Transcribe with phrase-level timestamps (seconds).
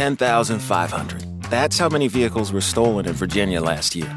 [0.00, 1.42] 10,500.
[1.50, 4.10] That's how many vehicles were stolen in Virginia last year.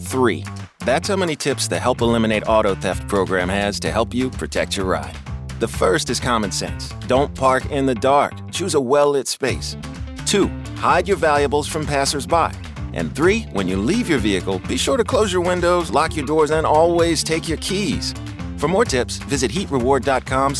[0.00, 0.44] 3.
[0.80, 4.76] That's how many tips the Help Eliminate Auto Theft program has to help you protect
[4.76, 5.16] your ride.
[5.60, 6.90] The first is common sense.
[7.06, 8.34] Don't park in the dark.
[8.50, 9.78] Choose a well lit space.
[10.26, 10.46] 2.
[10.76, 12.50] Hide your valuables from passersby.
[12.92, 13.44] And 3.
[13.52, 16.66] When you leave your vehicle, be sure to close your windows, lock your doors, and
[16.66, 18.12] always take your keys.
[18.58, 20.52] For more tips, visit heatreward.com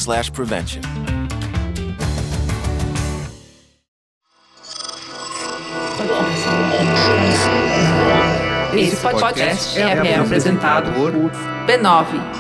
[8.75, 12.33] Esse podcast é, é apresentado por b9.com.br.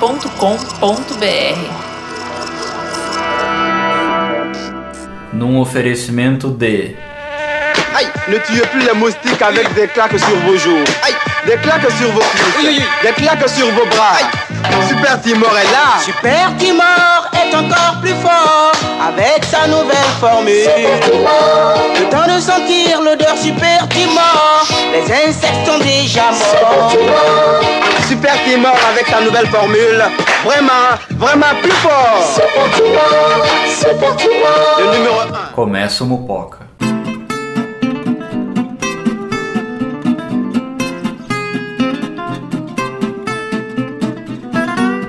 [5.33, 6.97] Num oferecimento de
[7.95, 10.85] Aïe, ne tuez plus les moustiques avec des claques sur vos joues.
[11.03, 11.15] Aïe,
[11.47, 12.21] des claques sur vos
[12.57, 12.83] cuisses.
[13.03, 14.17] Des claques sur vos bras.
[14.89, 16.01] Super Timor est là.
[16.05, 18.73] Super Timor est encore plus fort
[19.07, 20.69] avec sa nouvelle formule.
[21.99, 26.93] Le temps de sentir l'odeur Super Timor, les insectes sont déjà morts.
[28.09, 30.05] Super Timor avec sa nouvelle formule.
[30.45, 32.23] Vraiment, vraiment plus fort.
[34.79, 35.55] Le numéro 1.
[35.55, 36.59] Começa o Mupoca.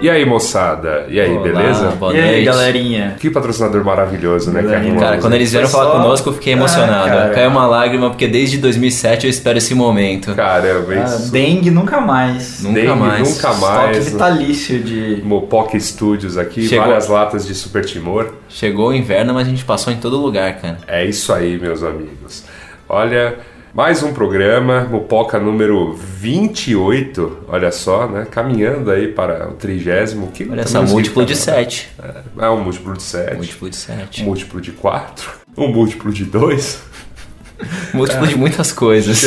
[0.04, 1.06] E aí, moçada?
[1.08, 1.88] E aí, Olá, beleza?
[1.92, 2.44] Boa e aí, noite.
[2.44, 3.16] galerinha?
[3.18, 4.62] Que patrocinador maravilhoso, né?
[4.62, 7.18] que arrumamos, Cara, quando eles vieram Foi falar só- conosco, eu fiquei emocionado.
[7.18, 7.32] Ah.
[7.34, 10.36] Caiu uma lágrima, porque desde 2007 eu espero esse momento.
[10.36, 11.32] Caramba, Ah, isso.
[11.32, 12.62] dengue nunca mais.
[12.62, 13.20] Nunca Dengue mais.
[13.30, 14.10] Nunca Estoque mais.
[14.12, 15.22] vitalício de.
[15.24, 16.86] Mopoca Studios aqui, Chegou.
[16.86, 18.34] várias latas de Super Timor.
[18.50, 20.80] Chegou o inverno, mas a gente passou em todo lugar, cara.
[20.86, 22.44] É isso aí, meus amigos.
[22.90, 23.36] Olha,
[23.74, 28.28] mais um programa, Mopoca número 28, olha só, né?
[28.30, 30.28] Caminhando aí para o trigésimo.
[30.28, 31.90] Que Olha só, também não múltiplo de significa 7.
[31.98, 32.26] nada.
[32.40, 34.22] É um múltiplo de 7, Múltiplo de 7.
[34.22, 36.94] um múltiplo de 4, um múltiplo de 2.
[37.94, 39.18] Múltiplo de muitas coisas.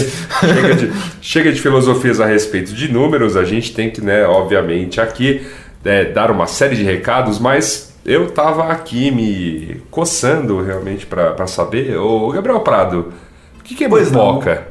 [0.40, 5.00] chega, de, chega de filosofias a respeito de números, a gente tem que, né, obviamente,
[5.00, 5.46] aqui
[5.84, 11.96] é, dar uma série de recados, mas eu tava aqui me coçando realmente para saber.
[11.96, 13.12] Ô, Gabriel Prado, o
[13.66, 14.34] que, que é Pois não.
[14.34, 14.68] mupoca?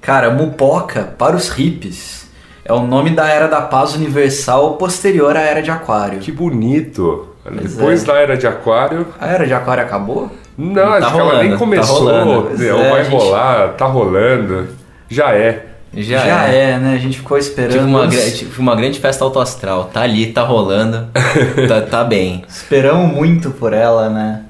[0.00, 2.28] Cara, Mupoca, para os hippies,
[2.64, 6.18] é o nome da Era da Paz Universal posterior à Era de Aquário.
[6.18, 7.28] Que bonito!
[7.42, 8.06] Pois Depois é.
[8.06, 10.30] da era de Aquário, A Era de Aquário acabou?
[10.56, 12.42] não, Tá acho que ela rolando, nem tá começou, rolando.
[12.48, 14.68] Pois ou é, vai gente- rolar, tá rolando,
[15.10, 15.66] já é.
[15.96, 16.70] Já, é.
[16.72, 16.78] é.
[16.78, 16.94] né?
[16.94, 17.72] A gente ficou esperando.
[17.72, 19.90] Tive uma, tive uma grande festa autoastral.
[19.92, 21.06] Tá ali, tá rolando.
[21.68, 22.44] tá, tá bem.
[22.48, 24.40] Esperamos muito por ela, né?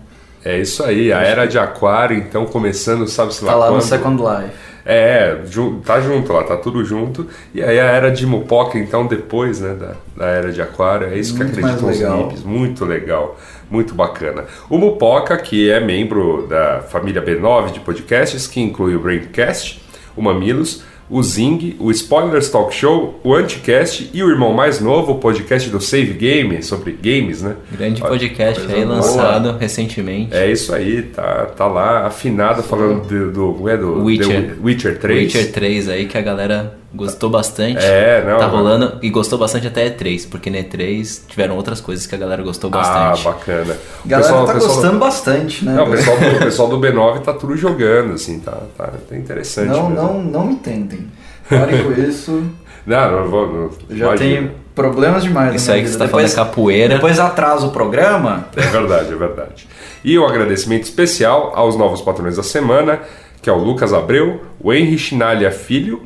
[0.44, 3.76] É isso aí, a era de Aquário, então começando, sabe-se lá Tá lá quando.
[3.76, 4.52] no Second Life.
[4.86, 5.38] É,
[5.84, 7.26] tá junto lá, tá tudo junto.
[7.54, 11.16] E aí a era de Mupoca, então, depois né, da, da era de Aquário, é
[11.18, 12.42] isso Muito que acreditam os hippies.
[12.44, 13.40] Muito legal,
[13.70, 14.44] muito bacana.
[14.68, 19.82] O Mupoca, que é membro da família B9 de podcasts, que inclui o Braincast,
[20.14, 25.12] o Mamilos, o Zing, o Spoilers Talk Show, o Anticast e o irmão mais novo,
[25.12, 27.56] o podcast do Save Game, sobre games, né?
[27.72, 28.96] Grande Olha, podcast aí boa.
[28.96, 30.34] lançado recentemente.
[30.34, 34.56] É isso aí, tá, tá lá afinado falando do, do, é do Witcher.
[34.62, 35.22] Witcher 3.
[35.24, 37.84] Witcher 3 aí que a galera gostou bastante.
[37.84, 38.56] É, não, Tá não.
[38.56, 42.42] rolando e gostou bastante até E3, porque no E3 tiveram outras coisas que a galera
[42.42, 42.76] gostou Ah,
[43.10, 43.24] bastante.
[43.24, 43.76] bacana.
[44.04, 45.74] A galera tá gostando bastante, né?
[45.74, 49.16] Não, o pessoal, do, o pessoal do B9 tá tudo jogando, assim, tá, tá, tá
[49.16, 49.68] interessante.
[49.68, 50.02] Não, mesmo.
[50.02, 51.06] não, não me tentem.
[51.48, 52.42] Parem com isso.
[52.86, 53.46] Não, não vou.
[53.46, 54.16] Não, já imagina.
[54.18, 55.48] tenho problemas demais.
[55.48, 56.04] na Isso aí que você vida.
[56.04, 56.94] tá falando é capoeira.
[56.96, 58.44] Depois atrasa o programa.
[58.54, 59.66] É verdade, é verdade.
[60.04, 63.00] E um agradecimento especial aos novos patrões da semana,
[63.40, 66.02] que é o Lucas Abreu, o Henry Chinalha Filho,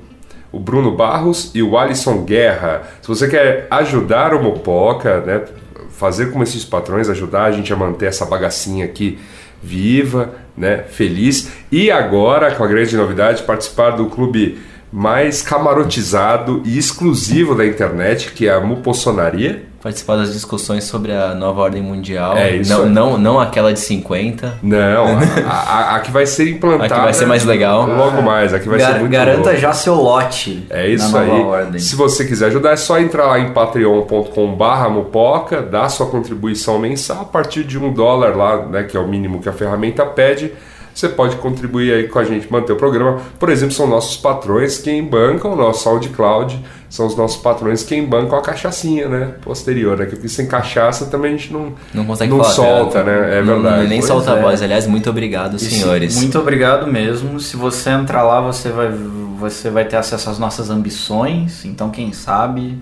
[0.50, 2.82] o Bruno Barros e o Alisson Guerra.
[3.02, 5.42] Se você quer ajudar o Mopoca, né,
[5.90, 9.18] fazer como esses patrões, ajudar a gente a manter essa bagacinha aqui
[9.62, 11.50] viva, né, feliz.
[11.70, 14.58] E agora, com a grande novidade, participar do clube
[14.90, 19.67] mais camarotizado e exclusivo da internet, que é a Mupossonaria.
[19.80, 22.36] Participar das discussões sobre a nova ordem mundial.
[22.36, 22.90] É, isso não, aí.
[22.90, 24.58] não, não aquela de 50.
[24.60, 25.06] Não,
[25.48, 26.86] a, a- a que vai ser implantada.
[26.94, 27.86] A que vai ser mais legal.
[27.86, 29.56] Logo mais, a que vai Gar- ser muito garanta louco.
[29.56, 30.66] já seu lote.
[30.68, 31.42] É isso na nova aí.
[31.42, 31.78] Ordem.
[31.80, 37.20] Se você quiser ajudar, é só entrar lá em patreon.com/barra mupoca, dar sua contribuição mensal
[37.22, 40.52] a partir de um dólar lá, né, que é o mínimo que a ferramenta pede.
[40.98, 43.20] Você pode contribuir aí com a gente, manter o programa.
[43.38, 46.58] Por exemplo, são nossos patrões quem bancam o nosso SoundCloud,
[46.90, 49.34] são os nossos patrões quem bancam a cachaçinha, né?
[49.40, 50.06] Posterior, né?
[50.06, 53.06] Porque sem cachaça também a gente não, Não consegue não falar solta, tanto.
[53.06, 53.38] né?
[53.38, 53.86] É Não- verdade.
[53.86, 54.38] nem Pois solta é.
[54.40, 54.60] a voz.
[54.60, 56.16] Aliás, muito obrigado, E sim, senhores.
[56.16, 57.38] Muito obrigado mesmo.
[57.38, 58.90] Se você entrar lá, você vai,
[59.38, 61.64] você vai ter acesso às nossas ambições.
[61.64, 62.76] Então, quem sabe,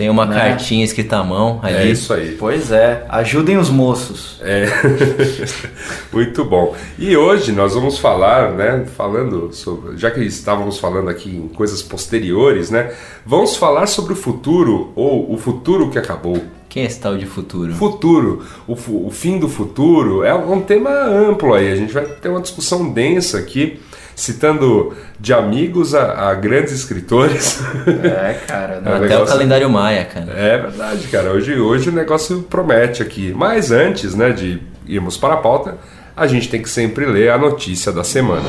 [0.00, 0.34] Tem uma Né?
[0.34, 1.76] cartinha escrita à mão ali.
[1.76, 2.34] É isso aí.
[2.38, 4.40] Pois é, ajudem os moços.
[4.40, 4.64] É.
[6.10, 6.74] Muito bom.
[6.98, 8.86] E hoje nós vamos falar, né?
[8.96, 9.98] Falando sobre.
[9.98, 12.94] Já que estávamos falando aqui em coisas posteriores, né?
[13.26, 16.42] Vamos falar sobre o futuro ou o futuro que acabou.
[16.70, 17.74] Quem é esse tal de futuro?
[17.74, 18.72] Futuro, o,
[19.06, 21.70] o fim do futuro é um tema amplo aí.
[21.70, 23.78] A gente vai ter uma discussão densa aqui,
[24.20, 27.60] citando de amigos a, a grandes escritores.
[27.86, 28.80] É, cara.
[28.84, 28.88] É?
[28.88, 30.32] Até negócio- o calendário maia, cara.
[30.32, 31.30] É verdade, cara.
[31.32, 33.32] Hoje, hoje o negócio promete aqui.
[33.36, 35.76] Mas antes, né, de irmos para a pauta,
[36.16, 38.48] a gente tem que sempre ler a notícia da semana.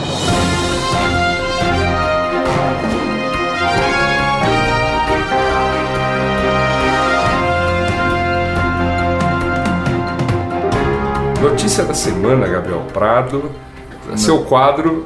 [11.42, 13.52] Notícia da semana, Gabriel Prado.
[14.18, 15.06] Seu quadro,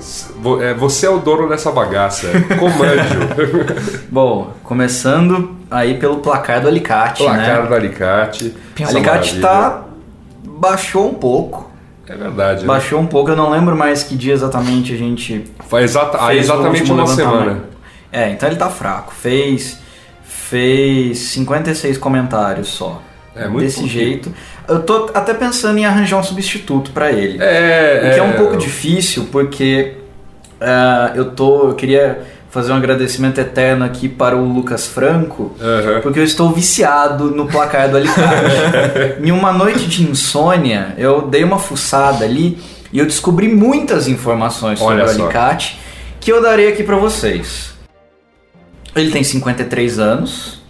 [0.62, 2.28] é, você é o dono dessa bagaça.
[2.60, 4.06] Comande.
[4.10, 7.68] Bom, começando aí pelo placar do Alicate, Placar né?
[7.68, 8.56] do Alicate.
[8.80, 9.84] Essa Alicate tá...
[10.44, 11.72] baixou um pouco.
[12.07, 12.68] É verdade, né?
[12.68, 16.28] Baixou um pouco, eu não lembro mais que dia exatamente a gente Foi exata, há
[16.28, 17.63] fez o exatamente uma semana.
[18.12, 19.13] É, então ele tá fraco.
[19.13, 19.80] Fez
[20.24, 23.02] fez 56 comentários só.
[23.36, 24.00] É, muito Desse pouquinho.
[24.00, 24.34] jeito.
[24.68, 27.38] Eu tô até pensando em arranjar um substituto pra ele.
[27.42, 29.96] É, O que é um pouco difícil, porque
[30.60, 31.70] ah, eu tô.
[31.70, 36.00] Eu queria fazer um agradecimento eterno aqui para o Lucas Franco, Aham.
[36.02, 39.20] porque eu estou viciado no placar do Alicate.
[39.22, 42.58] em uma noite de insônia, eu dei uma fuçada ali
[42.94, 45.24] e eu descobri muitas informações sobre Olha o só.
[45.24, 45.78] Alicate
[46.22, 47.74] que eu darei aqui para vocês.
[48.96, 50.64] Ele tem 53 anos.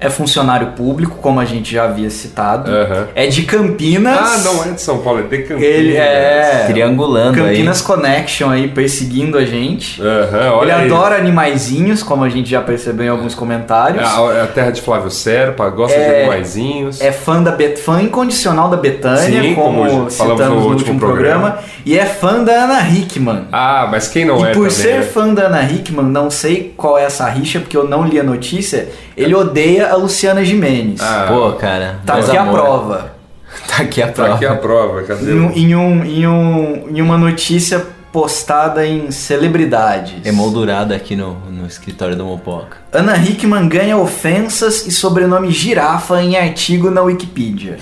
[0.00, 2.70] É funcionário público, como a gente já havia citado.
[2.70, 3.08] Aham.
[3.16, 4.16] É de Campinas.
[4.16, 5.62] Ah, não é de São Paulo, é de Campinas.
[5.62, 6.64] Ele é.
[6.68, 10.00] Triangulando Campinas Connection aí perseguindo a gente.
[10.00, 10.84] Aham, Ele olha aí.
[10.86, 14.02] adora animaizinhos, como a gente já percebeu em alguns É comentários.
[14.36, 17.00] é a terra de Flávio Serpa, gosta de É- animaizinhos.
[17.00, 20.54] É fã da Bet, fã incondicional da Betânia, Sim, como, como falamos citamos no no,
[20.56, 21.50] último último programa.
[21.50, 21.68] programa.
[21.84, 23.46] E é fã da Ana Hickman.
[23.50, 25.02] Ah, mas quem não e é por também, ser né?
[25.02, 28.22] fã da Ana Hickman, não sei qual é essa rixa, porque eu não li a
[28.22, 31.00] notícia, ele odeia a Luciana Gimenez.
[31.00, 31.98] Ah, Pô, cara.
[32.06, 32.52] tá aqui a amor.
[32.60, 33.18] prova.
[33.66, 34.34] Tá aqui a Tá prova.
[34.34, 35.32] aqui a prova, cadê?
[35.32, 40.24] Em, um- em, um, em, um, em uma notícia postada em celebridades.
[40.24, 42.76] Emoldurada aqui no, no escritório do Mopoca.
[42.92, 47.78] Ana Hickman ganha ofensas e sobrenome girafa em artigo na Wikipedia.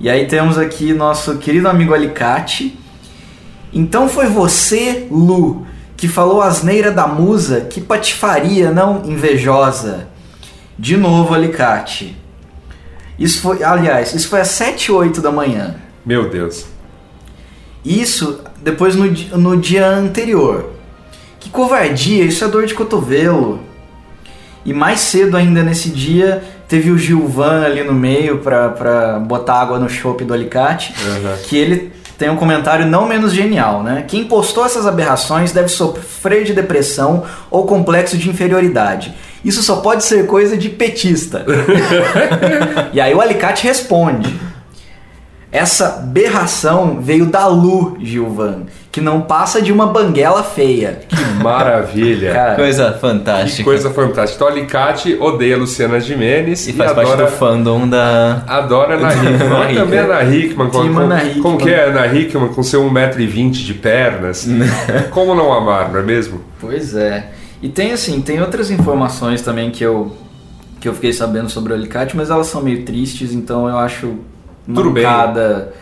[0.00, 2.78] E aí temos aqui nosso querido amigo Alicate.
[3.72, 10.08] Então foi você, Lu, que falou asneira da musa, que patifaria, não invejosa.
[10.78, 12.16] De novo, Alicate.
[13.18, 15.76] Isso foi, aliás, isso foi às 7 8 da manhã.
[16.04, 16.66] Meu Deus.
[17.84, 19.06] Isso depois no,
[19.38, 20.72] no dia anterior.
[21.40, 23.60] Que covardia, isso é dor de cotovelo.
[24.64, 29.60] E mais cedo ainda nesse dia teve o Gilvan ali no meio pra, pra botar
[29.60, 30.92] água no chopp do alicate.
[31.06, 31.36] Aham.
[31.44, 34.04] Que ele tem um comentário não menos genial, né?
[34.08, 39.14] Quem postou essas aberrações deve sofrer de depressão ou complexo de inferioridade.
[39.44, 41.44] Isso só pode ser coisa de petista.
[42.92, 44.34] e aí o alicate responde.
[45.52, 51.00] Essa berração veio da Lu, Gilvan, que não passa de uma banguela feia.
[51.08, 52.32] Que maravilha.
[52.32, 53.56] Cara, Coisa fantástica.
[53.56, 54.44] que coisa fantástica.
[54.44, 57.30] Então, Alicate odeia Luciana Gimenez E faz parte adora...
[57.30, 58.42] do fandom da.
[58.46, 59.48] Adora Ana Hickman.
[59.48, 60.68] Mas também Ana Hickman.
[60.68, 61.42] Com, com, Ana Hickman.
[61.42, 64.46] Como que é Ana Hickman com seu 1,20m de pernas?
[65.10, 66.40] como não amar, não é mesmo?
[66.60, 67.30] Pois é.
[67.62, 70.16] E tem assim, tem outras informações também que eu
[70.78, 74.14] que eu fiquei sabendo sobre o alicate, mas elas são meio tristes, então eu acho
[74.66, 75.04] Tudo bem.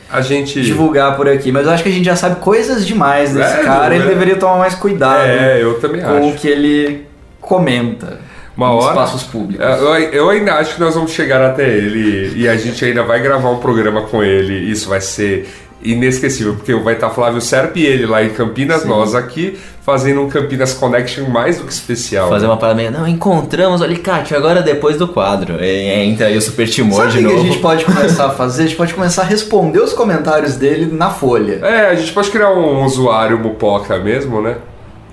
[0.09, 0.63] A gente...
[0.63, 1.51] divulgar por aqui.
[1.51, 4.09] Mas eu acho que a gente já sabe coisas demais desse É, cara, ele é?
[4.09, 6.39] deveria tomar mais cuidado É, eu também com o acho.
[6.39, 7.07] que ele
[7.41, 8.21] comenta
[8.57, 9.65] Uma hora- espaços públicos.
[9.67, 13.03] É, Eu, eu ainda acho que nós vamos chegar até ele e a gente ainda
[13.03, 14.71] vai gravar um programa com ele.
[14.71, 15.49] Isso vai ser
[15.85, 20.29] inesquecível, porque vai estar Flávio Serpa e ele lá em Campinas, nós aqui, fazendo um
[20.29, 22.29] Campinas Connection mais do que especial.
[22.29, 22.91] Fazer uma parada meio.
[22.91, 25.63] Não, encontramos o alicate agora depois do quadro.
[25.63, 27.47] E, e entra aí o Super Timor Sabe de o que a novo.
[27.47, 28.63] gente pode começar a fazer?
[28.63, 31.61] A gente pode começar a responder os comentários dele na folha.
[31.63, 34.57] É, a gente pode criar um usuário Mupoca mesmo, né?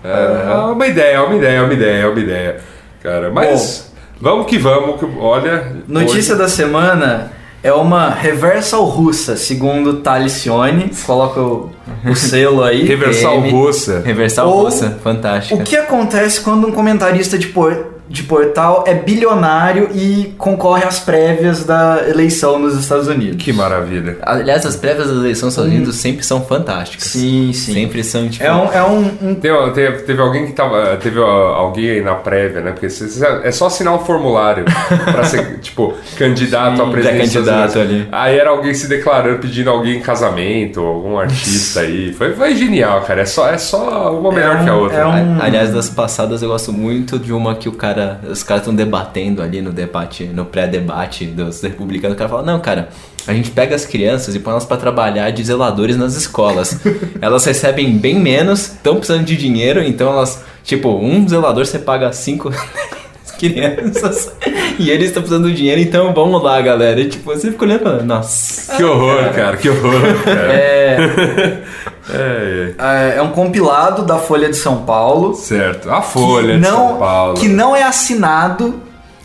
[0.04, 2.58] É, é uma ideia, é uma ideia, é uma ideia, é uma ideia.
[3.04, 5.76] Cara, mas vamos que vamos, que, olha.
[5.88, 7.32] Notícia hoje- da semana
[7.64, 10.92] é uma reversal russa, segundo Talicione.
[11.06, 11.70] Coloca o
[12.10, 12.84] o selo aí.
[12.86, 13.52] Reversal PM.
[13.52, 14.02] russa.
[14.04, 15.62] Reversal Ou russa, fantástica.
[15.62, 21.00] O que acontece quando um comentarista de, por- de portal é bilionário e concorre às
[21.00, 23.42] prévias da eleição nos Estados Unidos?
[23.44, 24.18] Que maravilha.
[24.22, 27.06] Aliás, as prévias das eleições dos Estados Unidos sempre são fantásticas.
[27.08, 27.74] Sim, sim.
[27.74, 28.44] Sempre são, tipo...
[28.44, 30.98] É um, é um, um- teve, teve alguém que tava.
[30.98, 32.72] Teve alguém aí na prévia, né?
[32.72, 34.66] Porque cê- cê- é só assinar um formulário
[35.12, 37.22] pra ser, tipo, candidato a presidente.
[37.24, 37.96] dos pré-candidato Estados Unidos.
[37.96, 38.08] ali.
[38.12, 42.14] Aí era alguém se declarando, pedindo alguém em casamento, algum artista aí.
[42.14, 43.22] Foi, foi genial, cara.
[43.22, 44.98] É só, é só uma melhor um- que a outra.
[44.98, 48.20] é um- Aliás, das passadas eu gosto muito de uma que o cara.
[48.30, 52.16] Os caras estão debatendo ali no debate, no pré-debate dos republicanos.
[52.16, 52.90] O cara fala, não, cara,
[53.28, 56.80] a gente pega as crianças e põe elas pra trabalhar de zeladores nas escolas.
[57.22, 60.44] elas recebem bem menos, estão precisando de dinheiro, então elas.
[60.64, 62.52] Tipo, um zelador você paga cinco.
[63.42, 64.32] crianças
[64.78, 67.02] e eles estão precisando do dinheiro, então vamos lá, galera.
[67.02, 68.76] E tipo, você fica olhando e fala, nossa.
[68.76, 69.58] Que horror, cara.
[69.58, 70.54] Que horror, cara.
[70.54, 71.64] é,
[72.10, 75.36] É, é, é um compilado da Folha de São Paulo.
[75.36, 75.90] certo.
[75.90, 77.34] A Folha de não, São Paulo.
[77.36, 78.82] Que não é assinado.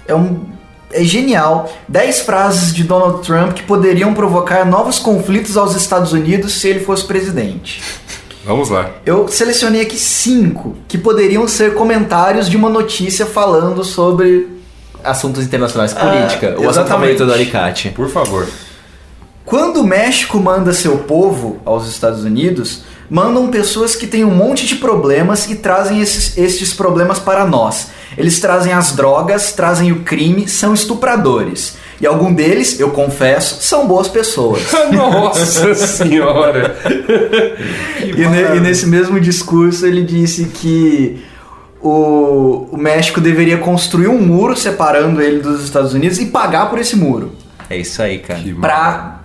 [0.07, 0.41] É um.
[0.93, 1.69] É genial.
[1.89, 6.81] 10 frases de Donald Trump que poderiam provocar novos conflitos aos Estados Unidos se ele
[6.81, 7.83] fosse presidente.
[8.45, 8.91] Vamos lá.
[9.05, 14.55] Eu selecionei aqui cinco que poderiam ser comentários de uma notícia falando sobre.
[15.03, 16.47] Assuntos internacionais, política.
[16.49, 16.89] o assunto Ah, exatamente.
[16.89, 17.91] favorito do Alicate.
[17.91, 18.47] Por favor.
[19.47, 24.67] Quando o México manda seu povo aos Estados Unidos, mandam pessoas que têm um monte
[24.67, 27.89] de problemas e trazem esses, estes problemas para nós.
[28.19, 31.77] Eles trazem as drogas, trazem o crime, são estupradores.
[32.01, 34.63] E algum deles, eu confesso, são boas pessoas.
[34.93, 36.77] Nossa senhora.
[38.05, 41.23] E, ne- e nesse mesmo discurso ele disse que
[41.81, 46.79] o, o México deveria construir um muro separando ele dos Estados Unidos e pagar por
[46.81, 47.33] esse muro.
[47.69, 48.41] É isso aí, cara.
[48.41, 49.16] Que, Pra,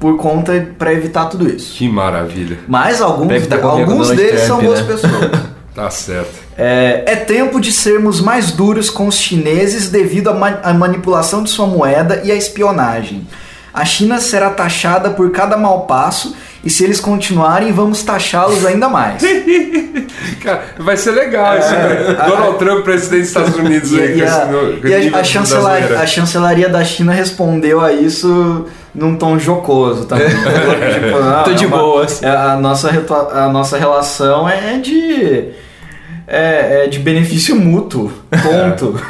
[0.00, 1.76] por conta para evitar tudo isso.
[1.76, 2.58] que maravilha.
[2.66, 4.86] Mas alguns, com alguns deles são boas né?
[4.86, 5.30] pessoas.
[5.72, 6.32] Tá certo.
[6.58, 11.48] É, é tempo de sermos mais duros com os chineses devido à, ma- manipulação de
[11.50, 13.24] sua moeda e à espionagem.
[13.72, 18.88] A China será taxada por cada mau passo e se eles continuarem, vamos taxá-los ainda
[18.88, 19.22] mais.
[20.42, 23.92] Cara, vai ser legal esse a- Donald Trump, presidente dos Estados Unidos.
[23.92, 26.00] E, aí, e a, esse no- e a- a de chancela- brasileira.
[26.02, 30.28] a chancelaria da China respondeu a isso num tom jocoso também.
[30.30, 32.22] Tipo, ah, Tô de é uma- boas.
[32.22, 32.90] é, a, nossa,
[33.32, 35.48] a nossa relação é de.
[36.26, 38.12] É, é de benefício mútuo.
[38.30, 39.00] Ponto.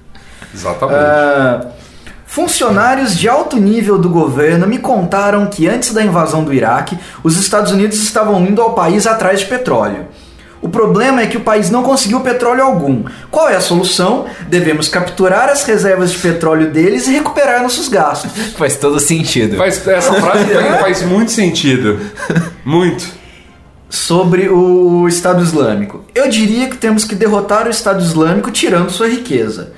[0.54, 0.98] Exatamente.
[0.98, 1.66] Ah,
[2.26, 7.36] funcionários de alto nível do governo me contaram que antes da invasão do Iraque, os
[7.38, 10.06] Estados Unidos estavam indo ao país atrás de petróleo.
[10.62, 13.04] O problema é que o país não conseguiu petróleo algum.
[13.30, 14.26] Qual é a solução?
[14.46, 18.30] Devemos capturar as reservas de petróleo deles e recuperar nossos gastos.
[18.58, 19.56] Faz todo sentido.
[19.56, 20.44] Faz, essa frase
[20.80, 21.98] faz muito sentido.
[22.64, 23.08] Muito.
[23.88, 26.04] Sobre o Estado Islâmico.
[26.14, 29.72] Eu diria que temos que derrotar o Estado Islâmico tirando sua riqueza.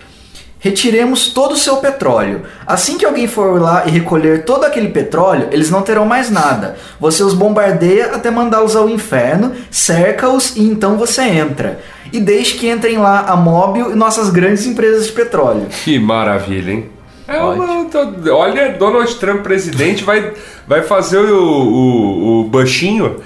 [0.64, 2.42] Retiremos todo o seu petróleo.
[2.64, 6.76] Assim que alguém for lá e recolher todo aquele petróleo, eles não terão mais nada.
[7.00, 11.80] Você os bombardeia até mandá-los ao inferno, cerca-os e então você entra.
[12.12, 15.66] E deixe que entrem lá a Mobil e nossas grandes empresas de petróleo.
[15.82, 16.86] Que maravilha, hein?
[17.26, 17.86] É uma-
[18.32, 20.32] olha, Donald Trump presidente vai,
[20.68, 23.16] vai fazer o, o, o Bushinho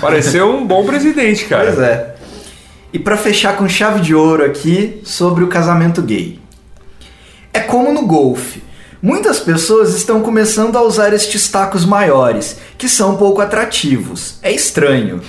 [0.00, 1.64] parecer um bom presidente, cara.
[1.66, 2.14] Pois é.
[2.90, 6.38] E pra fechar com chave de ouro aqui sobre o casamento gay.
[7.56, 8.62] É como no golfe.
[9.00, 14.34] Muitas pessoas estão começando a usar estes tacos maiores, que são pouco atrativos.
[14.42, 15.22] É estranho.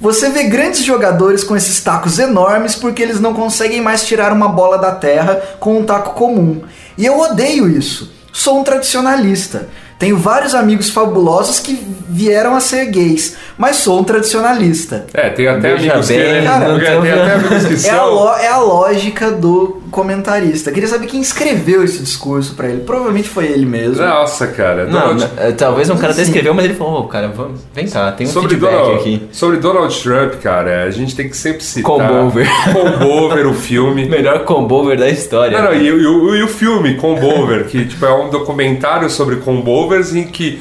[0.00, 4.48] Você vê grandes jogadores com esses tacos enormes porque eles não conseguem mais tirar uma
[4.48, 6.62] bola da terra com um taco comum.
[6.96, 8.10] E eu odeio isso.
[8.32, 9.68] Sou um tradicionalista.
[9.98, 15.06] Tenho vários amigos fabulosos que vieram a ser gays, mas sou um tradicionalista.
[15.12, 18.34] É, tem até Veja amigos bem, que, cara, tem até amigos que É a, lo-
[18.38, 20.70] é a lógica do comentarista.
[20.70, 22.80] Queria saber quem escreveu esse discurso pra ele.
[22.82, 24.04] Provavelmente foi ele mesmo.
[24.04, 24.84] Nossa, cara.
[24.86, 27.60] Não, Donald- não, é, talvez um cara até escreveu, mas ele falou, ô, cara, vamos,
[27.74, 29.22] vem cá, tem um Sobre feedback Donald, aqui.
[29.32, 31.82] sobre Donald Trump, cara, a gente tem que sempre citar.
[31.90, 32.46] Combover.
[32.72, 34.06] Combover, o filme.
[34.08, 35.56] Melhor combover da história.
[35.60, 39.08] Não, não, e, o- e o- e o filme Combover, que tipo, é um documentário
[39.10, 40.60] sobre combovers em que,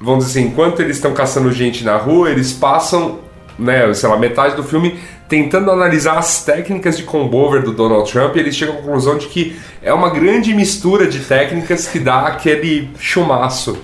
[0.00, 3.18] vamos dizer assim, enquanto eles estão caçando gente na rua, eles passam,
[3.58, 4.98] né, sei lá, metade do filme
[5.28, 9.28] tentando analisar as técnicas de combover do Donald Trump e eles chegam à conclusão de
[9.28, 13.78] que é uma grande mistura de técnicas que dá aquele chumaço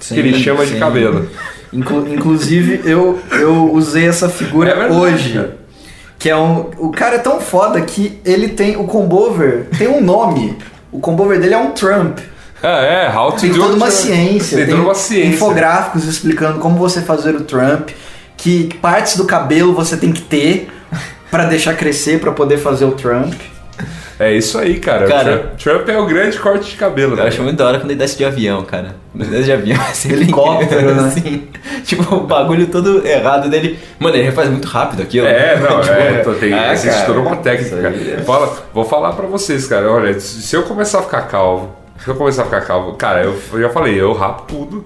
[0.00, 0.78] que ele chama de sim.
[0.78, 1.28] cabelo.
[1.72, 5.32] Inclu- inclusive, eu, eu usei essa figura É verdade, hoje.
[5.34, 5.56] cara.
[6.18, 6.70] Que é um.
[6.78, 8.76] O cara é tão foda que ele tem.
[8.76, 10.56] O Combover tem um nome.
[10.90, 12.18] O Combover dele é um Trump.
[12.66, 13.98] É, é, how to Tem do toda uma Trump.
[14.00, 14.58] ciência.
[14.58, 15.28] Tem toda uma ciência.
[15.34, 17.90] infográficos explicando como você fazer o Trump.
[18.36, 20.68] que partes do cabelo você tem que ter
[21.30, 23.32] pra deixar crescer pra poder fazer o Trump.
[24.18, 25.06] É isso aí, cara.
[25.06, 27.28] Cara- Trump, Trump é o grande corte de cabelo, Eu né?
[27.28, 28.96] acho muito da hora quando ele desce de avião, cara.
[29.14, 31.02] Ele desce de avião é sempre Helicóptero, né?
[31.08, 31.48] assim.
[31.84, 33.78] Tipo, o bagulho todo errado dele.
[33.98, 35.26] Mano, ele faz muito rápido aquilo.
[35.26, 37.94] É, não, Tipo, é, tô- tem, é, existe cara, toda uma técnica, cara.
[37.94, 42.08] é- Fala, vou falar pra vocês, cara, olha, se eu começar a ficar calvo, se
[42.08, 44.84] eu começar a ficar calvo, cara, eu, eu já falei, eu rapo tudo,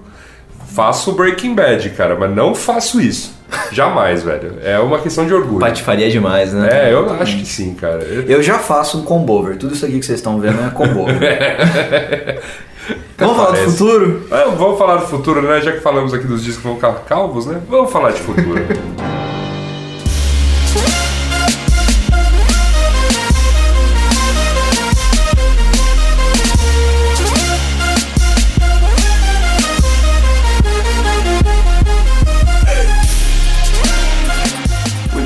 [0.73, 3.39] faço Breaking Bad, cara, mas não faço isso.
[3.71, 4.59] Jamais, velho.
[4.63, 5.59] É uma questão de orgulho.
[5.59, 6.89] Patifaria demais, né?
[6.89, 8.01] É, eu acho que sim, cara.
[8.01, 9.57] Eu- já faço um combover.
[9.57, 11.19] Tudo isso aqui que vocês estão vendo é combover.
[13.17, 14.27] Vamos falar do futuro?
[14.31, 15.61] É, vamos falar do futuro, né?
[15.61, 17.61] Já que falamos aqui dos dias que vão ficar calvos, né?
[17.69, 18.59] Vamos falar de futuro.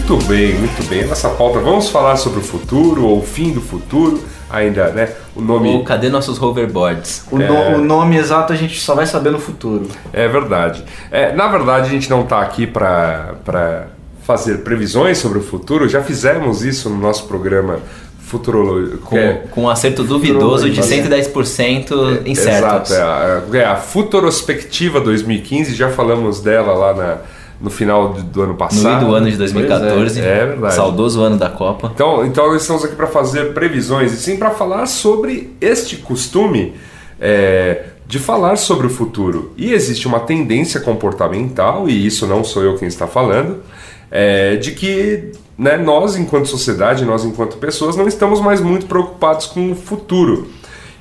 [0.07, 1.03] Muito bem, muito bem.
[1.05, 4.21] Nessa pauta vamos falar sobre o futuro ou o fim do futuro.
[4.51, 5.09] Ainda, né?
[5.35, 5.69] O nome.
[5.69, 7.23] Ou cadê nossos hoverboards?
[7.31, 9.87] O, no- o nome exato a gente só vai saber no futuro.
[10.13, 10.83] É verdade.
[11.11, 13.87] É, na verdade, a gente não está aqui para
[14.23, 15.89] fazer previsões sobre o futuro.
[15.89, 17.79] Já fizemos isso no nosso programa.
[19.03, 19.17] Com,
[19.51, 22.57] com um acerto duvidoso de 110% incerto.
[22.91, 22.93] Exato.
[22.93, 25.73] É a, é a Futurospectiva 2015.
[25.75, 27.17] Já falamos dela lá na-
[27.59, 28.83] no final do, ano No passado.
[28.83, 29.95] meio do ano de 2014.
[29.95, 30.75] Pois é, é verdade.
[30.75, 31.91] Saudoso ano da Copa.
[31.93, 36.73] Então, então nós estamos aqui para fazer previsões e sim para falar sobre este costume
[37.19, 39.53] é, de falar sobre o futuro.
[39.57, 43.63] E existe uma tendência comportamental, e isso não sou eu quem está falando,
[44.11, 49.47] é, de que né, nós, enquanto sociedade, nós, enquanto pessoas, não estamos mais muito preocupados
[49.47, 50.47] com o futuro.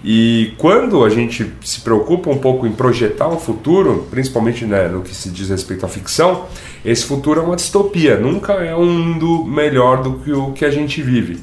[0.07, 5.01] E quando a gente se preocupa um pouco em projetar um futuro, principalmente né, no
[5.01, 6.45] que se diz respeito à ficção,
[6.85, 10.71] esse futuro é uma distopia, nunca é um mundo melhor do que o que a
[10.71, 11.39] gente vive.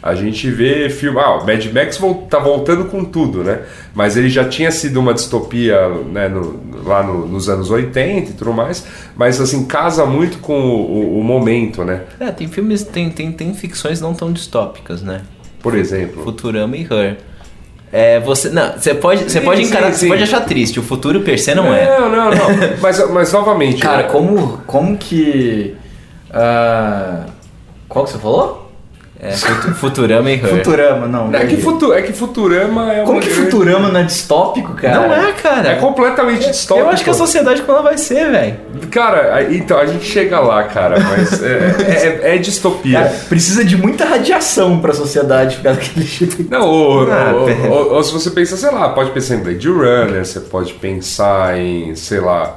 [0.00, 1.18] A gente vê filme.
[1.18, 3.62] Ah, o Mad Max tá voltando com tudo, né?
[3.94, 8.34] Mas ele já tinha sido uma distopia né, no- lá no- nos anos 80 e
[8.34, 12.02] tudo mais, mas assim, casa muito com o, o- o momento, né?
[12.20, 15.22] É, tem filmes, tem, tem, tem ficções não tão distópicas, né?
[15.62, 16.22] Por exemplo.
[16.22, 17.16] Futurama e Her.
[17.96, 20.00] É, você, não, você pode, você Sim, pode sim, encarar, sim.
[20.00, 21.96] você pode achar triste, o futuro per se não é.
[21.96, 22.48] Não, não, não.
[22.82, 23.80] mas, mas novamente.
[23.80, 24.08] Cara, né?
[24.08, 25.76] como, como que.
[26.32, 27.20] ah,
[27.88, 28.63] qual que você falou?
[29.20, 30.48] É, Futu- Futurama e Her.
[30.48, 31.32] Futurama, não.
[31.34, 34.94] É que, futu, é que Futurama é Como que grande- Futurama não é distópico, cara?
[35.08, 35.68] Não é, cara.
[35.70, 36.86] É completamente distópico.
[36.88, 38.56] Eu acho que a sociedade como ela vai ser, velho.
[38.90, 42.98] Cara, então a gente chega lá, cara, mas é, é- é distopia.
[43.02, 46.44] Cara, precisa de muita radiação pra sociedade ficar daquele jeito.
[46.50, 49.68] Não, ou, Ah, ou- ou- ou se você pensa, sei lá, pode pensar em Blade
[49.68, 52.56] Runner, você pode pensar em, sei lá,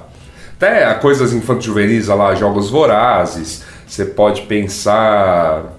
[0.57, 5.76] até coisas infanto-juvenis, olha lá, Jogos Vorazes, você pode pensar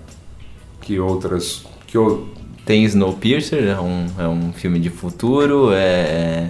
[0.88, 1.66] que outras...
[1.87, 2.27] Que, o-
[2.64, 6.48] Tem Snowpiercer, é um, é um filme de futuro, é...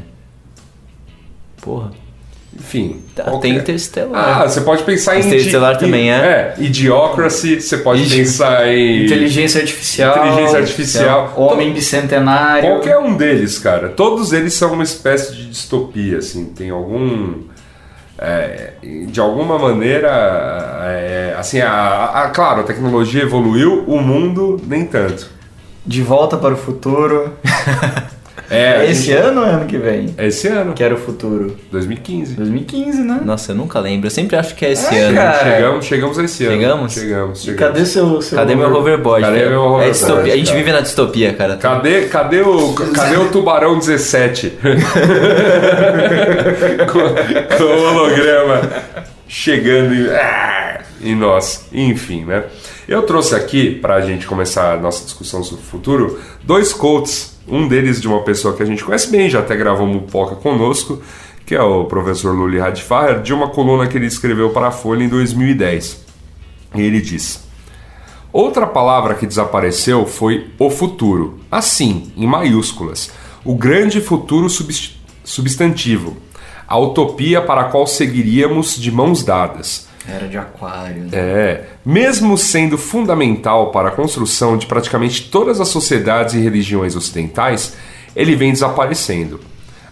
[1.60, 1.90] Porra.
[2.56, 3.02] enfim.
[3.16, 4.42] Tá, qualquer- tem Interstellar.
[4.42, 5.26] Ah, você pode pensar em...
[5.26, 6.54] Interestelar Idi- também é.
[6.56, 9.06] É, Idiocracy, você pode Idi- pensar em...
[9.06, 10.24] Inteligência artificial.
[10.28, 11.34] Inteligência artificial.
[11.36, 12.68] Homem bicentenário.
[12.70, 13.88] Qualquer um deles, cara.
[13.88, 16.44] Todos eles são uma espécie de distopia, assim.
[16.46, 17.34] Tem algum.
[18.18, 20.08] É, de alguma maneira.
[20.84, 25.30] é, assim, a, a- claro, a tecnologia evoluiu, o mundo nem tanto.
[25.86, 27.32] De volta para o futuro.
[28.50, 30.14] É, É esse ano ou é ano que vem?
[30.16, 31.56] É esse ano, Que era o futuro.
[31.70, 32.34] 2015.
[32.34, 33.20] 2015, né?
[33.24, 34.06] Nossa, eu nunca lembro.
[34.06, 35.16] Eu sempre acho que é esse É, ano.
[35.16, 35.38] cara.
[35.44, 36.54] Chegamos, chegamos a esse ano.
[36.54, 36.92] Chegamos?
[36.92, 37.60] Chegamos, E chegamos.
[37.74, 39.22] cadê seu, seu Cadê meu hoverboard?
[39.24, 40.34] Cadê meu É hoverboard, distopia.
[40.34, 41.56] A gente vive na distopia, cara.
[41.56, 44.52] Cadê, cadê, o, cadê o Tubarão 17?
[46.90, 48.60] com, com o holograma
[49.26, 50.47] chegando em, ah,
[51.02, 51.66] em nós.
[51.72, 52.44] Enfim, né?
[52.86, 57.36] Eu trouxe aqui, pra gente começar a nossa discussão sobre o futuro, dois quotes.
[57.46, 61.02] Um deles de uma pessoa que a gente conhece bem, já até gravou Mupoca conosco,
[61.46, 65.02] que é o professor Luli Radfacher, de uma coluna que ele escreveu para a Folha
[65.02, 66.04] em 2010.
[66.74, 67.46] E ele diz...
[68.30, 71.40] Outra palavra que desapareceu foi o futuro.
[71.50, 73.10] Assim, em maiúsculas.
[73.42, 76.14] O grande futuro subst- substantivo.
[76.68, 79.87] A utopia para a qual seguiríamos de mãos dadas.
[80.08, 81.02] Era de aquário.
[81.02, 81.10] né?
[81.12, 87.76] É, mesmo sendo fundamental para a construção de praticamente todas as sociedades e religiões ocidentais,
[88.16, 89.38] ele vem desaparecendo.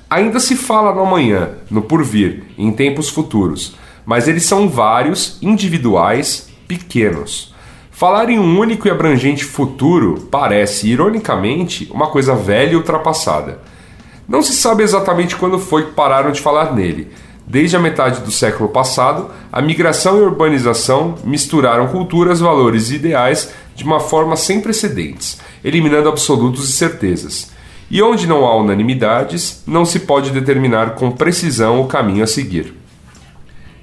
[0.08, 3.76] Ainda se fala no amanhã, no porvir, em tempos futuros,
[4.06, 7.54] mas eles são vários, individuais, pequenos.
[7.90, 13.60] Falar em um único e abrangente futuro parece, ironicamente, uma coisa velha e ultrapassada.
[14.28, 17.08] Não se sabe exatamente quando foi que pararam de falar nele.
[17.46, 22.96] Desde a metade do século passado, a migração e a urbanização misturaram culturas, valores e
[22.96, 27.52] ideais de uma forma sem precedentes, eliminando absolutos e certezas.
[27.88, 32.74] E onde não há unanimidades, não se pode determinar com precisão o caminho a seguir.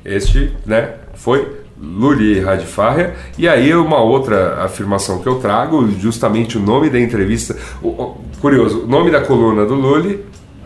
[0.03, 3.15] Este, né, foi Lully Radfarria.
[3.37, 8.21] E aí uma outra afirmação que eu trago, justamente o nome da entrevista, o, o,
[8.41, 10.19] curioso, o nome da coluna do Lully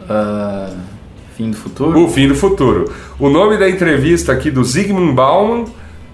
[0.09, 0.73] Ah,
[1.37, 2.03] fim do futuro?
[2.03, 2.91] O Fim do Futuro.
[3.19, 5.65] O nome da entrevista aqui do Zygmunt Bauman,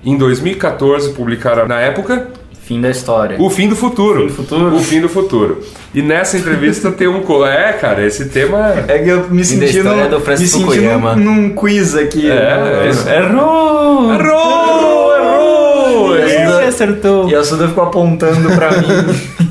[0.03, 2.29] em 2014, publicaram na época,
[2.63, 3.35] Fim da história.
[3.41, 4.21] O Fim do Futuro.
[4.21, 4.75] Fim do Futuro.
[4.75, 5.63] O Fim do Futuro.
[5.93, 7.21] E nessa entrevista tem um...
[7.45, 8.73] É, cara, esse tema...
[8.87, 12.31] É que eu me senti, história num, do me senti num, num quiz aqui.
[12.31, 13.07] É, é isso.
[13.09, 14.13] Errou!
[14.13, 14.13] Errou!
[14.13, 14.92] Errou!
[16.73, 17.29] Acertou.
[17.29, 18.87] E a Suda ficou apontando pra mim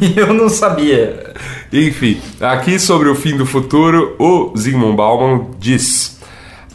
[0.02, 1.32] e eu não sabia.
[1.72, 6.18] Enfim, aqui sobre o fim do futuro, o Zygmunt Bauman diz: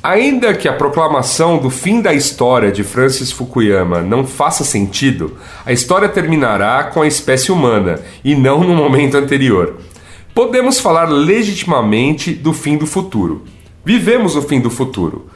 [0.01, 5.73] Ainda que a proclamação do fim da história de Francis Fukuyama não faça sentido, a
[5.73, 9.75] história terminará com a espécie humana e não no momento anterior.
[10.33, 13.43] Podemos falar legitimamente do fim do futuro.
[13.83, 15.27] Vivemos o fim do futuro.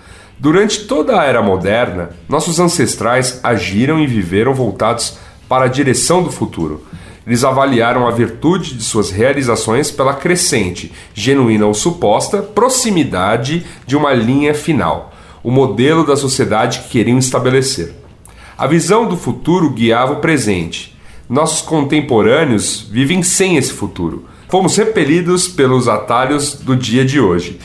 [0.41, 6.31] Durante toda a era moderna, nossos ancestrais agiram e viveram voltados para a direção do
[6.31, 6.83] futuro.
[7.27, 14.13] Eles avaliaram a virtude de suas realizações pela crescente, genuína ou suposta, proximidade de uma
[14.13, 17.93] linha final, o modelo da sociedade que queriam estabelecer.
[18.57, 20.97] A visão do futuro guiava o presente.
[21.29, 24.25] Nossos contemporâneos vivem sem esse futuro.
[24.49, 27.59] Fomos repelidos pelos atalhos do dia de hoje.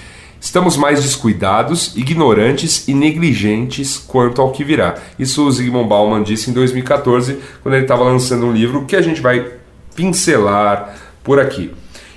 [0.46, 4.94] Estamos mais descuidados, ignorantes e negligentes quanto ao que virá.
[5.18, 9.02] Isso o Zygmunt Bauman disse em 2014, quando ele estava lançando um livro que a
[9.02, 9.44] gente vai
[9.96, 11.72] pincelar por aqui.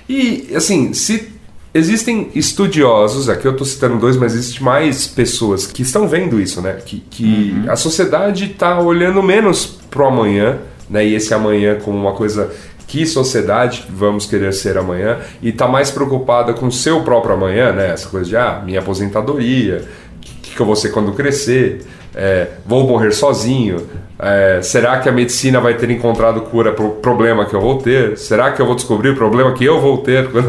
[0.08, 1.28] E, assim, se
[1.74, 6.62] existem estudiosos, aqui eu estou citando dois, mas existem mais pessoas que estão vendo isso,
[6.62, 6.74] né?
[6.86, 11.04] Que, que a sociedade está olhando menos para o amanhã, né?
[11.04, 12.52] E esse amanhã como uma coisa
[12.90, 17.72] que sociedade vamos querer ser amanhã e está mais preocupada com o seu próprio amanhã,
[17.72, 17.92] né?
[17.92, 19.84] Essa coisa de ah, minha aposentadoria,
[20.16, 23.86] o que, que eu vou ser quando crescer, é, vou morrer sozinho,
[24.18, 27.78] é, será que a medicina vai ter encontrado cura para o problema que eu vou
[27.78, 28.18] ter?
[28.18, 30.48] Será que eu vou descobrir o problema que eu vou ter quando,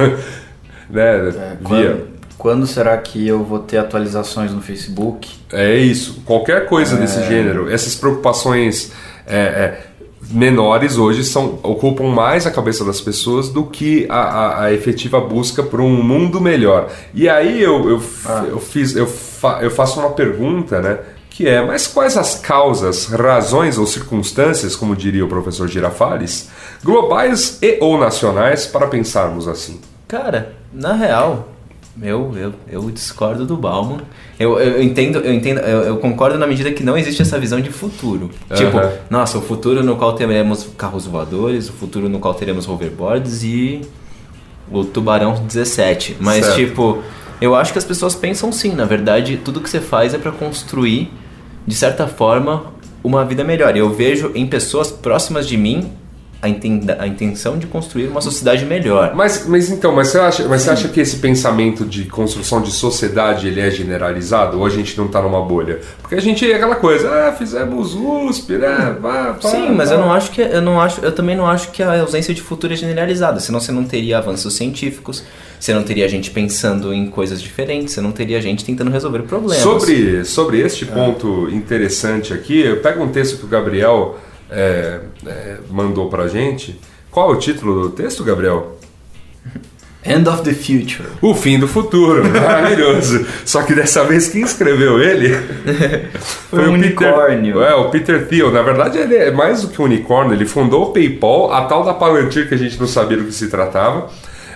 [0.89, 1.57] né?
[1.61, 2.07] via Quando,
[2.39, 5.29] quando será que eu vou ter atualizações no Facebook?
[5.53, 6.23] É isso.
[6.25, 8.91] Qualquer coisa desse gênero, essas preocupações
[9.27, 9.90] é, é,
[10.31, 15.19] menores hoje são, ocupam mais a cabeça das pessoas do que a, a- a efetiva
[15.19, 16.89] busca por um mundo melhor.
[17.13, 20.99] E aí eu, eu, f- eu fiz, eu, fa- eu faço uma pergunta, né?
[21.29, 26.49] Que é, mas quais as causas, razões ou circunstâncias, como diria o professor Girafales,
[26.83, 29.79] globais e ou nacionais para pensarmos assim?
[30.07, 31.47] Cara, na real,
[32.01, 33.99] eu, eu, eu discordo do Bauman.
[34.41, 37.61] Eu, eu, entendo, eu entendo, eu, eu concordo na medida que não existe essa visão
[37.61, 38.31] de futuro.
[38.53, 38.91] Tipo, Aham.
[39.09, 43.81] nossa, o futuro no qual teremos carros voadores, o futuro no qual teremos hoverboards e
[44.71, 46.17] o Tubarão 17.
[46.19, 46.57] Mas, Certo.
[46.57, 47.03] tipo,
[47.39, 48.73] eu acho que as pessoas pensam sim.
[48.73, 51.11] Na verdade, tudo que você faz é pra construir,
[51.67, 52.65] de certa forma,
[53.03, 53.75] uma vida melhor.
[53.75, 55.91] E eu vejo em pessoas próximas de mim
[56.41, 59.13] a, a intenção de construir uma sociedade melhor.
[59.15, 62.71] Mas, mas então, mas você, acha, mas você acha que esse pensamento de construção de
[62.71, 65.79] sociedade ele é generalizado ou a gente não tá numa bolha?
[66.01, 68.95] Porque a gente é aquela coisa, ah, fizemos USP, né?
[68.99, 69.95] Vá, pá, Sim, mas pá.
[69.95, 72.41] eu não acho que eu não acho, eu também não acho que a ausência de
[72.41, 75.23] futuro é generalizada, senão você não teria avanços científicos,
[75.59, 79.61] você não teria gente pensando em coisas diferentes, você não teria gente tentando resolver problemas.
[79.61, 84.17] Sobre, sobre este ponto interessante aqui, eu pego um texto que o Gabriel
[84.51, 86.79] é, é, mandou pra gente.
[87.09, 88.77] Qual é o título do texto, Gabriel?
[90.03, 91.09] End of the Future.
[91.21, 93.25] O fim do futuro, maravilhoso.
[93.45, 95.29] Só que dessa vez quem escreveu ele
[96.49, 97.53] Foi um unicórnio.
[97.53, 98.51] Peter, é, o Peter Thiel.
[98.51, 100.33] Na verdade, ele é mais do que um unicórnio.
[100.33, 103.33] Ele fundou o PayPal, a tal da Palantir que a gente não sabia do que
[103.33, 104.09] se tratava.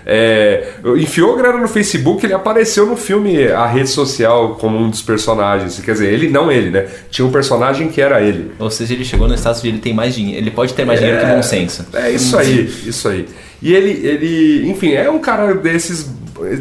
[0.07, 5.01] É, enfiou grana no Facebook, ele apareceu no filme A Rede Social como um dos
[5.01, 5.79] personagens.
[5.79, 6.85] Quer dizer, ele não ele, né?
[7.09, 8.51] Tinha um personagem que era ele.
[8.59, 10.99] Ou seja, ele chegou no status de ele tem mais dinheiro, ele pode ter mais
[10.99, 11.87] dinheiro que bom senso.
[11.93, 13.25] É isso aí, isso aí.
[13.61, 16.07] E ele, ele, enfim, é um cara desses,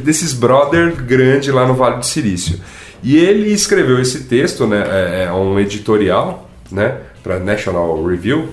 [0.03, 2.59] desses brother grande lá no Vale do Silício.
[3.03, 4.83] E ele escreveu esse texto, né?
[4.89, 6.95] É, é um editorial, né?
[7.23, 8.49] Para National Review,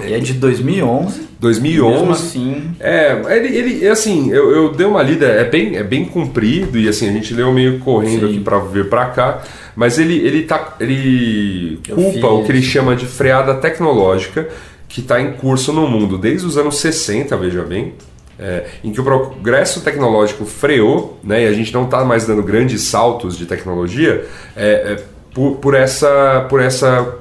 [0.00, 1.28] É de 2011.
[1.38, 1.96] 2011.
[1.98, 6.04] Mesmo assim, É, ele, ele assim, eu, eu dei uma lida, é bem, é bem
[6.04, 8.32] comprido e assim, a gente leu meio correndo Sim.
[8.32, 9.42] aqui pra vir pra cá,
[9.76, 12.24] mas ele, ele tá ele Eu culpa fiz.
[12.24, 14.48] o que ele chama de freada tecnológica
[14.88, 17.94] que está em curso no mundo desde os anos 60, veja bem.
[18.38, 22.42] é, em que o progresso tecnológico freou, né, e a gente não está mais dando
[22.42, 24.24] grandes saltos de tecnologia,
[24.56, 25.02] é, é,
[25.34, 27.14] por, por essa, por essa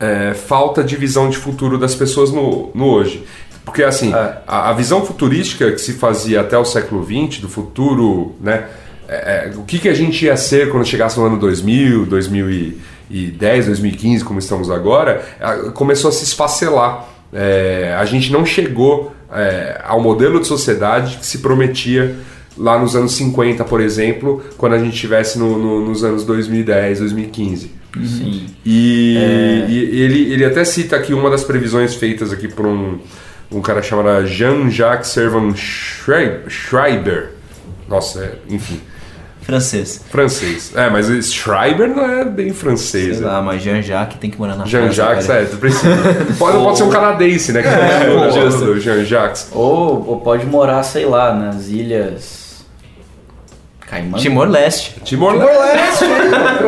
[0.00, 3.24] é, falta de visão de futuro das pessoas no, no hoje.
[3.64, 4.38] Porque assim, É.
[4.46, 8.64] a, a visão futurística que se fazia até o século XX, do futuro, né?
[9.08, 13.66] é, é, o que, que a gente ia ser quando chegasse no ano 2000, 2010,
[13.66, 15.22] 2015, como estamos agora,
[15.74, 17.06] começou a se esfacelar.
[17.32, 22.16] É, a gente não chegou é, ao modelo de sociedade que se prometia
[22.56, 27.00] lá nos anos 50, por exemplo, quando a gente estivesse no- no- nos anos 2010,
[27.00, 27.72] 2015.
[28.02, 28.46] Sim.
[28.64, 29.66] E, É.
[29.70, 32.98] e ele, ele até cita aqui uma das previsões feitas aqui por um,
[33.52, 37.30] um cara chamado Jean-Jacques Servan Schreib- Schreiber.
[37.88, 38.80] Nossa, é, enfim,
[39.42, 40.00] Francês.
[40.10, 40.72] francês.
[40.74, 43.16] É, mas Schreiber não é bem francês.
[43.18, 43.30] Sei né?
[43.30, 45.94] lá, mas Jean-Jacques tem que morar na Jean-Jacques, é, tu precisa.
[46.38, 47.60] Pode, pode ser um canadense, né?
[47.62, 49.48] Que É, é, Jean-Jacques.
[49.52, 52.43] Ou, ou pode morar, sei lá, nas ilhas.
[53.94, 54.18] Caimã?
[54.18, 55.00] Timor-Leste.
[55.04, 56.04] Timor-Leste.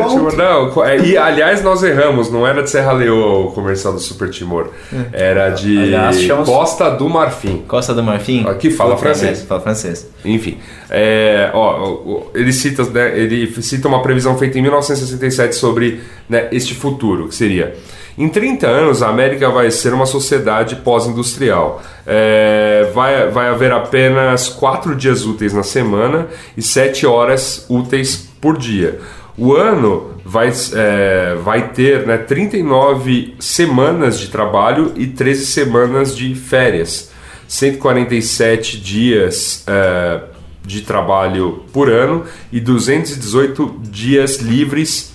[0.09, 3.99] Timor, não, é, e aliás, nós erramos, não era de Serra Leoa o comercial do
[3.99, 4.69] Super Timor.
[5.11, 7.63] Era de Aliás, Costa do Marfim.
[7.67, 8.47] Costa do Marfim.
[8.47, 9.43] Aqui fala francês.
[9.43, 10.09] Fala francês.
[10.23, 10.57] Enfim,
[10.89, 16.73] é, ó, ele, cita, né, ele cita uma previsão feita em 1967 sobre né, este
[16.73, 17.75] futuro, que seria...
[18.17, 21.83] Em 30 anos, a América vai ser uma sociedade pós-industrial.
[22.05, 28.57] É, vai, vai haver apenas 4 dias úteis na semana e 7 horas úteis por
[28.57, 28.99] dia.
[29.37, 36.33] O ano vai, é, vai ter né, 39 semanas de trabalho e 13 semanas de
[36.33, 37.11] férias.
[37.47, 40.21] 147 dias é,
[40.65, 45.13] de trabalho por ano e 218 dias livres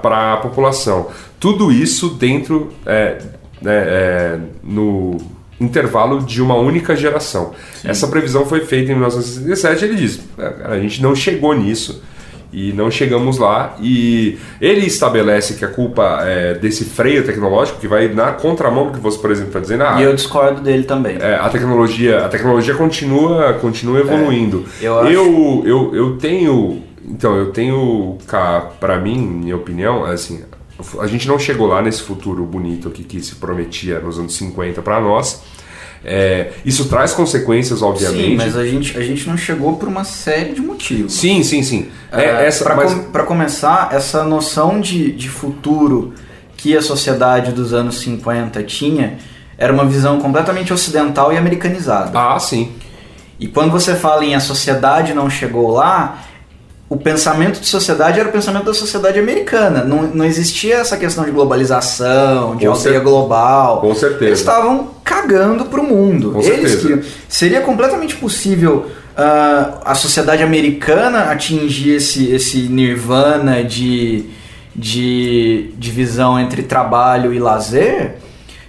[0.00, 1.08] para a população.
[1.40, 3.18] Tudo isso dentro é,
[3.60, 5.16] né, é, no
[5.60, 7.52] intervalo de uma única geração.
[7.84, 9.84] Essa previsão foi feita em 1967.
[9.84, 12.02] Ele diz: "É, a gente não chegou nisso
[12.52, 13.76] e não chegamos lá.
[13.80, 18.92] E ele estabelece que a culpa é desse freio tecnológico que vai na contramão do
[18.92, 19.84] que você, por exemplo, está dizendo.
[19.84, 21.16] Ah, E eu discordo dele também.
[21.20, 24.66] é, a tecnologia, a tecnologia continua, continua evoluindo.
[24.82, 26.82] É, eu acho- eu, eu, eu tenho,
[27.12, 30.42] então eu tenho cá para mim, minha opinião, assim,
[31.00, 34.82] a gente não chegou lá nesse futuro bonito que, que se prometia nos anos 50
[34.82, 35.42] para nós.
[36.04, 38.30] É, isso traz consequências, obviamente.
[38.30, 41.12] Sim, mas a gente, a gente não chegou por uma série de motivos.
[41.12, 41.88] sim, sim, sim.
[42.10, 46.12] É, É, essa, para mas- começar, essa noção de, de futuro
[46.56, 49.18] que a sociedade dos anos 50 tinha
[49.56, 52.18] era uma visão completamente ocidental e americanizada.
[52.18, 52.72] Ah, sim.
[53.38, 56.24] E quando você fala em a sociedade não chegou lá,
[56.92, 59.82] o pensamento de sociedade era o pensamento da sociedade americana.
[59.82, 63.80] Não, não existia essa questão de globalização, de aldeia global.
[63.80, 64.24] com certeza.
[64.26, 66.32] Eles estavam cagando pro mundo.
[66.32, 66.80] Com Eles certeza.
[66.82, 67.00] queriam.
[67.26, 74.26] Seria completamente possível ah, a sociedade americana atingir esse, esse nirvana de,
[74.76, 78.16] de divisão entre trabalho e lazer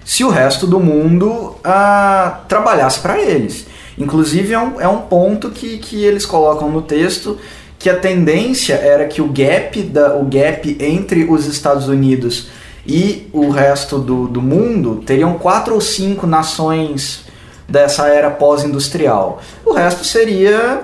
[0.02, 3.66] se o resto do mundo ah, trabalhasse para eles.
[3.98, 7.38] Inclusive é um, é um ponto que, que eles colocam no texto
[7.84, 12.46] que a tendência era que o gap, da, o gap entre os Estados Unidos
[12.86, 17.26] e o resto do, do mundo teriam quatro ou cinco nações
[17.68, 19.42] dessa era pós-industrial.
[19.66, 20.80] O resto seria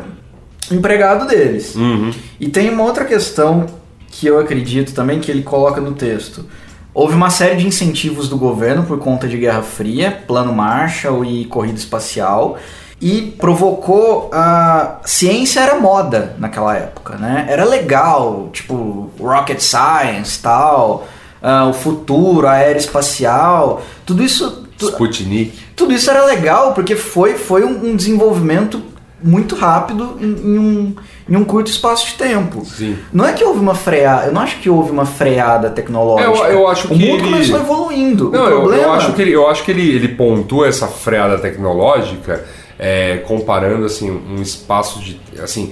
[0.71, 1.75] empregado deles.
[1.75, 2.11] Uhum.
[2.39, 3.65] E tem uma outra questão
[4.09, 6.45] que eu acredito também que ele coloca no texto.
[6.93, 11.47] Houve uma série de incentivos do governo por conta de Guerra Fria, Plano Marshall e
[11.47, 12.59] corrida espacial,
[13.01, 17.47] e provocou a ciência era moda naquela época, né?
[17.49, 21.07] Era legal, tipo rocket science, tal,
[21.43, 25.59] ah, o futuro, a era espacial, tudo isso tu- Sputnik.
[25.75, 28.83] tudo isso era legal porque foi, foi um, um desenvolvimento
[29.23, 30.97] muito rápido em, em um,
[31.29, 32.65] em um curto espaço de tempo.
[32.65, 32.97] Sim.
[33.13, 36.47] Não é que houve uma freada, eu não acho que houve uma freada tecnológica.
[36.49, 38.31] Eu- eu acho o que mundo ele- começou evoluindo.
[38.31, 40.87] Não, o eu- problema eu, acho que ele, eu acho que ele, ele pontua essa
[40.87, 42.45] freada tecnológica
[42.83, 45.71] é, comparando assim um espaço de assim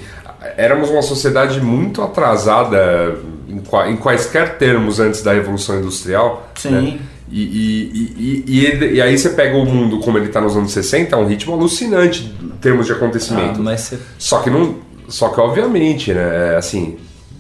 [0.59, 3.17] éramos uma sociedade muito atrasada
[3.49, 6.49] em, qua- em quaisquer termos antes da revolução industrial.
[6.55, 6.71] Sim.
[6.71, 6.99] né?
[7.31, 11.15] E, e, e, e, aí você pega o mundo como ele está nos anos 60,
[11.15, 13.61] é um ritmo alucinante em termos de Ah, acontecimento.
[13.61, 14.77] mas você Só que não,
[15.09, 16.97] só que obviamente, né, é, assim,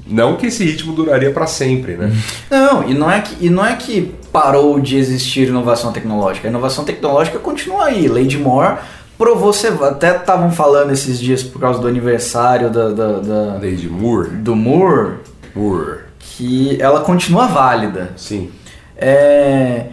[0.06, 2.10] não que esse ritmo duraria para sempre, né?
[2.50, 6.48] Não, e não, é que, e não é que parou de existir inovação tecnológica.
[6.48, 8.08] A inovação tecnológica continua aí.
[8.08, 8.78] Lady Moore
[9.18, 9.72] provou ser.
[9.82, 14.54] Até estavam falando esses dias por causa do aniversário da, da- da- Lady Moore, do
[14.56, 15.16] Moore
[15.54, 18.12] Moore, que ela continua válida.
[18.16, 18.50] sim.
[18.96, 19.86] É,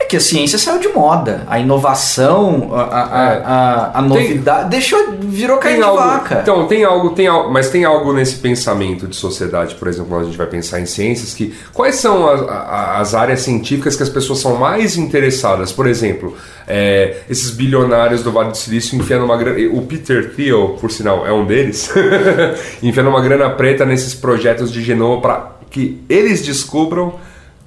[0.00, 1.44] É que a ciência saiu de moda.
[1.46, 3.42] A inovação, a, a, É.
[3.44, 4.70] a, a novidade.
[4.70, 4.98] Deixou.
[5.20, 6.40] Virou Tem de algo, vaca.
[6.42, 10.22] então, tem algo, tem algo, mas tem algo nesse pensamento de sociedade, por exemplo, quando
[10.22, 14.38] a gente vai pensar em ciências, que quais são as áreas científicas que as pessoas
[14.40, 15.70] são mais interessadas?
[15.70, 16.34] Por exemplo,
[16.66, 19.58] é, esses bilionários do Vale do Silício enfiando uma grana.
[19.72, 21.90] O Peter Thiel, por sinal, é um deles,
[22.82, 27.14] enfiando uma grana preta nesses projetos de genoma para que eles descubram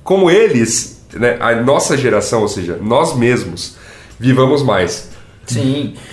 [0.04, 3.76] como eles, né, a nossa geração, ou seja, nós mesmos,
[4.20, 5.10] vivamos mais.
[5.46, 5.96] Sim.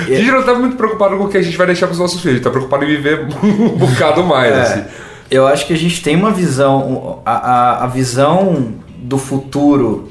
[0.00, 2.20] A gente não tá muito preocupado com o que a gente vai deixar pros nossos
[2.20, 4.84] filhos, tá preocupado em viver um bocado mais, É, assim.
[5.30, 10.08] Eu acho que a gente tem uma visão, a, a, a visão do futuro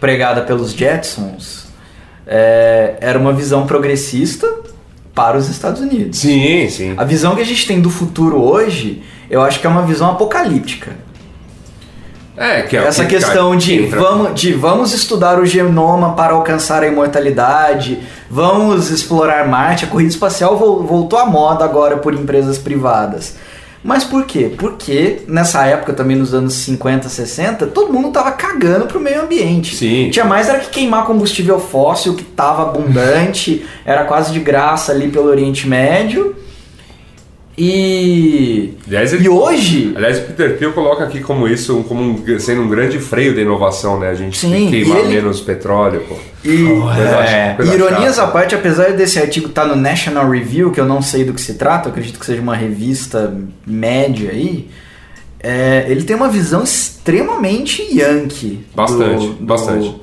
[0.00, 1.66] pregada pelos Jetsons
[2.26, 4.48] é, era uma visão progressista
[5.14, 6.18] para os Estados Unidos.
[6.18, 6.94] Sim, sim.
[6.96, 10.12] A visão que a gente tem do futuro hoje, eu acho que é uma visão
[10.12, 10.92] apocalíptica.
[12.38, 16.12] É, que é Essa que questão cai- de entra- vamos, de vamos estudar o genoma
[16.14, 17.98] para alcançar a imortalidade,
[18.30, 23.34] vamos explorar Marte, a corrida espacial vol- voltou à moda agora por empresas privadas.
[23.82, 24.52] Mas por quê?
[24.58, 29.74] Porque nessa época, também nos anos 50, 60, todo mundo tava cagando pro meio ambiente.
[29.76, 30.10] Sim.
[30.10, 35.08] Tinha mais era que queimar combustível fóssil, que tava abundante, era quase de graça ali
[35.08, 36.34] pelo Oriente Médio.
[37.60, 38.74] E.
[38.86, 39.92] Aliás, ele- E hoje.
[39.96, 43.40] Aliás, o Peter Thiel coloca aqui como isso, como um- sendo um grande freio da
[43.42, 44.08] inovação, né?
[44.10, 46.14] A gente Sim, tem que queimar ele- menos petróleo, pô.
[46.44, 46.66] E,
[47.28, 48.28] é, coisa ironias chata.
[48.28, 51.40] à parte, apesar desse artigo estar no National Review, que eu não sei do que
[51.40, 53.34] se trata, eu acredito que seja uma revista
[53.66, 54.68] média aí,
[55.40, 58.60] é, ele tem uma visão extremamente yankee.
[58.74, 59.96] Bastante, bastante.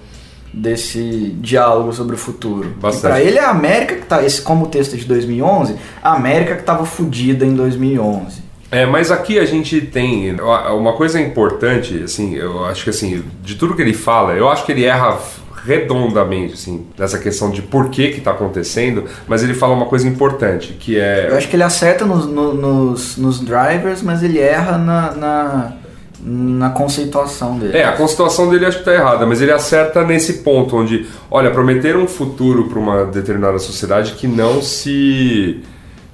[0.57, 2.73] Desse diálogo sobre o futuro.
[3.01, 6.13] Para ele é a América que tá, esse, como o texto é de 2011, a
[6.13, 8.41] América que estava fodida em 2011.
[8.71, 13.55] É, mas aqui a gente tem uma coisa importante, assim, eu acho que assim, de
[13.55, 15.17] tudo que ele fala, eu acho que ele erra
[15.65, 20.07] redondamente, assim, nessa questão de por que que tá acontecendo, mas ele fala uma coisa
[20.07, 21.27] importante, que é...
[21.29, 25.73] Eu acho que ele acerta nos, no- nos, nos drivers, mas ele erra na, na,
[26.19, 27.77] na conceituação dele.
[27.77, 31.51] É, a constituição dele acho que tá errada, mas ele acerta nesse ponto onde, olha,
[31.51, 35.61] prometer um futuro para uma determinada sociedade que não se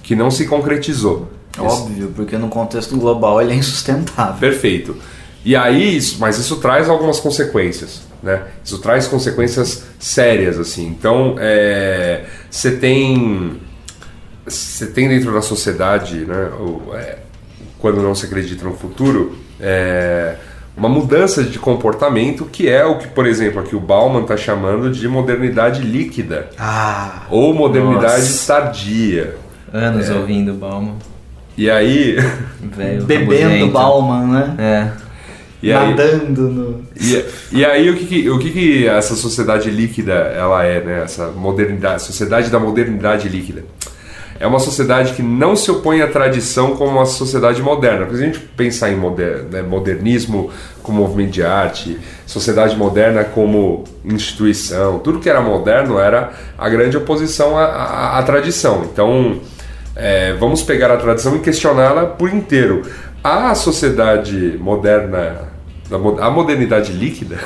[0.04, 1.30] que não se concretizou.
[1.58, 4.40] Óbvio, porque no contexto global ele é insustentável.
[4.40, 4.96] Perfeito.
[5.46, 8.44] E aí, isso- mas isso traz algumas consequências, né?
[8.64, 10.88] Isso traz consequências sérias, assim.
[10.88, 13.58] Então, é, você tem,
[14.46, 16.50] você tem dentro da sociedade, né?
[16.60, 17.20] o- é,
[17.80, 20.36] quando não se acredita no futuro, é,
[20.76, 24.90] uma mudança de comportamento que é o que, por exemplo, aqui o Bauman está chamando
[24.90, 28.54] de modernidade líquida Ah, ou modernidade Nossa.
[28.54, 29.36] tardia.
[29.74, 30.14] Anos É.
[30.14, 30.96] ouvindo Bauman.
[31.58, 32.16] E aí,
[32.76, 33.04] Velho.
[33.06, 33.72] bebendo.
[33.72, 34.56] Bauman, né?
[34.58, 34.88] É.
[35.62, 36.82] e aí Nadando no.
[37.00, 41.02] E, e aí o que, que- o que, que essa sociedade líquida ela é, né?
[41.04, 43.64] Essa modernidade, sociedade da modernidade líquida.
[44.42, 48.06] É uma sociedade que não se opõe à tradição como a sociedade moderna.
[48.06, 50.50] Porque se a gente pensar em moder, né, modernismo
[50.82, 56.98] como movimento de arte, sociedade moderna como instituição, tudo que era moderno era a grande
[56.98, 58.84] oposição à, à- à tradição.
[58.92, 59.40] Então,
[59.96, 62.82] é, vamos pegar a tradição e questioná-la por inteiro.
[63.24, 65.50] A sociedade moderna,
[65.92, 67.38] a mo- a modernidade líquida,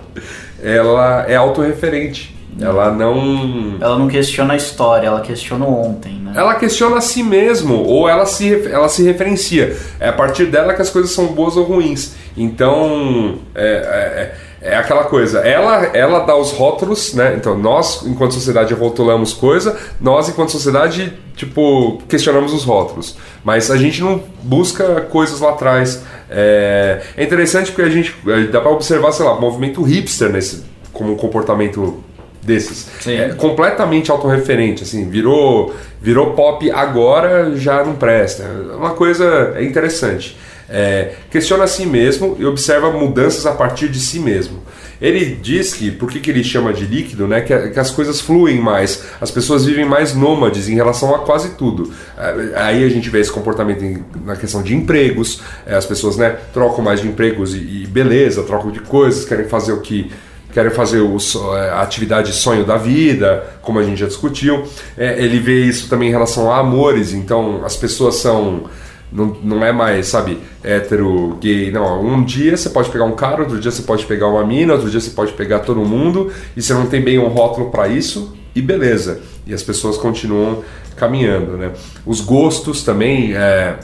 [0.62, 2.34] ela é autorreferente.
[2.60, 3.76] Ela não.
[3.80, 6.32] Ela não questiona a história, ela questiona ontem, né?
[6.36, 9.76] Ela questiona a si mesmo, ou ela se, ela se referencia.
[9.98, 12.14] É a partir dela que as coisas são boas ou ruins.
[12.36, 15.40] Então, é, é, é aquela coisa.
[15.40, 17.34] Ela, ela dá os rótulos, né?
[17.36, 23.16] Então, nós, enquanto sociedade, rotulamos coisa, nós, enquanto sociedade, tipo, questionamos os rótulos.
[23.42, 26.02] Mas a gente não busca coisas lá atrás.
[26.28, 28.14] É, é interessante porque a gente
[28.52, 32.04] dá pra observar, sei lá, movimento hipster nesse, como um comportamento
[32.42, 32.86] desses.
[33.00, 33.14] Sim.
[33.16, 38.42] É completamente autorreferente, assim, virou, virou pop agora, já não presta.
[38.44, 40.36] É uma coisa é interessante.
[40.72, 44.60] É, questiona a si mesmo e observa mudanças a partir de si mesmo.
[45.02, 47.40] Ele diz que, por que, que ele chama de líquido, né?
[47.40, 51.56] Que, que as coisas fluem mais, as pessoas vivem mais nômades em relação a quase
[51.56, 51.90] tudo.
[52.16, 56.16] É, Aí a gente vê esse comportamento em- na questão de empregos, é, as pessoas
[56.18, 60.12] né, trocam mais de empregos e, e beleza, trocam de coisas, querem fazer o que
[60.52, 64.64] querem fazer é, a atividade sonho da vida, como a gente já discutiu.
[64.96, 68.64] É, ele vê isso também em relação a amores, então as pessoas são.
[69.12, 71.72] Não, não é mais, sabe, hétero, gay.
[71.72, 74.74] Não, um dia você pode pegar um cara, outro dia você pode pegar uma mina,
[74.74, 77.88] outro dia você pode pegar todo mundo, e você não tem bem um rótulo para
[77.88, 79.20] isso, e beleza.
[79.44, 80.62] E as pessoas continuam
[80.96, 81.72] caminhando, né?
[82.06, 83.34] Os gostos também.
[83.34, 83.78] É,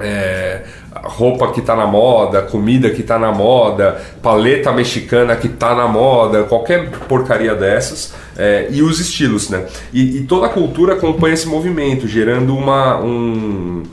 [0.00, 0.62] é,
[0.94, 5.86] roupa que tá na moda, comida que tá na moda, paleta mexicana que tá na
[5.86, 9.66] moda, qualquer porcaria dessas, é, e os estilos, né?
[9.92, 13.84] E, e, toda a cultura acompanha esse movimento, gerando uma, um,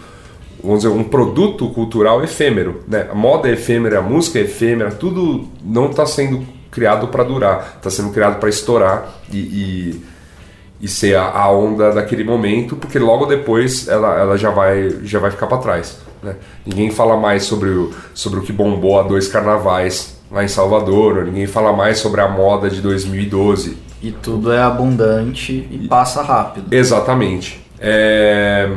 [0.64, 3.08] vamos dizer, um produto cultural efêmero, né?
[3.12, 7.76] A moda é efêmera, a música é efêmera, tudo não está sendo criado para durar,
[7.78, 10.02] está sendo criado para estourar e, e,
[10.82, 15.32] e ser a, onda daquele momento, porque logo depois ela, ela já vai já vai
[15.32, 16.07] ficar para trás.
[16.28, 16.36] Né?
[16.66, 21.26] Ninguém fala mais sobre o, sobre o que bombou há dois carnavais lá em Salvador,
[21.26, 23.78] ninguém fala mais sobre a moda de 2012.
[24.02, 26.68] E tudo é abundante e passa rápido.
[26.72, 27.66] Exatamente.
[27.80, 28.70] É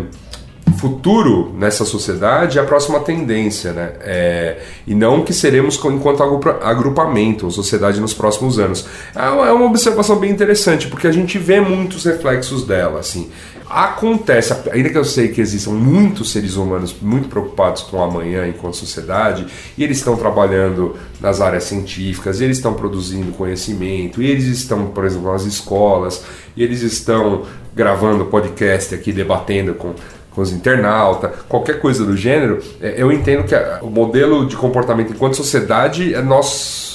[0.81, 3.93] futuro nessa sociedade é a próxima tendência, né?
[4.01, 8.87] É, e não que seremos enquanto agrupamento ou sociedade nos próximos anos.
[9.15, 13.31] É, é uma observação bem interessante, porque a gente vê muitos reflexos dela, assim.
[13.71, 18.49] Acontece, ainda que eu sei que existam muitos seres humanos muito preocupados com o amanhã
[18.49, 19.47] enquanto sociedade,
[19.79, 25.05] e eles estão trabalhando nas áreas científicas, eles estão produzindo conhecimento, e eles estão, por
[25.05, 26.25] exemplo, nas escolas,
[26.57, 27.43] e eles estão
[27.73, 29.95] gravando podcast aqui, debatendo com
[30.31, 35.13] com os internautas, qualquer coisa do gênero, é, eu entendo que o modelo de comportamento
[35.13, 36.90] enquanto sociedade é nós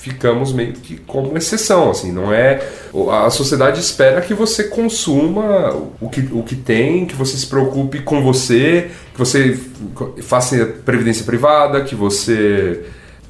[0.00, 2.66] ficamos meio que como exceção, assim, não é
[3.12, 8.00] a sociedade espera que você consuma o que, o que tem, que você se preocupe
[8.00, 9.60] com você, que você
[10.22, 12.86] faça previdência privada, que você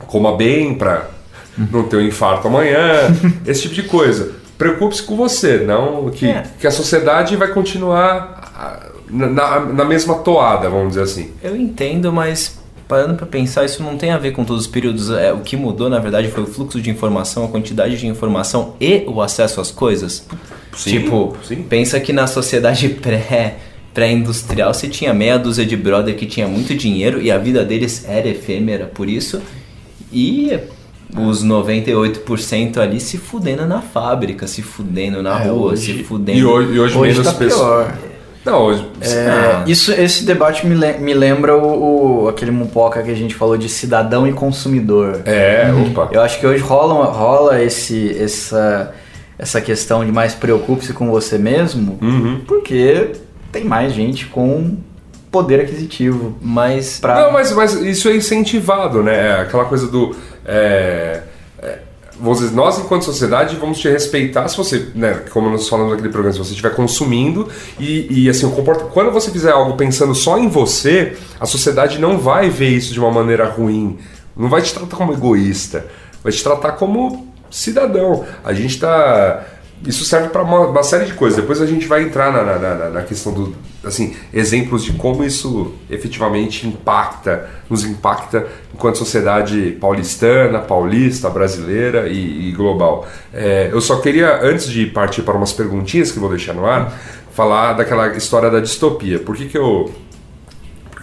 [0.06, 1.10] coma bem para
[1.58, 3.12] não ter um infarto amanhã,
[3.44, 4.32] esse tipo de coisa.
[4.56, 6.44] Preocupe-se com você, não que, é.
[6.60, 11.32] que a sociedade vai continuar na, na mesma toada, vamos dizer assim.
[11.42, 12.59] Eu entendo, mas
[12.90, 15.10] parando para pensar, isso não tem a ver com todos os períodos.
[15.10, 18.74] É, o que mudou, na verdade, foi o fluxo de informação, a quantidade de informação
[18.80, 20.26] e o acesso às coisas.
[20.76, 21.62] Sim, tipo, sim.
[21.62, 23.58] pensa que na sociedade pré
[23.94, 28.04] pré-industrial você tinha meia dúzia de brother que tinha muito dinheiro e a vida deles
[28.08, 29.40] era efêmera por isso.
[30.12, 30.58] E
[31.16, 36.38] os 98% ali se fudendo na fábrica, se fudendo na é, rua, hoje, se fudendo.
[36.38, 38.09] E hoje, e hoje, hoje menos tá pessoas.
[38.50, 39.64] Não, é, ah.
[39.66, 43.68] isso, esse debate me, me lembra o, o, aquele mupoca que a gente falou de
[43.68, 45.22] cidadão e consumidor.
[45.24, 46.08] É, opa.
[46.10, 48.92] Eu acho que hoje rola, rola esse, essa,
[49.38, 52.40] essa questão de mais preocupe-se com você mesmo, uhum.
[52.46, 53.12] porque
[53.52, 54.76] tem mais gente com
[55.30, 57.22] poder aquisitivo, mas pra...
[57.22, 59.28] Não, mas, mas isso é incentivado, né?
[59.28, 60.14] É aquela coisa do...
[60.44, 61.22] É,
[62.20, 66.32] dizer, nós enquanto sociedade vamos te respeitar se você, né, como nós falamos naquele programa,
[66.32, 67.48] se você estiver consumindo
[67.78, 68.84] e, e assim, o comporta...
[68.84, 73.00] quando você fizer algo pensando só em você, a sociedade não vai ver isso de
[73.00, 73.98] uma maneira ruim,
[74.36, 75.86] não vai te tratar como egoísta,
[76.22, 78.24] vai te tratar como cidadão.
[78.44, 79.44] A gente está
[79.86, 81.40] isso serve para uma, uma, série de coisas.
[81.40, 85.74] Depois a gente vai entrar na, na, na, questão do assim exemplos de como isso
[85.88, 93.08] efetivamente impacta, nos impacta enquanto sociedade paulistana, paulista, brasileira e, e global.
[93.32, 96.92] É, eu só queria antes de partir para umas perguntinhas que vou deixar no ar,
[97.32, 99.18] falar daquela história da distopia.
[99.18, 99.90] Por que, que eu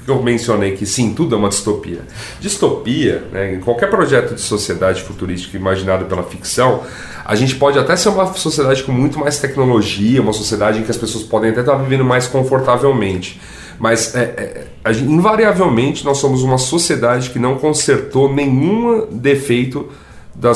[0.08, 2.00] eu mencionei que sim, tudo é uma distopia.
[2.40, 6.84] Distopia, né, em qualquer projeto de sociedade futurística imaginado pela ficção,
[7.26, 10.92] a gente pode até ser uma sociedade com muito mais tecnologia, uma sociedade em que
[10.92, 13.40] as pessoas podem até estar vivendo mais confortavelmente.
[13.78, 19.90] Mas é, é, invariavelmente nós somos uma sociedade que não consertou nenhum defeito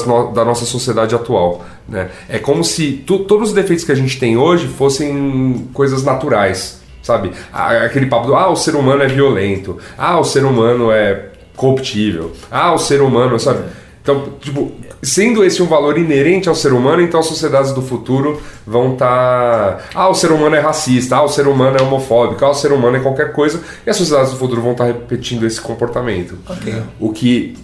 [0.08, 1.66] no, da nossa sociedade atual.
[1.88, 2.10] Né?
[2.30, 6.81] É como se tu, todos os defeitos que a gente tem hoje fossem coisas naturais
[7.02, 7.32] sabe?
[7.52, 12.32] Aquele papo do, ah, o ser humano é violento, ah, o ser humano é corruptível,
[12.50, 13.64] ah, o ser humano, sabe?
[14.02, 14.72] Então, tipo,
[15.02, 19.78] sendo esse um valor inerente ao ser humano, então as sociedades do futuro vão estar.
[19.78, 19.84] Tá...
[19.94, 22.72] Ah, o ser humano é racista, ah, o ser humano é homofóbico, ah, o ser
[22.72, 26.38] humano é qualquer coisa, e as sociedades do futuro vão estar tá repetindo esse comportamento.
[26.50, 26.82] Okay.
[27.00, 27.56] O que.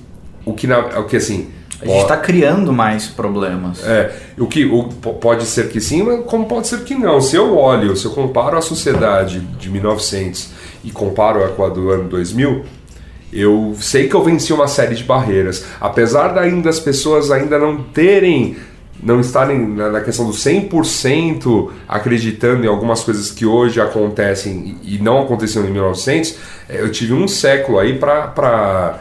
[0.45, 1.49] O que, na, o que assim
[1.81, 3.83] a gente está criando mais problemas.
[3.85, 7.21] É, o que o, pode ser que sim, mas como pode ser que não.
[7.21, 10.49] Se eu olho, se eu comparo a sociedade de 1900
[10.83, 12.65] e comparo com a do ano 2000,
[13.31, 15.65] eu sei que eu venci uma série de barreiras.
[15.79, 18.55] Apesar da ainda as pessoas ainda não terem
[19.01, 25.21] não estarem na questão do 100% acreditando em algumas coisas que hoje acontecem e não
[25.21, 26.35] aconteciam em 1900,
[26.67, 28.99] é, eu tive um século aí para,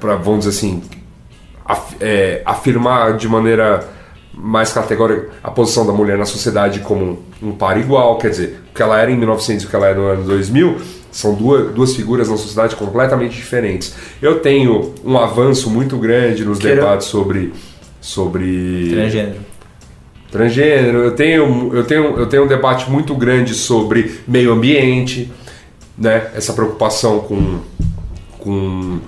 [0.00, 0.82] vamos dizer assim,
[1.68, 3.86] af, é, afirmar de maneira
[4.32, 8.74] mais categórica a posição da mulher na sociedade como um par igual, quer dizer, o
[8.74, 10.76] que ela era em 1900 e o que ela era no ano 2000
[11.10, 13.94] são duas, duas figuras na sociedade completamente diferentes.
[14.20, 16.82] Eu tenho um avanço muito grande nos Queira.
[16.82, 17.52] debates sobre
[18.00, 19.36] sobre transgênero.
[20.30, 25.32] Transgênero, eu tenho, eu, tenho, eu tenho um debate muito grande sobre meio ambiente,
[25.96, 26.30] né?
[26.34, 27.60] essa preocupação com
[28.38, 29.00] com,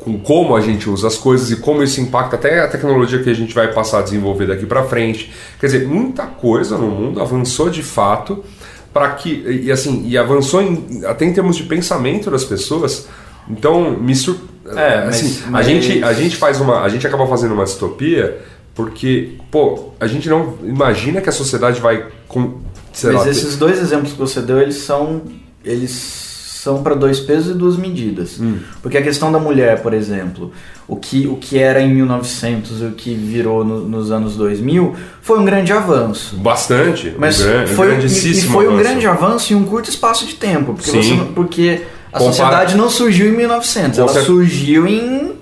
[0.00, 3.30] com como a gente usa as coisas e como isso impacta até a tecnologia que
[3.30, 5.30] a gente vai passar a desenvolver daqui para frente.
[5.58, 8.44] Quer dizer, muita coisa no mundo avançou de fato
[8.92, 13.06] para que e assim e avançou em, até em termos de pensamento das pessoas.
[13.48, 14.36] Então me sur...
[14.66, 17.64] É, mas- assim, mas- a gente a gente faz uma a gente acaba fazendo uma
[17.64, 18.38] distopia
[18.74, 22.58] porque pô a gente não imagina que a sociedade vai com
[23.02, 25.22] Mas lá, esses dois exemplos que você deu, eles são
[25.64, 26.29] eles
[26.62, 28.38] são para dois pesos e duas medidas.
[28.40, 28.58] Hum.
[28.82, 30.52] Porque a questão da mulher, por exemplo,
[30.86, 34.94] o que, o que era em 1900 e o que virou no- nos anos 2000
[35.22, 36.36] foi um grande avanço.
[36.36, 39.64] bastante Mas um gran- um foi, e, e grandíssimo foi um grande avanço em um
[39.64, 40.74] curto espaço de tempo.
[40.74, 41.16] Porque, Sim.
[41.18, 41.82] você porque
[42.12, 45.32] a Compara- sociedade não surgiu em 1900, Com ela surgiu em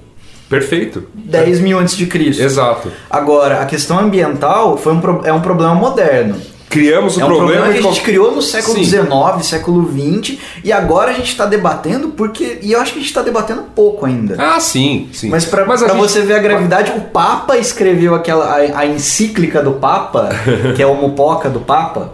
[0.49, 2.43] perfeito 10 mil antes de Cristo.
[2.43, 6.37] exato Agora, a questão ambiental foi um, é um problema moderno.
[6.69, 8.83] Criamos o É um problema, que a gente criou no século.
[8.85, 9.09] XIX,
[9.43, 12.59] século XX, e agora a gente está debatendo porque.
[12.63, 14.37] E eu acho que a gente está debatendo pouco ainda.
[14.39, 18.15] ah sim sim Mas pra, a pra gente- você ver a gravidade, o Papa escreveu
[18.15, 20.29] aquela a, a encíclica do Papa,
[20.77, 22.13] que é o Mupoca do Papa.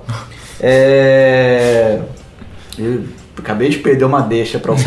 [0.60, 1.98] É...
[2.78, 3.02] Eu
[3.38, 4.76] acabei de perder uma deixa para o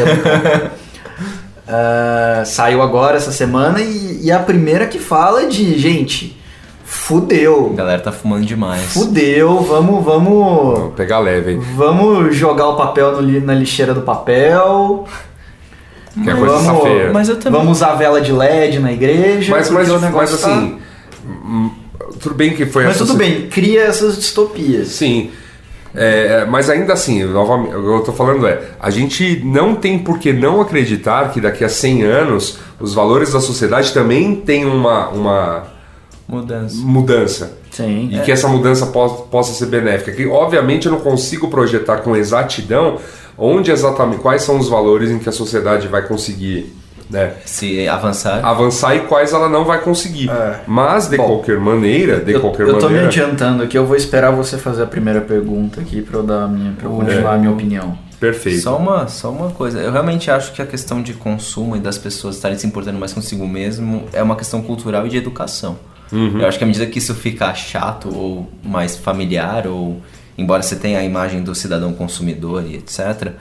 [1.70, 6.39] Ah, Saiu agora essa semana e, e a primeira que fala é de gente,
[6.88, 8.94] A fudeu, galera tá fumando demais.
[8.94, 11.62] fudeu, vamos, vamos, Vou pegar leve hein?
[11.76, 15.06] vamos jogar o papel no li- na lixeira do papel.
[16.24, 17.60] que a coisa tá vamos, feia Mas eu também.
[17.60, 19.52] Vamos usar vela de LED na igreja.
[19.52, 20.78] mas mas, o negócio mas tá- assim
[21.26, 21.70] hum,
[22.22, 24.88] tudo bem que foi Mas essa tudo bem, cria essas distopias.
[24.88, 25.32] Sim.
[25.94, 29.98] É, mas ainda assim, novamente, o que eu tô falando é, a gente não tem
[30.00, 34.64] por que não acreditar que daqui a 100 anos os valores da sociedade também têm
[34.66, 35.64] uma, uma
[36.28, 36.75] Mudança.
[36.78, 37.51] mudança.
[37.71, 38.09] Sim.
[38.11, 40.11] E que essa mudança po- possa ser benéfica.
[40.11, 42.97] Que obviamente eu não consigo projetar com exatidão
[43.38, 46.75] onde exatamente quais são os valores em que a sociedade vai conseguir
[47.09, 48.43] né, Se avançar.
[48.43, 50.30] avançar e quais ela não vai conseguir.
[50.30, 50.59] É.
[50.67, 53.07] Mas de Bom, qualquer maneira, de eu, qualquer eu tô me maneira.
[53.07, 56.47] adiantando aqui, eu vou esperar você fazer a primeira pergunta aqui pra eu dar a
[56.49, 57.97] minha, pra eu continuar a minha opinião.
[58.19, 58.59] Perfeito.
[58.61, 59.80] Só uma, só uma coisa.
[59.80, 63.13] Eu realmente acho que a questão de consumo e das pessoas estarem se importando mais
[63.13, 65.78] consigo mesmo é uma questão cultural e de educação.
[66.12, 66.39] Uhum.
[66.39, 70.01] Eu acho que à medida que isso ficar chato ou mais familiar, ou
[70.38, 73.34] embora você tenha a imagem do cidadão consumidor e etc.,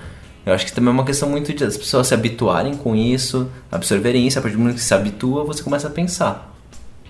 [0.44, 3.48] eu acho que também é uma questão muito de as pessoas se habituarem com isso,
[3.70, 4.38] absorverem isso.
[4.38, 6.54] A partir do momento que se habitua, você começa a pensar.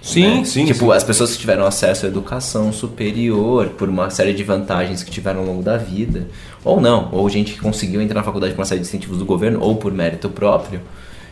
[0.01, 0.45] Sim, né?
[0.45, 0.65] sim.
[0.65, 0.93] Tipo, sim.
[0.93, 5.41] as pessoas que tiveram acesso à educação superior por uma série de vantagens que tiveram
[5.41, 6.29] ao longo da vida,
[6.65, 9.27] ou não, ou gente que conseguiu entrar na faculdade por uma série de incentivos do
[9.27, 10.81] governo, ou por mérito próprio,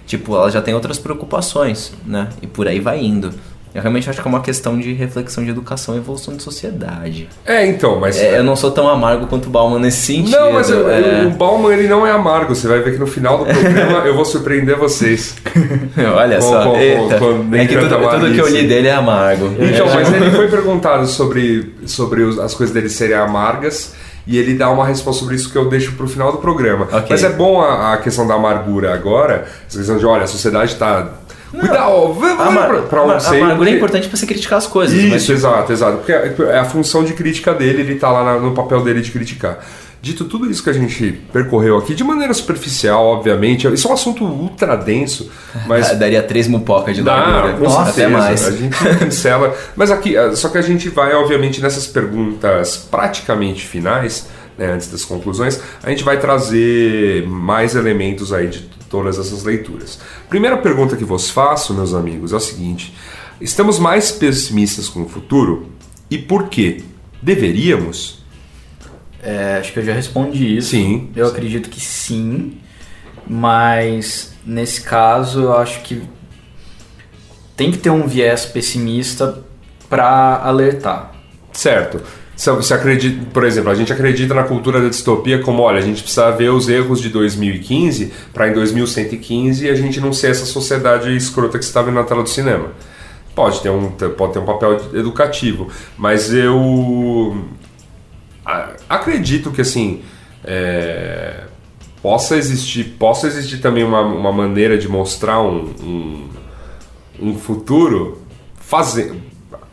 [0.07, 2.29] tipo, ela já tem outras preocupações, né?
[2.43, 3.33] E por aí vai indo.
[3.75, 7.29] Eu realmente acho que é uma questão de reflexão de educação e evolução de sociedade.
[7.45, 8.17] É, então, mas.
[8.17, 10.31] É, eu não sou tão amargo quanto o Bauman nesse sentido.
[10.39, 11.25] Não, mas eu- é.
[11.27, 12.55] o Bauman ele não é amargo.
[12.55, 15.35] Você vai ver que no final do programa eu vou surpreender vocês.
[16.17, 17.19] Olha Com- só, com- eita.
[17.19, 19.47] com- é que tudo, tudo que eu li dele é amargo.
[19.59, 23.93] Então, mas ele foi perguntado sobre, sobre as coisas dele serem amargas
[24.27, 26.85] e ele dá uma resposta sobre isso que eu deixo pro final do programa.
[26.91, 27.07] Ok.
[27.11, 30.77] Mas é bom a, a questão da amargura agora, essa questão de, olha, a sociedade
[30.77, 31.09] tá.
[31.61, 34.97] Cuidado, Amar, pra- onde sei, amargura é importante pra você criticar as coisas.
[34.97, 35.97] Isso, mas, exato, exato.
[35.99, 39.11] Porque é é a função de crítica dele, ele tá lá no papel dele de
[39.11, 39.59] criticar.
[40.03, 43.95] Dito tudo isso que a gente percorreu aqui, de maneira superficial, obviamente, isso é um
[43.95, 45.31] assunto ultra denso,
[45.67, 47.57] mas Ah, Daria três mupoca de largura.
[47.57, 48.07] Nossa, certeza.
[48.07, 48.47] até mais.
[48.47, 49.55] A gente pincela.
[49.75, 54.29] Mas aqui, eh, só que a gente vai, obviamente, nessas perguntas praticamente finais,
[54.59, 59.99] né, antes das conclusões, a gente vai trazer mais elementos aí de todas essas leituras.
[60.29, 62.95] Primeira pergunta que vos faço, meus amigos, é o seguinte:
[63.41, 65.69] estamos mais pessimistas com o futuro?
[66.09, 66.81] E por quê?
[67.21, 68.23] Deveríamos?
[69.21, 70.71] É, acho que eu já respondi isso.
[70.71, 71.11] Sim.
[71.17, 72.59] Eu acredito que sim,
[73.27, 76.01] mas nesse caso eu acho que
[77.57, 79.43] tem que ter um viés pessimista
[79.89, 81.15] para alertar.
[81.53, 82.01] Certo.
[82.37, 86.03] Se acredita, por exemplo, a gente acredita na cultura da distopia como, olha, a gente
[86.03, 91.15] precisa ver os erros de 2015 para em 2115 a gente não ser essa sociedade
[91.15, 92.73] escrota que você está vendo na tela do cinema.
[93.37, 97.45] Pode ter um, pode ter um papel educativo, mas eu
[98.89, 100.03] acredito que assim
[100.45, 101.45] é,
[102.03, 106.29] possa existir possa existir também uma, uma maneira de mostrar um, um,
[107.21, 108.19] um futuro
[108.57, 109.15] fazer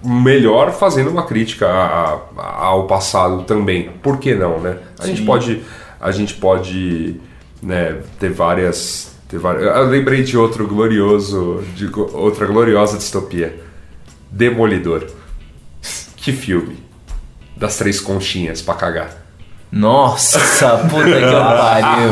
[0.04, 3.90] melhor fazendo uma crítica a- a- ao passado também.
[4.04, 4.78] Por que não né?
[5.00, 5.62] A gente pode
[6.00, 7.20] a gente pode
[7.62, 13.60] né, ter várias ter várias eu lembrei de outro glorioso de outra gloriosa distopia.
[14.32, 15.06] Demolidor.
[16.16, 16.78] Que filme?
[17.56, 19.21] Das três conchinhas pra cagar
[19.72, 22.12] Nossa, puta que pariu.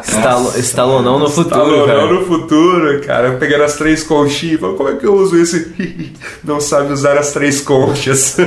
[0.00, 2.12] Estalo, estalonão no futuro, Estalonão cara.
[2.12, 3.32] no futuro, cara.
[3.32, 4.60] Pegando as três conchinhas.
[4.60, 6.12] Como é que eu uso esse?
[6.44, 8.36] Não sabe usar as três conchas.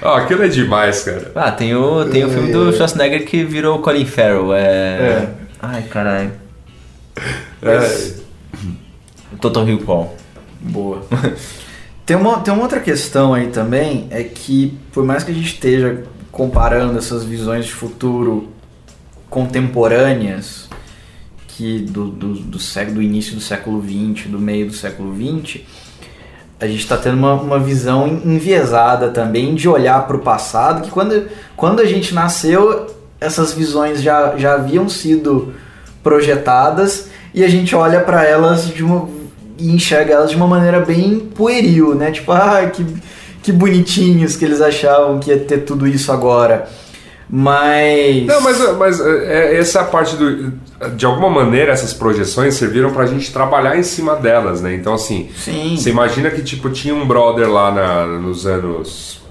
[0.00, 1.32] Ó, aquilo é demais, cara.
[1.34, 4.52] Ah, tem o, tem o filme do Schwarzenegger que virou Colin Farrell.
[4.54, 4.58] É.
[4.60, 5.28] É.
[5.60, 6.32] Ai, caralho.
[7.62, 8.12] É,
[9.40, 10.16] Total Recall.
[10.60, 11.04] Boa.
[12.04, 15.54] Tem uma, tem uma outra questão aí também, é que por mais que a gente
[15.54, 18.48] esteja comparando essas visões de futuro
[19.30, 20.68] contemporâneas,
[21.48, 25.60] que do, do, do, século, do início do século XX, do meio do século XX,
[26.58, 30.90] a gente está tendo uma, uma visão enviesada também de olhar para o passado, que
[30.90, 32.86] quando, quando a gente nasceu,
[33.20, 35.54] essas visões já, já haviam sido
[36.02, 39.08] projetadas e a gente olha para elas de uma
[39.62, 42.10] e enxerga elas de uma maneira bem pueril, né?
[42.10, 42.84] Tipo, ah, que,
[43.42, 46.68] que bonitinhos que eles achavam que ia ter tudo isso agora.
[47.34, 48.26] Mas.
[48.26, 50.52] Não, mas, mas é, essa é a parte do.
[50.96, 54.74] De alguma maneira, essas projeções serviram pra gente trabalhar em cima delas, né?
[54.74, 55.76] Então, assim, Sim.
[55.76, 59.22] você imagina que tipo, tinha um brother lá na- nos anos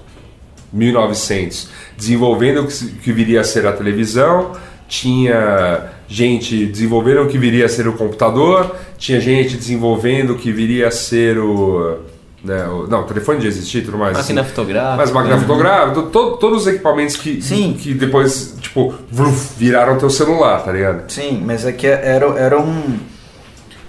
[0.72, 4.52] 1900 desenvolvendo o que, que viria a ser a televisão,
[4.88, 10.52] tinha gente desenvolvendo o que viria a ser o computador, tinha gente desenvolvendo o que
[10.52, 11.98] viria a ser o.
[12.44, 14.16] Né, o não, o telefone já existia e tudo mais.
[14.16, 14.50] Máquina assim.
[14.50, 14.96] fotográfica.
[14.96, 17.76] Mas máquina fotográfica, to- todos os equipamentos que, Sim.
[17.80, 21.10] que depois, tipo, vruf, viraram teu celular, tá ligado?
[21.10, 22.98] Sim, mas é que era, era um.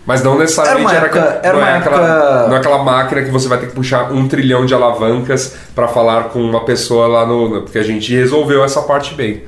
[0.05, 3.23] Mas não necessariamente Era época- aquela- era não, é aquela, época- não é aquela máquina
[3.23, 7.07] que você vai ter que puxar um trilhão de alavancas pra falar com uma pessoa
[7.07, 9.43] lá no- Porque a gente resolveu essa parte bem.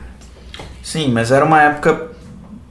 [0.82, 2.08] Sim, mas era uma época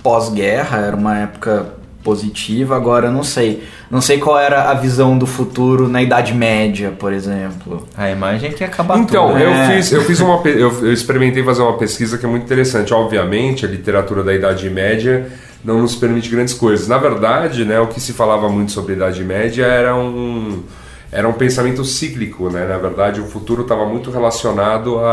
[0.04, 1.66] pós-guerra, era uma época
[2.04, 3.64] positiva, agora eu não sei.
[3.90, 7.88] Não sei qual era a visão do futuro na Idade Média, por exemplo.
[7.96, 9.38] A imagem é que ia acabar Então, tudo.
[9.40, 9.76] eu É.
[9.76, 10.36] fiz, eu fiz uma.
[10.46, 12.92] Eu, eu experimentei fazer uma pesquisa que é muito interessante.
[12.92, 15.26] Obviamente, a literatura da Idade Média
[15.64, 16.86] não nos permite grandes coisas.
[16.88, 20.62] Na verdade, né, o que se falava muito sobre a Idade Média era um.
[21.10, 22.66] Era um pensamento cíclico, né?
[22.66, 25.12] Na verdade, o futuro estava muito relacionado à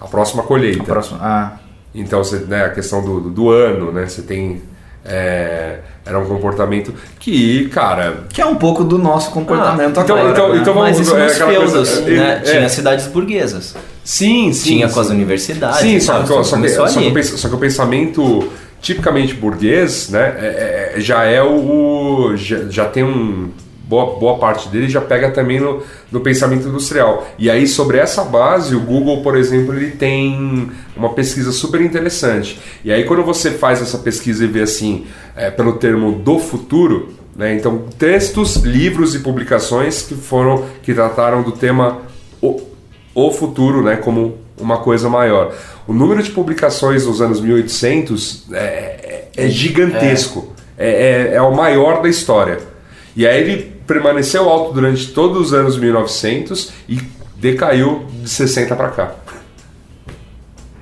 [0.00, 0.84] à- à próxima colheita.
[0.84, 1.18] Próximo.
[1.20, 1.52] Ah,
[1.94, 4.06] Então, você, né, a questão do, do- ano, né?
[4.06, 4.62] Você tem.
[5.04, 8.24] é, era um comportamento que, cara.
[8.32, 10.30] que é um pouco do nosso comportamento então- agora.
[10.30, 10.58] então- né?
[10.60, 12.30] então Mas vamos- isso é nos aquela coisa- feudos, é, né?
[12.44, 12.50] é.
[12.50, 13.74] Tinha cidades burguesas.
[14.04, 14.64] Sim, sim.
[14.74, 14.94] Tinha sim.
[14.94, 15.78] com as universidades.
[15.80, 18.48] Sim, só, tal, que- tudo só, que, só, que só que o pensamento
[18.80, 21.54] tipicamente burguês, né, é- é- já é o.
[22.30, 23.50] o- já, já tem um.
[23.90, 25.82] Boa, boa parte dele já pega também no,
[26.12, 27.26] no pensamento industrial.
[27.36, 32.60] E aí, sobre essa base, o Google, por exemplo, ele tem uma pesquisa super interessante.
[32.84, 37.08] E aí, quando você faz essa pesquisa e vê assim, é, pelo termo do futuro,
[37.34, 42.02] né, então textos, livros e publicações que foram que trataram do tema
[42.40, 42.60] o,
[43.12, 45.52] o futuro, né, como uma coisa maior.
[45.88, 50.52] O número de publicações nos anos 1800 é, é- é gigantesco.
[50.78, 52.58] É, é- é o maior da história.
[53.16, 57.00] E aí ele permaneceu alto durante todos os anos 1900 e
[57.36, 59.12] decaiu de 60 para cá.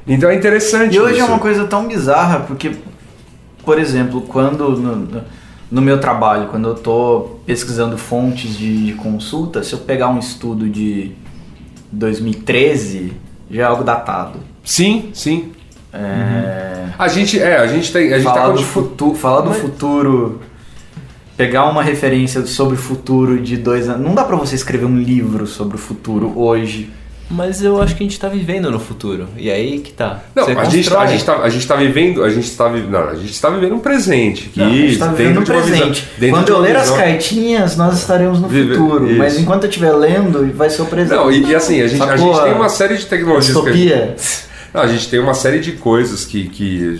[0.06, 0.94] Então é interessante.
[0.94, 1.26] E hoje é isso.
[1.26, 2.72] uma coisa tão bizarra, porque,
[3.64, 5.22] por exemplo, quando no,
[5.70, 10.18] no- meu trabalho, quando eu tô pesquisando fontes de, de consulta, se eu pegar um
[10.18, 11.12] estudo de
[11.92, 13.12] 2013,
[13.50, 14.38] já é algo datado.
[14.64, 15.52] Sim, sim.
[15.92, 19.54] É, A gente é, a gente tem, a gente falar tá do, futuro, falar do
[19.54, 20.40] futuro,
[21.38, 24.04] pegar uma referência sobre o futuro de dois anos.
[24.06, 26.90] Não dá pra você escrever um livro sobre o futuro hoje.
[27.30, 29.28] Mas eu acho que a gente tá vivendo no futuro.
[29.36, 30.22] E aí que tá.
[30.34, 32.70] Não, Você a gente, tá, a, gente tá, a gente tá vivendo, a gente tá,
[32.70, 34.48] não, a gente tá vivendo um presente.
[34.48, 36.08] Que Não, a gente tá dentro vivendo visão- presente.
[36.18, 39.06] dentro Quando de eu ler as visão- cartinhas, nós estaremos no Vive- futuro.
[39.10, 39.18] isso.
[39.18, 41.14] Mas enquanto eu estiver lendo, vai ser o presente.
[41.16, 43.72] Não, e, e assim, a gente, a gente tem uma série de tecnologias que a
[43.72, 44.16] gente, Distopia.
[44.72, 46.98] Não, a gente tem uma série de coisas que, que,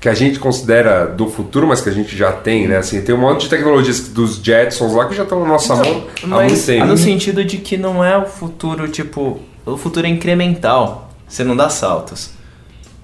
[0.00, 2.76] que a gente considera do futuro, mas que a gente já tem, né?
[2.76, 6.04] Assim, tem um monte de tecnologias dos Jetsons lá que já estão na nossa mão
[6.22, 6.86] há muito tempo.
[6.86, 9.40] no sentido de que não é o futuro, tipo.
[9.66, 11.10] O futuro é incremental.
[11.28, 12.30] Você não dá saltos.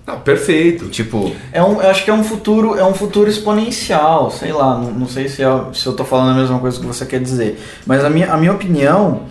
[0.06, 0.88] Não, perfeito.
[0.88, 4.78] Tipo, É um, eu acho que é um futuro, é um futuro exponencial, sei lá,
[4.78, 7.20] não, não sei se, é, se eu tô falando a mesma coisa que você quer
[7.20, 7.58] dizer.
[7.86, 9.22] Mas a minha, a minha opinião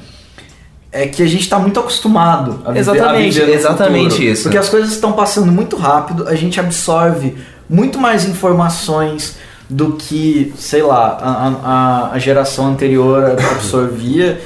[0.94, 4.30] é que a gente tá muito acostumado a viver, Exatamente, a exatamente futuro.
[4.30, 4.44] isso.
[4.44, 7.36] Porque as coisas estão passando muito rápido, a gente absorve
[7.70, 9.38] muito mais informações
[9.70, 14.40] do que, sei lá, a, a- a geração anterior absorvia.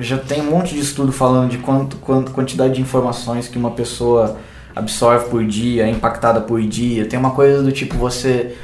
[0.00, 3.70] Já tem um monte de estudo falando de quanto, quanto quantidade de informações que uma
[3.72, 4.38] pessoa
[4.74, 7.04] absorve por dia, é impactada por dia.
[7.04, 8.54] Tem uma coisa do tipo você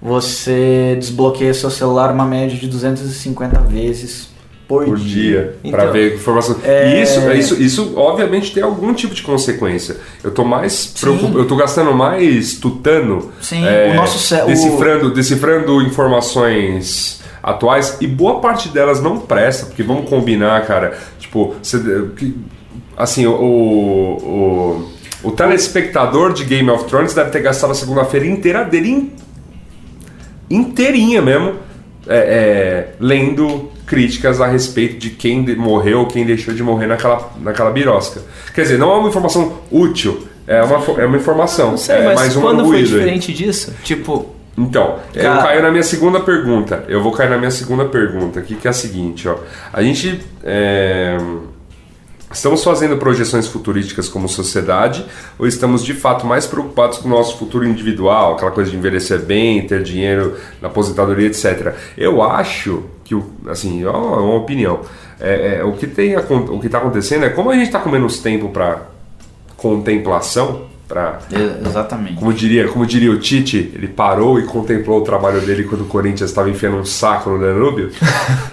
[0.00, 4.28] você desbloqueia seu celular uma média de 250 vezes
[4.68, 5.54] por, por dia.
[5.62, 6.56] dia para Então, ver informação.
[6.64, 9.96] é- E isso, isso, isso obviamente tem algum tipo de consequência.
[10.24, 13.62] Eu tô mais preocupado, eu tô gastando mais tutano, Sim,
[13.92, 19.82] o nosso cé- o- decifrando, decifrando informações atuais e boa parte delas não presta, porque
[19.84, 20.98] vamos combinar, cara.
[21.20, 21.54] Tipo,
[22.96, 24.88] assim, o, o,
[25.22, 29.12] o, telespectador de Game of Thrones deve ter gastado a segunda-feira inteira dele in-
[30.50, 31.54] inteirinha mesmo,
[32.08, 37.70] é, é, lendo críticas a respeito de quem morreu, quem deixou de morrer naquela, naquela
[37.70, 38.20] birosca.
[38.54, 41.70] Quer dizer, não é uma informação útil, é uma, é uma informação.
[41.72, 43.00] Não sei, é mas mais quando foi ruído aí.
[43.00, 43.72] diferente disso?
[43.84, 46.84] Tipo, Então, eu Cara- caio na minha segunda pergunta.
[46.88, 49.36] Eu vou cair na minha segunda pergunta aqui, que é a seguinte, ó.
[49.72, 51.18] A gente é,
[52.32, 55.04] estamos fazendo projeções futurísticas como sociedade
[55.38, 59.20] ou estamos de fato mais preocupados com o nosso futuro individual, aquela coisa de envelhecer
[59.20, 61.74] bem, ter dinheiro na aposentadoria, etc.
[61.96, 64.80] Eu acho que, o- assim, é uma, uma opinião.
[65.20, 67.88] É, é, o que tem o que está acontecendo é como a gente está com
[67.88, 68.82] menos tempo para
[69.56, 72.14] contemplação, para E- Exatamente.
[72.14, 75.86] como diria, como diria o Tite, ele parou e contemplou o trabalho dele quando o
[75.86, 77.90] Corinthians estava enfiando um saco no Danúbio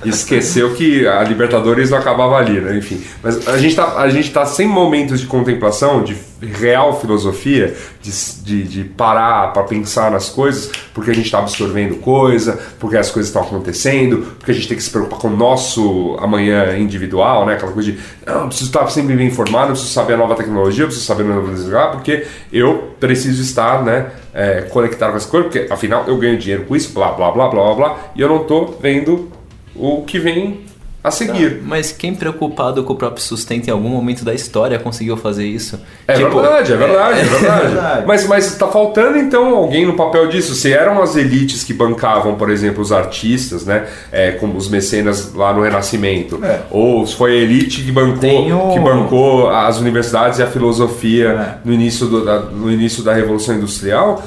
[0.04, 2.76] e esqueceu que a Libertadores não acabava ali, né?
[2.78, 3.04] Enfim.
[3.22, 6.16] Mas a gente tá, a gente tá sem momentos de contemplação, de
[6.46, 8.12] real filosofia, de,
[8.44, 13.10] de, de parar para pensar nas coisas, porque a gente está absorvendo coisa, porque as
[13.10, 17.46] coisas estão acontecendo, porque a gente tem que se preocupar com o nosso amanhã individual,
[17.46, 17.54] né?
[17.54, 21.06] Aquela coisa de, não, preciso estar sempre bem informado, preciso saber a nova tecnologia, preciso
[21.06, 25.72] saber o novo lugar, porque eu preciso estar, né, é, conectado com essa coisa, porque
[25.72, 28.44] afinal eu ganho dinheiro com isso, blá, blá, blá, blá, blá, blá, e eu não
[28.46, 29.30] tô vendo
[29.76, 30.62] o que vem
[31.04, 31.62] a seguir.
[31.66, 35.80] mas quem preocupado com o próprio sustento em algum momento da história conseguiu fazer isso?
[36.08, 37.68] É Tipo, verdade, é verdade, é verdade.
[37.74, 38.06] verdade.
[38.08, 40.56] Mas, mas tá faltando então alguém no papel disso.
[40.56, 43.86] Se eram as elites que bancavam, por exemplo, os artistas, né?
[44.12, 46.39] É, como os mecenas lá no Renascimento.
[46.43, 46.62] É.
[46.72, 51.68] Ou foi a elite que bancou, o- que bancou as universidades e a filosofia É.
[51.68, 54.24] no, início do- da, no início da Revolução Industrial.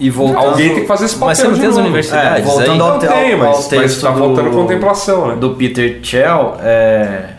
[0.00, 2.46] E voltando, Alguém tem que fazer esse papel Mas você não tem as universidades É,
[2.46, 2.80] voltando aí?
[2.80, 5.36] ao, Não te- tem, ao- mas- ao mas texto tá faltando contemplação, né?
[5.36, 7.34] Do Peter Chell, é,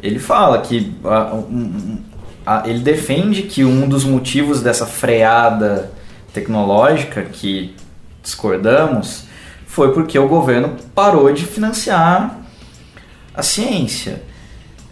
[0.00, 1.98] ele fala que a- um-
[2.46, 5.90] a- ele defende que um dos motivos dessa freada
[6.32, 7.74] tecnológica que
[8.22, 9.24] discordamos
[9.66, 12.38] foi porque o governo parou de financiar
[13.34, 14.22] a ciência.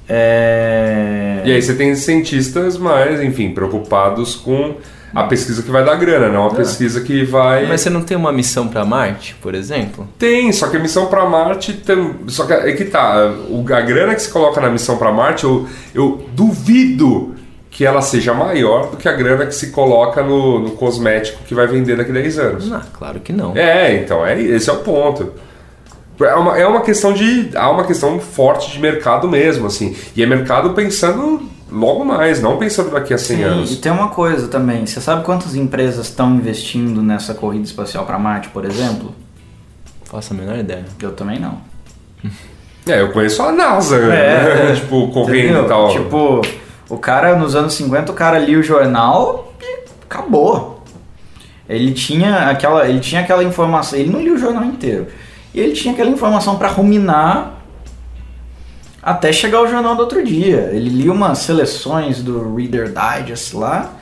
[0.08, 4.74] É, E aí você tem cientistas mais, enfim, preocupados com
[5.14, 7.66] a pesquisa que vai dar grana, não a pesquisa que vai.
[7.66, 10.08] Mas você não tem uma missão pra Marte, por exemplo?
[10.18, 12.14] Tem, só que a missão para Marte tem.
[12.28, 13.30] Só que é que tá.
[13.48, 17.34] O, a grana que se coloca na missão para Marte, eu, eu duvido
[17.70, 21.54] que ela seja maior do que a grana que se coloca no, no cosmético que
[21.54, 22.72] vai vender daqui a 10 anos.
[22.72, 23.56] Ah, claro que não.
[23.56, 25.32] É, então, é, esse é o ponto.
[26.20, 27.50] É uma, é uma questão de.
[27.54, 29.96] Há uma questão forte de mercado mesmo, assim.
[30.14, 31.42] E é mercado pensando
[31.72, 33.72] logo mais, não pensando daqui a 100 Sim, anos.
[33.72, 34.84] e tem uma coisa também.
[34.84, 39.14] Você sabe quantas empresas estão investindo nessa corrida espacial para Marte, por exemplo?
[40.04, 40.84] Faço a menor ideia.
[41.00, 41.58] Eu também não.
[42.86, 44.74] É, eu conheço a NASA, né?
[44.76, 45.64] tipo, correndo Entendeu?
[45.64, 45.88] e tal.
[45.90, 46.42] Tipo,
[46.88, 50.82] o cara nos anos 50, o cara lia o jornal e acabou.
[51.68, 55.06] Ele tinha aquela, ele tinha aquela informação, ele não lia o jornal inteiro.
[55.54, 57.61] E ele tinha aquela informação para ruminar
[59.02, 60.70] até chegar ao jornal do outro dia.
[60.72, 63.92] Ele lia umas seleções do Reader Digest lá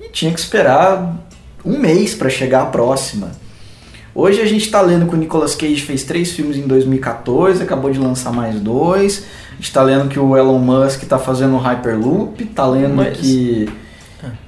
[0.00, 1.14] e tinha que esperar
[1.64, 3.30] um mês para chegar à próxima.
[4.14, 7.90] Hoje a gente tá lendo que o Nicolas Cage fez três filmes em 2014, acabou
[7.90, 9.24] de lançar mais dois.
[9.52, 13.16] A gente tá lendo que o Elon Musk tá fazendo o Hyperloop, tá lendo Mas-
[13.18, 13.68] que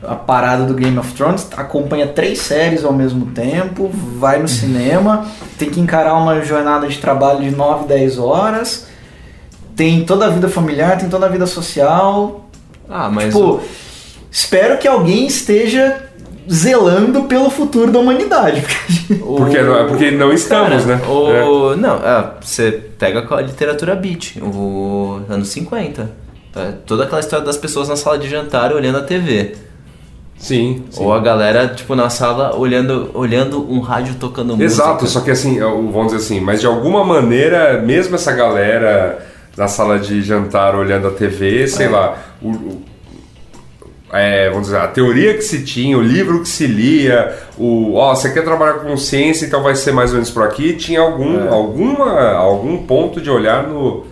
[0.03, 3.88] a parada do Game of Thrones acompanha três séries ao mesmo tempo,
[4.18, 5.26] vai no cinema,
[5.57, 8.88] tem que encarar uma jornada de trabalho de 9, 10 horas,
[9.77, 12.49] tem toda a vida familiar, tem toda a vida social.
[12.89, 13.33] Ah, mas.
[13.35, 13.61] Tipo,
[14.31, 15.97] espero que alguém esteja
[16.51, 18.62] zelando pelo futuro da humanidade.
[18.62, 21.03] porque o- Porque não- é porque não estamos, Cara, né?
[21.07, 21.77] O...
[21.77, 26.11] Não, ah, você pega com a literatura beat, o anos 50.
[26.57, 29.55] É, toda aquela história das pessoas na sala de jantar olhando a TV.
[30.37, 30.83] Sim.
[30.91, 31.05] sim.
[31.05, 34.64] Ou a galera, tipo, na sala olhando, olhando um rádio tocando música.
[34.64, 39.25] Exato, só que assim, eu- vamos dizer assim, mas de alguma maneira, mesmo essa galera
[39.57, 42.82] na sala de jantar olhando a TV, sei lá, o, o-
[44.12, 48.12] é, vamos dizer, a teoria que se tinha, o livro que se lia, o ó,
[48.14, 51.48] você quer trabalhar com ciência, então vai ser mais ou menos por aqui, tinha algum,
[51.53, 54.05] alguma, algum ponto de olhar no,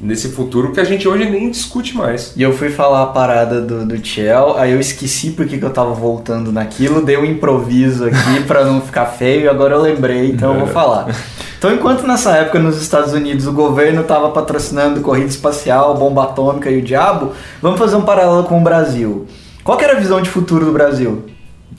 [0.00, 2.32] nesse futuro que a gente hoje nem discute mais.
[2.34, 5.70] E eu fui falar a parada do, do Chell, aí eu esqueci porque que eu
[5.70, 10.30] tava voltando naquilo, dei um improviso aqui pra não ficar feio, e agora eu lembrei,
[10.30, 11.14] então eu vou falar.
[11.62, 16.68] Então, enquanto nessa época nos Estados Unidos o governo estava patrocinando corrida espacial, bomba atômica
[16.68, 19.28] e o diabo, vamos fazer um paralelo com o Brasil.
[19.62, 21.24] Qual que era a visão de futuro do Brasil?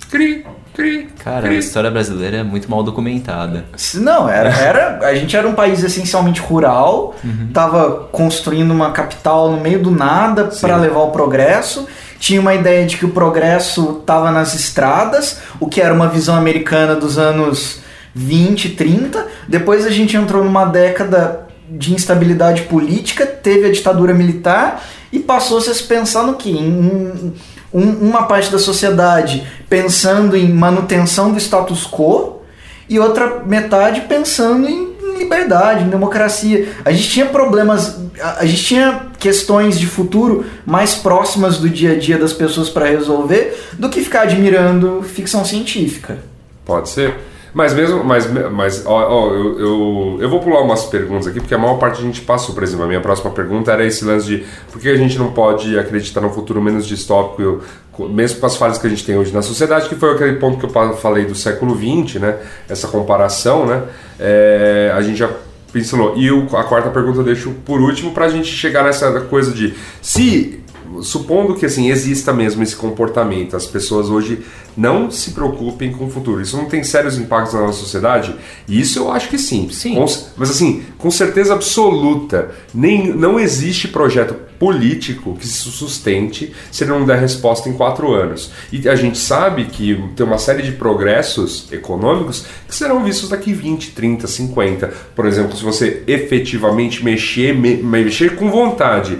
[0.09, 1.09] Cri, cri.
[1.21, 1.57] Cara, a cri.
[1.57, 3.65] história brasileira é muito mal documentada.
[3.75, 4.99] Se- Não, era, era.
[5.05, 7.13] A gente era um país essencialmente rural,
[7.53, 11.85] tava construindo uma capital no meio do nada para levar o progresso.
[12.19, 16.37] Tinha uma ideia de que o progresso tava nas estradas, o que era uma visão
[16.37, 17.83] americana dos anos
[18.15, 19.27] 20, 30.
[19.47, 25.69] Depois a gente entrou numa década de instabilidade política, teve a ditadura militar e passou-se
[25.69, 26.51] a se pensar no que?
[26.51, 27.33] Em
[27.73, 32.43] um- uma parte da sociedade pensando em manutenção do status quo
[32.87, 36.69] e outra metade pensando em liberdade, em democracia.
[36.85, 37.99] A gente tinha problemas,
[38.39, 42.85] a, gente tinha questões de futuro mais próximas do dia a dia das pessoas para
[42.85, 46.19] resolver do que ficar admirando ficção científica.
[46.65, 47.15] Pode ser.
[47.53, 51.53] Mas mesmo, mas, mas ó, ó, eu, eu, eu vou pular umas perguntas aqui, porque
[51.53, 54.25] a maior parte a gente passou, por exemplo, a minha próxima pergunta era esse lance
[54.25, 57.61] de por que a gente não pode acreditar num futuro menos distópico,
[58.09, 60.57] mesmo com as falhas que a gente tem hoje na sociedade, que foi aquele ponto
[60.57, 62.37] que eu falei do século XX, né?
[62.67, 63.83] Essa comparação, né?
[64.19, 65.29] É, a gente já
[65.71, 66.13] pincelou.
[66.17, 69.51] E o- a quarta pergunta eu deixo por último para a gente chegar nessa coisa
[69.51, 70.62] de se
[71.01, 74.39] supondo que assim exista mesmo esse comportamento, as pessoas hoje
[74.75, 76.41] não se preocupem com o futuro.
[76.41, 78.35] Isso não tem sérios impactos na nossa sociedade?
[78.67, 79.69] E isso eu acho que sim.
[79.71, 79.95] Sim.
[79.95, 86.83] Com- mas assim, com certeza absoluta, nem, não existe projeto político que se sustente se
[86.83, 88.49] ele não der resposta em quatro anos.
[88.71, 93.53] E a gente sabe que tem uma série de progressos econômicos que serão vistos daqui
[93.53, 94.87] 20, 30, 50.
[95.15, 99.19] Por exemplo, se você efetivamente mexer, me- mexer com vontade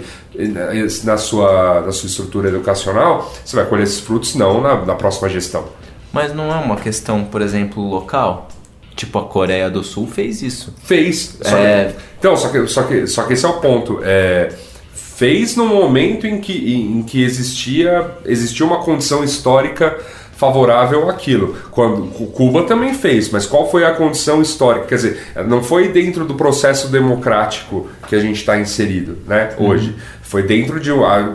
[1.04, 5.28] na sua, na sua estrutura educacional, você vai colher esses frutos não na, na próxima
[5.28, 5.64] gestão.
[6.12, 8.48] Mas não é uma questão, por exemplo, local?
[8.94, 10.72] Tipo, a Coreia do Sul fez isso.
[10.84, 11.38] Fez.
[11.42, 11.86] Só É.
[11.86, 13.98] que- então, só que, só, que, só que esse é o ponto.
[14.02, 14.52] É,
[14.92, 19.98] fez no momento em que, em, em que existia, existia uma condição histórica
[20.44, 21.54] favorável àquilo.
[21.70, 24.86] Quando Cu- Cuba também fez, mas qual foi a condição histórica?
[24.86, 29.50] Quer dizer, não foi dentro do processo democrático que a gente está inserido, né?
[29.58, 31.32] Hoje foi dentro de a,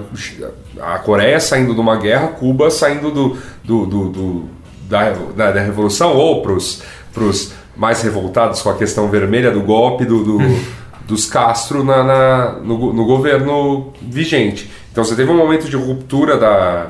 [0.82, 4.46] a Coreia saindo de uma guerra, Cuba saindo do, do, do- do-
[4.90, 6.82] da, da, da revolução ou pros
[7.14, 10.60] pros mais revoltados com a questão vermelha do golpe do, do-
[11.08, 14.70] dos Castro na, na- no, no governo vigente.
[14.92, 16.88] Então você teve um momento de ruptura da,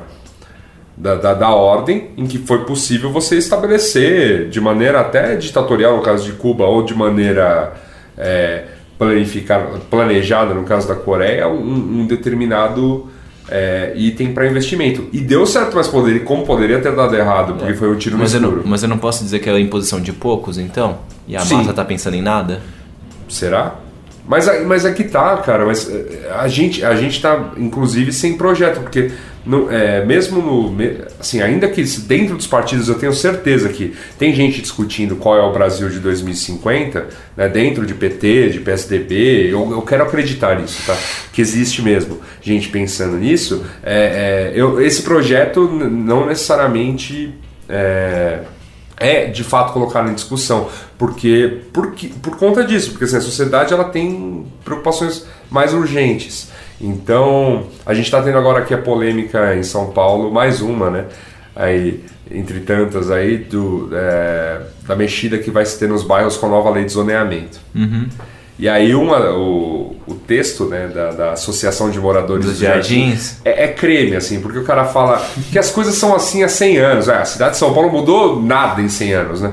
[1.00, 6.02] da, da, da ordem em que foi possível você estabelecer de maneira até ditatorial no
[6.02, 7.72] caso de Cuba ou de maneira
[8.18, 8.64] é,
[9.88, 13.08] planejada no caso da Coreia um, um determinado
[13.48, 17.72] é, item para investimento e deu certo mas poderia como poderia ter dado errado porque
[17.72, 19.54] foi um tiro no Mas eu, escuro não, mas eu não posso dizer que é
[19.54, 20.98] a imposição de poucos, então?
[21.26, 21.56] E a Sim.
[21.56, 22.60] massa tá pensando em nada?
[23.26, 23.76] Será?
[24.30, 25.66] Mas, mas aqui tá, cara.
[25.66, 29.10] Mas eh, a gente, a gente tá, inclusive, sem projeto, porque
[29.44, 30.76] não, é, mesmo no.
[31.18, 35.42] Assim, ainda que dentro dos partidos eu tenho certeza que tem gente discutindo qual é
[35.42, 40.82] o Brasil de 2050, né, dentro de PT, de PSDB, eu, eu quero acreditar nisso,
[40.86, 40.96] tá?
[41.32, 43.64] Que existe mesmo gente pensando nisso.
[43.82, 47.34] É, é, eu, esse projeto não necessariamente.
[47.68, 48.40] É,
[49.02, 50.68] é de fato colocado em discussão
[50.98, 56.50] porque, porque por conta disso porque assim, a sociedade ela tem preocupações mais urgentes
[56.80, 61.04] então a gente está tendo agora aqui a polêmica em São Paulo mais uma né?
[61.54, 66.46] Aí entre tantas aí do é, da mexida que vai se ter nos bairros com
[66.46, 67.60] a nova lei de zoneamento
[68.60, 73.64] e aí uma, o, o texto né, da, da Associação de Moradores Dos Jardins é,
[73.64, 77.08] é creme, assim, porque o cara fala que as coisas são assim há 100 anos.
[77.08, 79.52] É, a cidade de São Paulo mudou nada em 100 anos, né?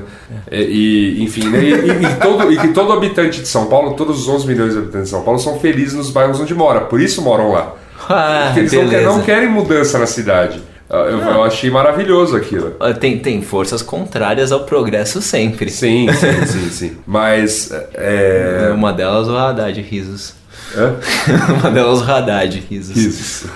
[0.52, 1.58] E, e, enfim, né?
[1.64, 1.72] E,
[2.04, 5.04] e- todo, e que todo habitante de São Paulo, todos os 11 milhões de habitantes
[5.04, 7.72] de São Paulo, são felizes nos bairros onde mora, por isso moram lá.
[8.10, 9.08] Ah, Porque eles não, quer- beleza.
[9.08, 10.62] não querem mudança na cidade.
[10.90, 12.74] Ah, Eu, eu achei maravilhoso aquilo.
[12.80, 15.70] Ah, Tem, tem forças contrárias ao progresso sempre.
[15.70, 16.96] Sim, sim, sim, sim.
[17.06, 17.70] Mas.
[17.94, 18.70] É...
[18.74, 20.34] Uma delas o Haddad, risos.
[20.76, 20.94] Hã?
[21.60, 22.96] Uma delas o Haddad, risos.
[22.96, 23.50] Isso.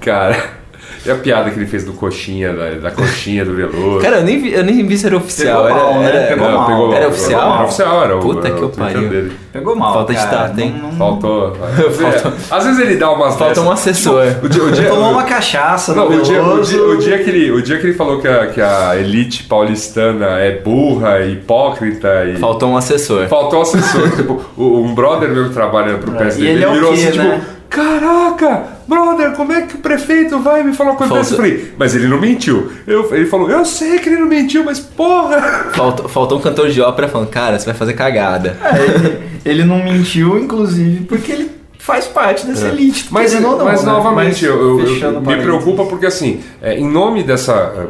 [0.00, 0.59] Cara,
[1.04, 4.00] e a piada que ele fez do coxinha, da, da coxinha do veloso?
[4.00, 5.64] Cara, eu nem vi, eu nem vi se era oficial.
[5.64, 6.08] Pegou era, mal, né?
[6.16, 6.66] era- Pegou Não, mal.
[6.66, 7.54] pegou- Era oficial?
[7.54, 9.08] Era oficial, era o, Puta era que o pariu.
[9.08, 9.32] dele.
[9.52, 9.94] Pegou mal.
[9.94, 10.74] Falta de tato, hein?
[10.80, 11.56] Não- não- Faltou.
[11.56, 12.32] Faltou.
[12.50, 13.64] Às vezes ele dá umas Falta dessas.
[13.64, 14.24] um assessor.
[14.42, 16.70] O dia, o dia, Tomou uma cachaça não, no o, dia, o, Veloso.
[16.70, 19.44] dia, o, dia que ele, o dia que ele falou que a, que a elite
[19.44, 22.36] paulistana é burra, hipócrita e.
[22.36, 23.26] Faltou um assessor.
[23.28, 24.10] Faltou um assessor.
[24.16, 26.44] tipo, um brother meu que trabalha pro PSD.
[26.44, 27.34] E ele é o virou quê, assim, né?
[27.40, 27.59] tipo.
[27.70, 31.34] Caraca, brother, como é que o prefeito vai me falar uma coisa Falta- dessa?
[31.34, 32.70] Eu falei, mas ele não mentiu.
[32.86, 35.40] Eu, ele falou, eu sei que ele não mentiu, mas porra!
[35.72, 38.58] Faltou, faltou um cantor de ópera falando, cara, você vai fazer cagada.
[38.62, 43.04] É, ele, ele não mentiu, inclusive, porque ele faz parte dessa elite.
[43.04, 43.12] É.
[43.12, 43.92] Mas, querendo ou não, mas né?
[43.92, 47.52] novamente, Mas, eu, eu- eu- me preocupa porque assim, é, em nome dessa.
[47.54, 47.86] é,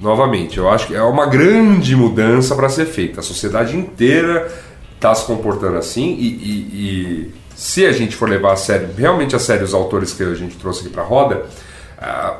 [0.00, 3.20] novamente, eu acho que é uma grande mudança para ser feita.
[3.20, 4.50] A sociedade inteira
[4.96, 9.36] está se comportando assim e, e- e se a gente for levar a sério, realmente
[9.36, 11.42] a sério os autores que a gente trouxe aqui para a roda.
[12.02, 12.38] ah,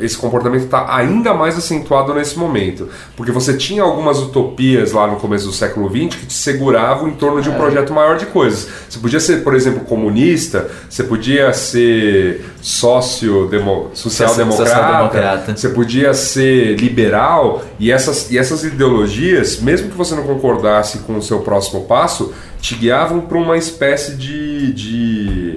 [0.00, 5.16] esse comportamento está ainda mais acentuado nesse momento, porque você tinha algumas utopias lá no
[5.16, 7.40] começo do século XX que te seguravam em torno É.
[7.40, 8.68] de um projeto maior de coisas.
[8.86, 15.56] Você podia ser, por exemplo, comunista, você podia ser sócio demo, social-democrata, social-democrata.
[15.56, 21.16] você podia ser liberal e essas, e essas ideologias, mesmo que você não concordasse com
[21.16, 25.56] o seu próximo passo, te guiavam para uma espécie de, de,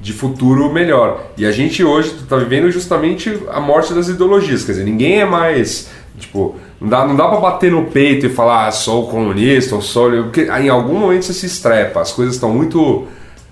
[0.00, 1.28] de futuro melhor.
[1.36, 5.24] E a gente hoje está vivendo justamente a morte das ideologias, quer dizer, ninguém é
[5.24, 5.88] mais.
[6.18, 9.82] Tipo, não dá, não dá pra bater no peito e falar, ah, sou comunista, ou
[9.82, 10.10] sou.
[10.24, 13.06] Porque em algum momento você se estrepa, as coisas estão muito.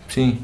[0.09, 0.39] Sim.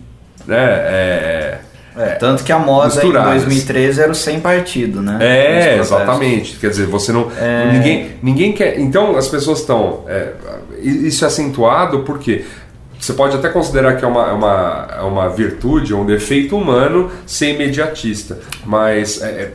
[0.46, 1.58] Né, é,
[1.96, 3.42] É, tanto que a moda Misturadas.
[3.42, 5.18] em 2013 era o sem partido, né?
[5.20, 6.56] É, exatamente.
[6.56, 7.30] Quer dizer, você não.
[7.38, 7.72] É.
[7.72, 8.78] Ninguém, ninguém quer.
[8.80, 10.04] Então as pessoas estão.
[10.08, 10.32] é,
[10.82, 12.44] isso é acentuado porque.
[12.98, 16.54] Você pode até considerar que é uma, é uma, é uma virtude ou um defeito
[16.54, 19.52] humano ser imediatista, mas é, é,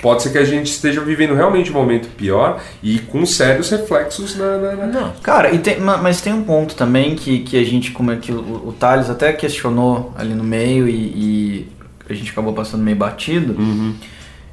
[0.00, 4.34] pode ser que a gente esteja vivendo realmente um momento pior e com sérios reflexos
[4.34, 4.56] na.
[4.56, 5.12] na- na- Não.
[5.22, 8.16] Cara, e tem- ma- mas tem um ponto também que, que a gente, como é
[8.16, 8.38] que o,
[8.68, 11.68] o Thales até questionou ali no meio e, e
[12.08, 13.60] a gente acabou passando meio batido.
[13.60, 13.92] Uhum.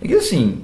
[0.02, 0.64] É que assim,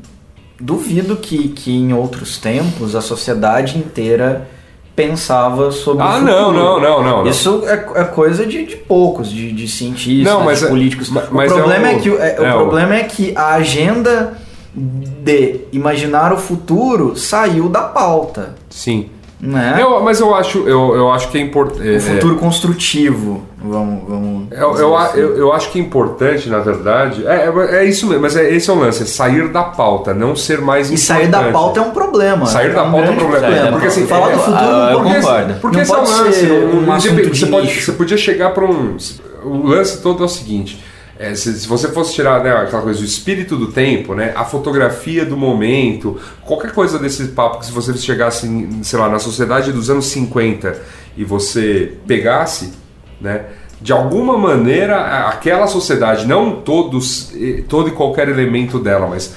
[0.60, 4.50] duvido que, que em outros tempos a sociedade inteira
[4.96, 7.28] pensava sobre Ah, não, não, não, não.
[7.28, 11.10] Isso é, é coisa de, de poucos, de, de cientistas, de é- políticos.
[11.10, 12.22] o é problema é, que, o-
[12.54, 14.38] problema é que a agenda
[14.76, 18.56] de imaginar o futuro saiu da pauta.
[18.70, 19.10] Sim.
[19.46, 19.78] Né?
[19.78, 21.98] Eu- mas eu acho, eu, eu acho que é importante.
[21.98, 23.44] O futuro construtivo.
[23.62, 24.48] Vamos, vamos.
[24.52, 25.20] Eu, dizer eu, assim.
[25.20, 27.28] eu, eu acho que é importante, na verdade.
[27.28, 30.14] É, é, é isso mesmo, mas é, esse é o lance: é sair da pauta,
[30.14, 32.46] não ser mais E sair da pauta é um problema.
[32.46, 33.72] Sair da um pauta é um grande problema.
[33.72, 35.54] Porque assim, falar é- do futuro ah, eu não concordo.
[35.56, 36.52] Porque não esse é o lance.
[36.52, 38.96] um de você, pode, você podia chegar para um.
[39.44, 40.82] O lance todo é o seguinte.
[41.18, 44.44] É, se, se você fosse tirar né, aquela coisa do espírito do tempo, né, a
[44.44, 48.48] fotografia do momento, qualquer coisa desse papo que se você chegasse,
[48.82, 50.82] sei lá, na sociedade dos anos 50
[51.16, 52.74] e você pegasse,
[53.22, 53.46] né,
[53.80, 57.32] de alguma maneira aquela sociedade, não todos,
[57.68, 59.36] todo e qualquer elemento dela, mas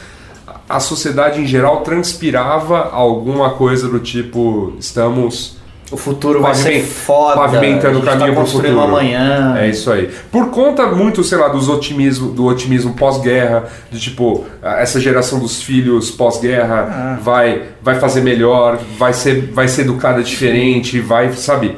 [0.69, 5.57] a sociedade em geral transpirava alguma coisa do tipo estamos
[5.91, 7.37] O futuro vai ser foda.
[7.37, 8.81] pavimentando a o gente caminho tá pro futuro.
[8.81, 9.55] amanhã.
[9.57, 10.11] É isso aí.
[10.33, 15.63] Por conta muito, sei lá, dos otimismo, do otimismo pós-guerra, de tipo, essa geração dos
[15.63, 17.19] filhos pós-guerra Ah.
[17.23, 21.77] vai, vai fazer melhor, vai ser, vai ser educada diferente, vai, sabe?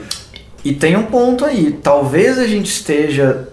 [0.65, 1.79] E tem um ponto aí.
[1.83, 3.47] Talvez a gente esteja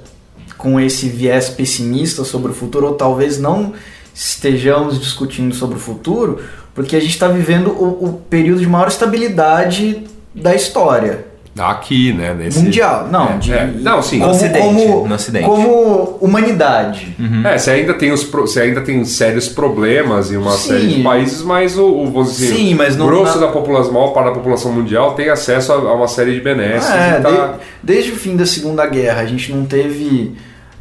[0.58, 3.74] com esse viés pessimista sobre o futuro, ou talvez não
[4.14, 6.40] estejamos discutindo sobre o futuro,
[6.74, 10.04] porque a gente está vivendo o, o período de maior estabilidade
[10.36, 12.34] da história Aqui, né?
[12.34, 12.60] Nesse...
[12.60, 13.08] mundial.
[13.10, 13.66] Não, É, de, é.
[13.80, 14.20] Não, sim.
[14.20, 15.46] Como, No Ocidente, como, no Ocidente.
[15.46, 17.16] como humanidade.
[17.46, 20.68] É, você ainda tem os pro- você ainda tem sérios problemas em uma Sim.
[20.68, 23.94] série de países, mas o, o dizer, Sim, mas não- o grosso na- da população,
[23.94, 26.90] maior parte da população mundial tem acesso a, a uma série de benesses.
[26.90, 30.36] É, e tá- de- desde o fim da Segunda Guerra, a gente não teve.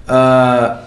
[0.08, 0.80] ah,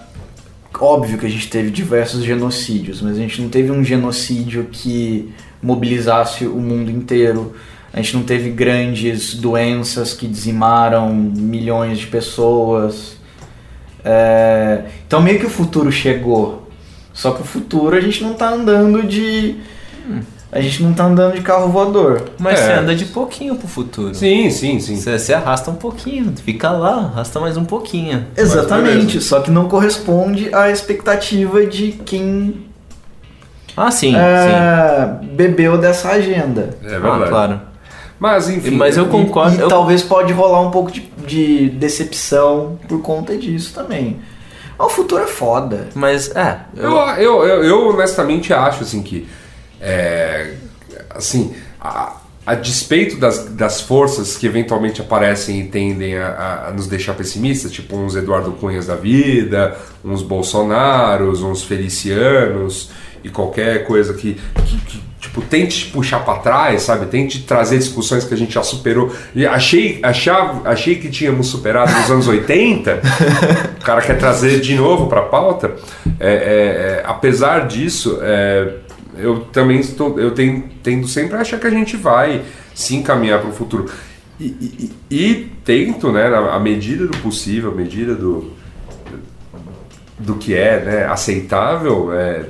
[0.78, 5.32] óbvio que a gente teve diversos genocídios, mas a gente não teve um genocídio que
[5.62, 7.54] mobilizasse o mundo inteiro.
[7.92, 13.16] A gente não teve grandes doenças que dizimaram milhões de pessoas.
[14.04, 16.68] É, então, meio que o futuro chegou.
[17.12, 19.56] Só que o futuro a gente não tá andando de.
[20.50, 22.30] A gente não tá andando de carro voador.
[22.38, 22.64] Mas É.
[22.66, 24.14] você anda de pouquinho pro futuro.
[24.14, 24.96] Sim, sim, sim.
[24.96, 28.24] Você, você arrasta um pouquinho, fica lá, arrasta mais um pouquinho.
[28.36, 32.64] Exatamente, só que não corresponde à expectativa de quem
[33.76, 34.16] Ah, sim, sim.
[34.16, 36.70] é, bebeu dessa agenda.
[36.82, 37.28] É Ah, verdade.
[37.30, 37.60] claro.
[38.20, 38.72] Mas enfim.
[38.72, 39.56] Mas eu E- concordo.
[39.56, 44.18] E, eu- talvez pode rolar um pouco de, de decepção por conta disso também.
[44.78, 45.88] Mas o futuro é foda.
[45.94, 46.60] Mas, é.
[46.76, 49.26] Eu, Eu, eu, eu, eu honestamente acho assim que
[49.80, 50.54] é,
[51.10, 52.16] assim a,
[52.46, 57.14] a despeito das, das forças que eventualmente aparecem e tendem a, a- a nos deixar
[57.14, 62.90] pessimistas, tipo uns Eduardo Cunhas da vida, uns Bolsonaros, uns Felicianos
[63.22, 67.06] e qualquer coisa que, que, que tipo, tente puxar para trás, sabe?
[67.06, 69.12] Tente trazer discussões que a gente já superou.
[69.34, 73.00] E achei, achava, achei que tínhamos superado nos anos 80.
[73.80, 75.74] o cara quer trazer de novo para a pauta.
[76.20, 78.74] É, é, é, apesar disso, é,
[79.16, 82.42] eu também estou, eu tenho, tendo sempre a achar que a gente vai
[82.74, 83.90] se encaminhar para o futuro.
[84.38, 88.52] E, e, e, tento, né, à medida do possível, à medida do,
[90.16, 92.44] do que é né, aceitável, é,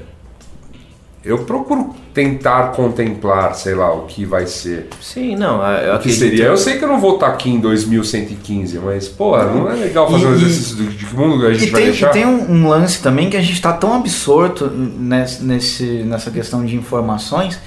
[1.25, 4.89] eu procuro tentar contemplar, sei lá, o que vai ser.
[5.01, 5.65] Sim, não.
[5.65, 6.47] Eu o que seria?
[6.47, 10.11] Eu sei que eu não vou estar aqui em 2115, mas, pô, não é legal
[10.11, 12.09] fazer e, um exercício de que mundo a gente vai tem, deixar?
[12.09, 16.29] E tem um, um, lance também que a gente está tão absorto nesse, nesse, nessa
[16.33, 17.61] questão de informações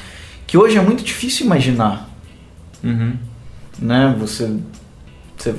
[0.45, 2.09] que hoje é muito difícil imaginar.
[2.83, 3.13] Uhum.
[3.79, 4.13] Né?
[4.19, 4.53] Você,
[5.37, 5.55] você.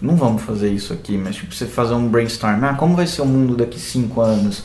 [0.00, 2.64] Não vamos fazer isso aqui, mas tipo, você fazer um brainstorm.
[2.64, 4.64] Ah, como vai ser o mundo daqui 5 anos?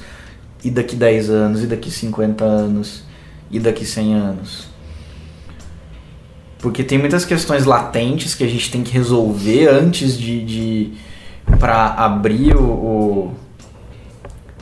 [0.64, 1.64] E daqui 10 anos?
[1.64, 3.06] E daqui 50 anos?
[3.50, 4.68] E daqui 100 anos?
[6.60, 10.94] Porque tem muitas questões latentes que a gente tem que resolver antes de, de
[11.60, 13.34] para abrir o, o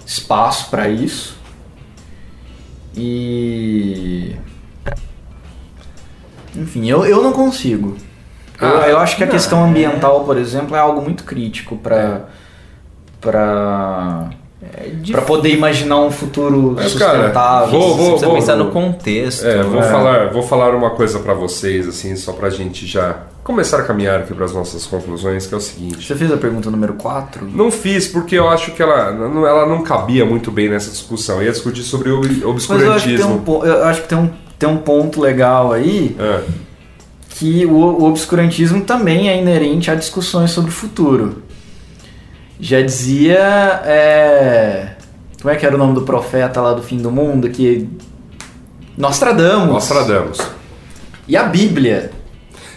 [0.05, 1.38] espaço para isso.
[2.95, 4.36] E
[6.55, 7.97] enfim, eu, eu não consigo.
[8.59, 11.77] Eu, ah, eu acho que a não, questão ambiental, por exemplo, é algo muito crítico
[11.77, 12.21] para é.
[13.19, 14.29] para
[14.74, 17.32] é para poder imaginar um futuro Mas, sustentável.
[17.32, 19.45] Cara, vou, vou, você vou, pensar no contexto.
[19.45, 19.84] É, vou, é.
[19.84, 24.22] Falar, vou falar uma coisa para vocês, assim, só pra gente já começar a caminhar
[24.22, 26.05] aqui para as nossas conclusões, que é o seguinte.
[26.05, 27.47] Você fez a pergunta número 4?
[27.47, 31.41] Não fiz, porque eu acho que ela, ela não cabia muito bem nessa discussão.
[31.43, 32.70] Ia discutir sobre o obscurantismo.
[32.70, 35.72] Mas eu acho que tem um, eu acho que tem um, tem um ponto legal
[35.72, 36.16] aí.
[36.20, 36.41] É.
[37.30, 41.43] Que o, o obscurantismo também é inerente a discussões sobre o futuro.
[42.60, 43.38] Já dizia.
[43.86, 44.88] É...
[45.41, 47.49] Como é que era o nome do profeta lá do fim do mundo?
[47.49, 47.88] Que.
[48.97, 49.68] Nostradamus.
[49.68, 50.39] Nostradamus.
[51.28, 52.12] E a Bíblia.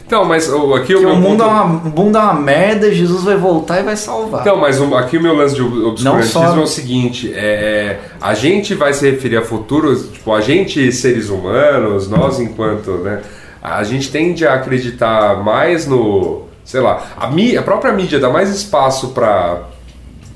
[0.08, 1.12] Então, mas aqui o meu.
[1.12, 1.42] O mundo, ponto...
[1.42, 4.40] é uma, o mundo é uma merda, Jesus vai voltar e vai salvar.
[4.40, 6.56] Então, mas aqui o meu lance de obscurantismo só...
[6.56, 11.28] é o seguinte: é, a gente vai se referir a futuros, tipo, a gente, seres
[11.28, 12.92] humanos, nós enquanto.
[12.92, 13.20] Né,
[13.62, 18.28] a gente tende a acreditar mais no sei lá, a, mídia, a própria mídia dá
[18.28, 19.62] mais espaço para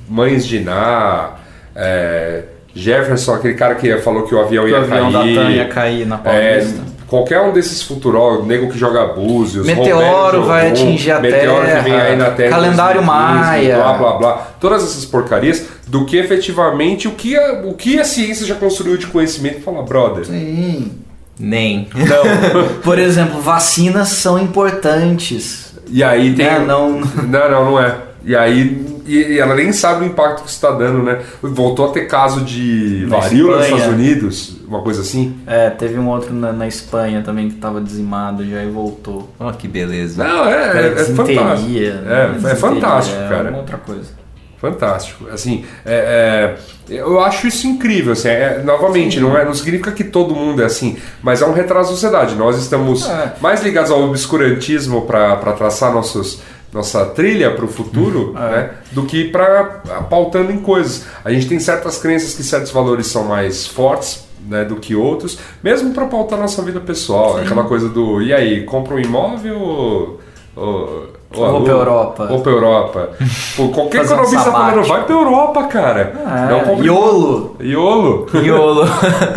[0.09, 1.33] mães de Ná,
[1.76, 5.35] é, Jefferson, aquele cara que falou que o avião que ia o avião cair.
[5.37, 6.80] Da TAM ia cair na Paulista.
[6.89, 11.83] É, qualquer um desses futurólogos, nego que joga búzios, meteoro vai atingir a meteoro Terra,
[11.83, 16.07] que vem aí na Terra, calendário 2015, maia, blá blá blá, todas essas porcarias, do
[16.07, 19.61] que efetivamente o que a, o que a ciência já construiu de conhecimento.
[19.61, 20.24] Fala, brother.
[20.24, 20.93] Sim.
[21.39, 21.89] Nem.
[21.95, 22.68] Não.
[22.83, 25.71] Por exemplo, vacinas são importantes.
[25.93, 26.47] E aí tem.
[26.47, 27.01] É, não...
[27.01, 27.97] não, não, não é.
[28.24, 31.20] E aí e, ela nem sabe o impacto que isso está dando, né?
[31.43, 35.36] Voltou a ter caso de na varíola nos Estados Unidos, uma coisa assim.
[35.47, 39.28] É, teve um outro na, na Espanha também que estava dizimado já e voltou.
[39.38, 40.22] Ó, oh, que beleza.
[40.22, 41.78] Não, é, é, é fantástico.
[41.78, 43.51] É, é fantástico, é cara.
[43.51, 44.21] É outra coisa.
[44.62, 45.28] Fantástico.
[45.28, 46.56] Assim, é,
[46.88, 48.12] é, eu acho isso incrível.
[48.12, 51.52] Assim, é, novamente, não, é, não significa que todo mundo é assim, mas é um
[51.52, 52.36] retrato da sociedade.
[52.36, 53.34] Nós estamos é.
[53.40, 56.40] mais ligados ao obscurantismo para traçar nossos,
[56.72, 58.40] nossa trilha para o futuro é.
[58.40, 59.64] né, do que para
[60.08, 61.06] pautando em coisas.
[61.24, 65.40] A gente tem certas crenças que certos valores são mais fortes né, do que outros,
[65.60, 67.34] mesmo para pautar nossa vida pessoal.
[67.34, 67.46] Sim.
[67.46, 70.20] Aquela coisa do e aí, compra um imóvel ou,
[70.54, 72.28] ou ou pra Europa.
[72.30, 73.11] Ou pra Europa.
[73.57, 76.12] Pô, qualquer Fazer economista um falando, vai pra Europa, cara.
[76.24, 77.57] Ah, não Iolo.
[77.61, 78.26] Iolo.
[78.35, 78.89] Iolo.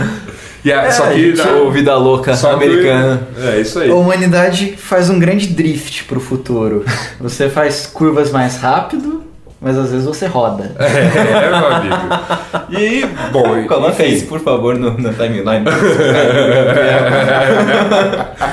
[0.66, 1.34] yeah, é, só que
[1.66, 3.28] o Vida Louca americana.
[3.36, 3.90] Que, é isso aí.
[3.90, 6.84] A humanidade faz um grande drift pro futuro.
[7.20, 9.24] Você faz curvas mais rápido
[9.66, 10.72] mas às vezes você roda.
[10.86, 11.96] É, meu amigo.
[12.70, 13.66] E bom.
[13.68, 14.16] Coloca enfim.
[14.16, 15.66] isso, por favor, no, na timeline.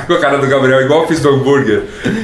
[0.07, 1.83] Com a cara do Gabriel, igual eu fiz do hambúrguer.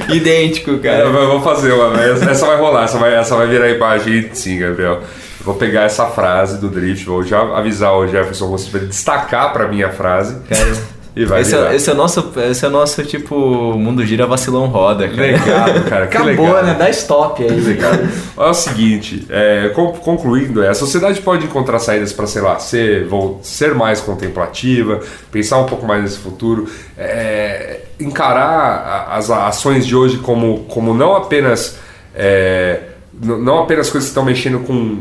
[0.08, 1.04] Idêntico, cara.
[1.04, 2.00] Eu vou fazer uma.
[2.02, 5.02] Essa vai rolar, essa vai, essa vai virar imagem sim, Gabriel.
[5.42, 9.68] Vou pegar essa frase do Drift, vou já avisar o Jefferson Rossi para destacar para
[9.68, 10.38] mim a frase.
[10.48, 10.97] Cara.
[11.18, 13.34] E vai esse, é, esse é o nosso, esse é nosso tipo
[13.76, 15.08] mundo gira vacilão roda.
[15.08, 15.20] Cara.
[15.20, 16.06] Legal, cara.
[16.06, 16.62] Que Acabou, legal.
[16.62, 16.76] né?
[16.78, 17.60] Dá stop aí.
[17.60, 17.90] Legal.
[18.36, 23.08] é o seguinte, é, concluindo, é, a sociedade pode encontrar saídas para, sei lá, ser,
[23.08, 25.00] vou, ser mais contemplativa,
[25.32, 31.16] pensar um pouco mais nesse futuro, é, encarar as ações de hoje como, como não
[31.16, 31.80] apenas
[32.14, 32.78] é,
[33.20, 35.00] não apenas coisas que estão mexendo com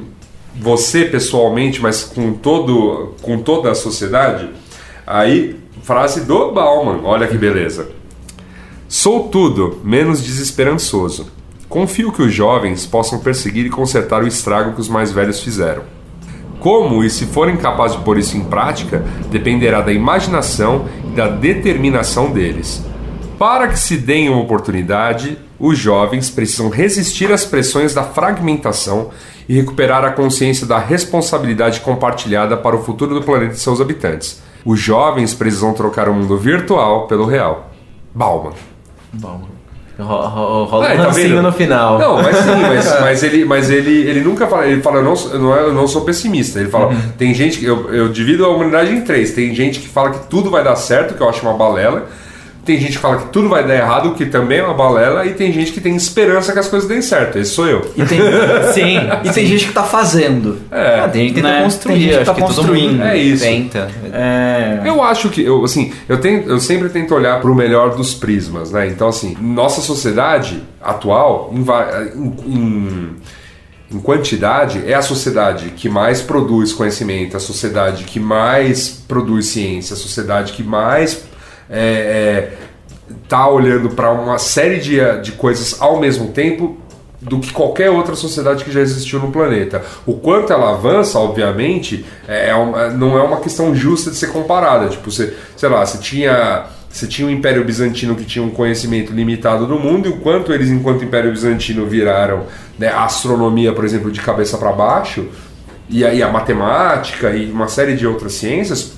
[0.56, 4.50] você pessoalmente, mas com todo com toda a sociedade.
[5.06, 7.90] Aí Frase do Bauman, olha que beleza.
[8.88, 11.28] Sou tudo menos desesperançoso.
[11.70, 15.84] Confio que os jovens possam perseguir e consertar o estrago que os mais velhos fizeram.
[16.60, 21.28] Como e se forem capazes de pôr isso em prática, dependerá da imaginação e da
[21.28, 22.84] determinação deles.
[23.38, 29.12] Para que se deem uma oportunidade, os jovens precisam resistir às pressões da fragmentação
[29.48, 34.42] e recuperar a consciência da responsabilidade compartilhada para o futuro do planeta e seus habitantes.
[34.68, 37.70] Os jovens precisam trocar o mundo virtual pelo real.
[38.14, 38.52] Bauman.
[39.14, 39.42] Bom,
[39.98, 41.98] ro- ro- rola É, um tá no final.
[41.98, 45.14] Não, mas sim, mas, mas ele, mas ele, ele nunca fala, ele fala, eu não,
[45.40, 46.60] não, é- eu não sou pessimista.
[46.60, 47.66] Ele fala, tem gente que.
[47.66, 49.32] Eu, eu divido a humanidade em três.
[49.32, 52.08] Tem gente que fala que tudo vai dar certo, que eu acho uma balela.
[52.68, 55.26] Tem gente que fala que tudo vai dar errado, que também é uma balela.
[55.26, 57.40] E tem gente que tem esperança que as coisas deem certo.
[57.40, 57.90] Esse sou eu.
[57.96, 58.20] E tem,
[58.74, 58.98] Sim.
[59.24, 60.60] e tem gente que tá fazendo.
[60.70, 61.00] É.
[61.00, 61.64] Ah, tem gente que tenta Né?
[61.64, 62.92] construir, Tem gente que tá que todo construindo.
[62.92, 63.44] mundo É isso.
[63.44, 63.88] tenta.
[64.14, 64.82] É.
[64.86, 68.14] Eu acho que, eu, assim, eu, tento, eu sempre tento olhar para o melhor dos
[68.14, 68.86] prismas, né?
[68.88, 73.10] Então, assim, nossa sociedade atual, em- em-
[73.90, 79.94] em quantidade, é a sociedade que mais produz conhecimento, a sociedade que mais produz ciência,
[79.94, 81.24] a sociedade que mais
[81.70, 82.54] é, é,
[83.28, 86.78] tá olhando para uma série de, de coisas ao mesmo tempo
[87.20, 89.82] do que qualquer outra sociedade que já existiu no planeta.
[90.06, 94.88] O quanto ela avança, obviamente, é uma- não é uma questão justa de ser comparada.
[94.88, 99.12] Tipo, você, sei lá, você tinha, você tinha o Império Bizantino que tinha um conhecimento
[99.12, 102.44] limitado do mundo e o quanto eles, enquanto Império Bizantino, viraram
[102.78, 105.26] né, a astronomia, por exemplo, de cabeça para baixo,
[105.90, 108.92] e aí a matemática e uma série de outras ciências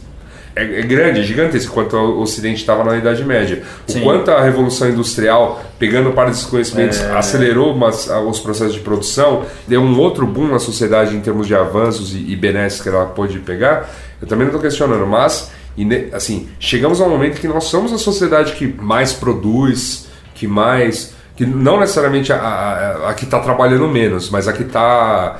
[0.59, 3.63] é, é grande, é gigantesco quanto o Ocidente estava na Idade Média.
[3.87, 4.01] O Sim.
[4.01, 9.81] quanto a Revolução Industrial, pegando parte desses conhecimentos, acelerou umas- os processos de produção, deu
[9.81, 13.39] um outro boom na sociedade em termos de avanços e, e benesses que ela pôde
[13.39, 13.89] pegar,
[14.21, 17.93] eu também não estou questionando, mas e assim, chegamos a um momento que nós somos
[17.93, 21.13] a sociedade que mais produz, que mais.
[21.37, 25.39] que não necessariamente a, a- a que está trabalhando menos, mas a que está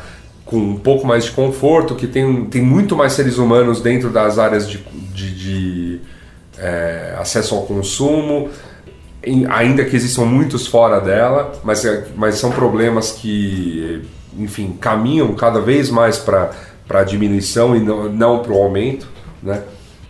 [0.50, 4.40] com um pouco mais de conforto, que tem, tem muito mais seres humanos dentro das
[4.40, 4.78] áreas de,
[5.14, 6.00] de- de,
[6.58, 8.50] é, acesso ao consumo,
[9.24, 14.02] em- ainda que existam muitos fora dela, mas, é- mas são problemas que,
[14.38, 16.52] enfim, caminham cada vez mais para
[16.90, 19.08] a diminuição e não, não para o aumento,
[19.44, 19.62] né?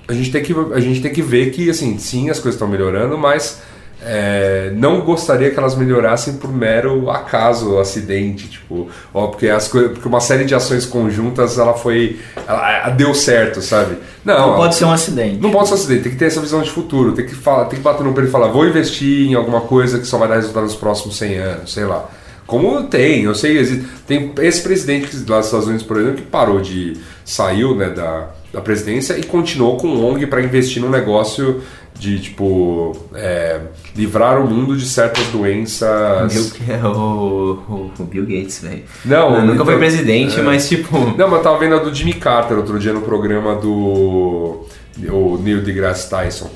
[0.08, 2.68] A gente, tem que, a gente tem que ver que, assim, sim, as coisas estão
[2.68, 3.62] melhorando, mas
[4.02, 10.08] é, não gostaria que elas melhorassem por mero acaso, acidente, tipo, ó, porque, as porque
[10.08, 12.20] uma série de ações conjuntas ela foi.
[12.48, 13.98] Ela, ela deu certo, sabe?
[14.24, 15.38] Não pode ser um acidente.
[15.42, 17.66] Não pode ser um acidente, tem que ter essa visão de futuro, tem que, falar,
[17.66, 20.28] tem que bater no peito e falar, vou investir em alguma coisa que só vai
[20.28, 22.10] dar resultado nos próximos 100 anos, sei lá.
[22.50, 26.24] Como tem, eu sei, existe, tem esse presidente lá dos Estados Unidos, por exemplo, que
[26.24, 26.98] parou de.
[27.24, 31.62] saiu né, da, da presidência e continuou com o ONG para investir num negócio
[31.98, 33.60] de, tipo, é,
[33.96, 36.54] livrar o mundo de certas doenças.
[36.54, 38.84] Que é o, o, o Bill Gates, velho.
[39.06, 40.42] Não, nunca então- foi presidente, é.
[40.42, 40.98] mas tipo.
[41.18, 44.66] Não, mas eu tava vendo a do Jimmy Carter outro dia no programa do
[45.08, 46.50] o Neil deGrasse Tyson.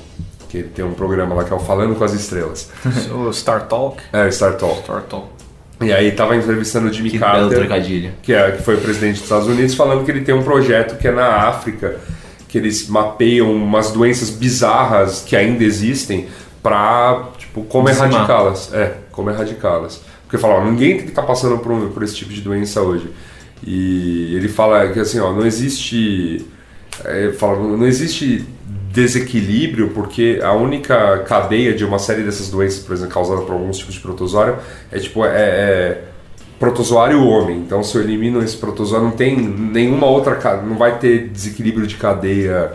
[0.48, 2.70] Que tem um programa lá que é o Falando com as Estrelas.
[3.12, 4.00] O Star Talk.
[4.12, 4.82] É, Star Talk.
[4.82, 5.26] Star Talk.
[5.86, 7.58] E aí tava entrevistando o Jimmy Que Carter,
[8.22, 10.96] que, é, que foi o presidente dos Estados Unidos, falando que ele tem um projeto
[10.98, 11.96] que é na África,
[12.48, 16.28] que eles mapeiam umas doenças bizarras que ainda existem
[16.62, 18.72] pra, tipo, como erradicá-las.
[18.72, 20.00] É, como erradicá-las.
[20.22, 22.80] Porque fala, ó, ninguém tem que estar passando por, um- por esse tipo de doença
[22.80, 23.10] hoje.
[23.66, 26.44] E ele fala que assim, ó, não existe.
[27.04, 28.44] é, fala, não existe
[28.92, 33.78] desequilíbrio porque a única cadeia de uma série dessas doenças, por exemplo, causada por alguns
[33.78, 34.56] tipos de protozoário,
[34.90, 36.02] é tipo é, é
[36.58, 37.58] protozoário homem.
[37.58, 41.96] Então, se eu elimino esse protozoário, não tem nenhuma outra, não vai ter desequilíbrio de
[41.96, 42.72] cadeia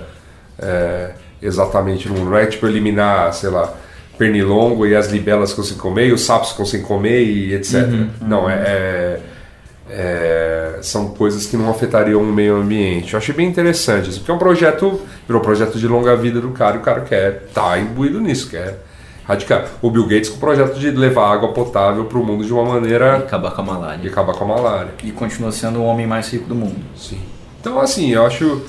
[0.60, 1.11] é,
[1.41, 2.32] exatamente no mundo.
[2.32, 3.74] Não é tipo eliminar, sei lá,
[4.18, 7.88] pernilongo e as libelas que consigo comer, e os sapos que consigo comer e etc.
[8.22, 9.20] Não, é, é-
[9.90, 13.14] é, são coisas que não afetariam o meio ambiente.
[13.14, 16.40] Eu achei bem interessante, assim, porque é um projeto, virou um projeto de longa vida
[16.40, 18.80] do cara e o cara quer tá imbuído nisso, quer
[19.30, 19.66] radicar.
[19.80, 22.66] O Bill Gates com o projeto de levar água potável para o mundo de uma
[22.66, 24.10] maneira Acabar com a malária.
[24.10, 24.91] acabar com a malária.
[25.03, 26.80] E continua sendo o homem mais rico do mundo.
[26.95, 27.20] Sim.
[27.61, 28.64] Então, assim, eu acho.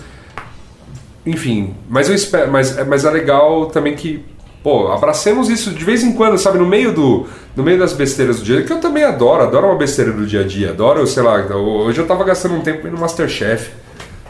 [1.24, 2.50] Enfim, mas eu espero.
[2.52, 4.24] Mas, mas é legal também que.
[4.62, 6.58] Pô, abracemos isso de vez em quando, sabe?
[6.58, 7.26] No meio do.
[7.56, 10.40] No meio das besteiras do dia, que eu também adoro, adoro uma besteira do dia
[10.40, 10.70] a dia.
[10.70, 13.70] Adoro, sei lá, hoje eu tava gastando um tempo no Masterchef.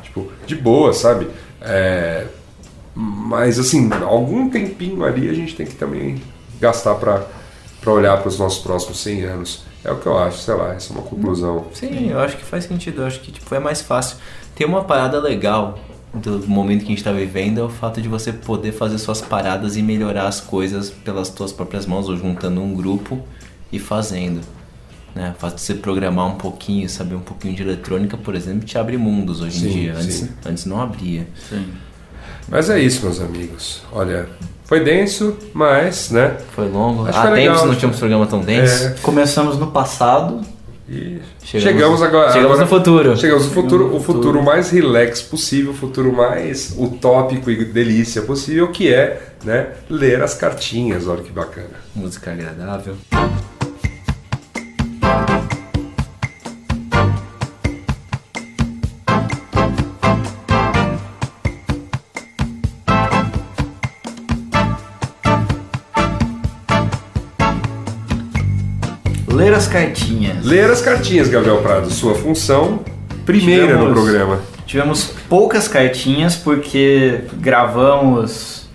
[0.03, 1.29] Tipo, de boa, sabe?
[1.61, 2.27] É,
[2.95, 6.23] mas assim, algum tempinho ali a gente tem que também
[6.61, 7.23] gastar pra,
[7.81, 9.65] pra olhar para os nossos próximos 100 anos.
[9.85, 11.67] É o que eu acho, sei lá, essa é uma conclusão.
[11.73, 13.03] Sim, eu acho que faz sentido.
[13.03, 14.17] Eu acho que tipo, é mais fácil.
[14.55, 15.79] Tem uma parada legal
[16.13, 19.21] do momento que a gente tá vivendo é o fato de você poder fazer suas
[19.21, 23.21] paradas e melhorar as coisas pelas tuas próprias mãos ou juntando um grupo
[23.73, 24.41] e fazendo.
[25.15, 25.33] Né?
[25.37, 28.79] O fato de você programar um pouquinho, saber um pouquinho de eletrônica, por exemplo, te
[28.79, 29.95] abre mundos hoje Sim, em dia.
[29.95, 30.29] Antes, sim.
[30.45, 31.27] antes não abria.
[32.49, 33.83] Mas é isso, meus amigos.
[33.93, 34.29] Olha,
[34.65, 36.37] foi denso, mas, né?
[36.55, 37.07] Foi longo.
[37.07, 38.85] Acho Há tempos legal, não tínhamos programa tão denso.
[38.85, 40.41] É, Começamos no passado.
[40.91, 42.33] E Chegamos- chegamos, agora.
[42.33, 43.17] chegamos agora- no futuro.
[43.17, 44.23] Chegamos no futuro, Chegamos o futuro.
[44.23, 50.21] futuro mais relax possível, o futuro mais utópico e delícia possível, que é, né, ler
[50.23, 51.07] as cartinhas.
[51.07, 51.69] Olha que bacana.
[51.95, 52.97] Música agradável.
[69.51, 70.45] Ler as cartinhas.
[70.45, 72.81] Ler as cartinhas, Gabriel Prado, sua função
[73.27, 74.41] primeira no Tivemos- programa.
[74.65, 78.69] Tivemos poucas cartinhas porque gravamos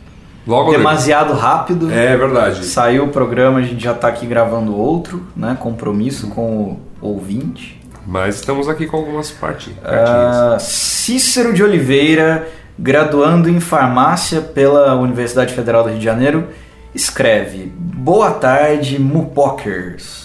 [0.45, 1.89] Logo demasiado rápido.
[1.89, 2.65] É verdade.
[2.65, 5.55] Saiu o programa, a gente já tá aqui gravando outro, né?
[5.57, 7.81] Compromisso com o ouvinte.
[8.05, 10.35] Mas estamos aqui com algumas parti- cartinhas.
[10.35, 12.47] Ah, Cícero de Oliveira,
[12.77, 16.47] graduando em farmácia pela Universidade Federal do Rio de Janeiro,
[16.93, 20.24] escreve: Boa tarde, Mupokers.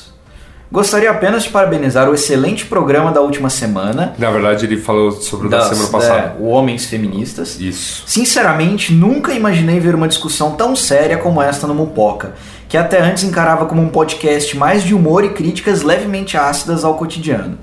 [0.73, 4.15] Gostaria apenas de parabenizar o excelente programa da última semana.
[4.17, 6.37] Na verdade, ele falou sobre o da semana passada.
[6.39, 7.59] é, o Homens Feministas.
[7.59, 8.05] Isso.
[8.07, 12.35] Sinceramente, nunca imaginei ver uma discussão tão séria como esta no Mupoca,
[12.69, 16.95] que até antes encarava como um podcast mais de humor e críticas levemente ácidas ao
[16.95, 17.59] cotidiano,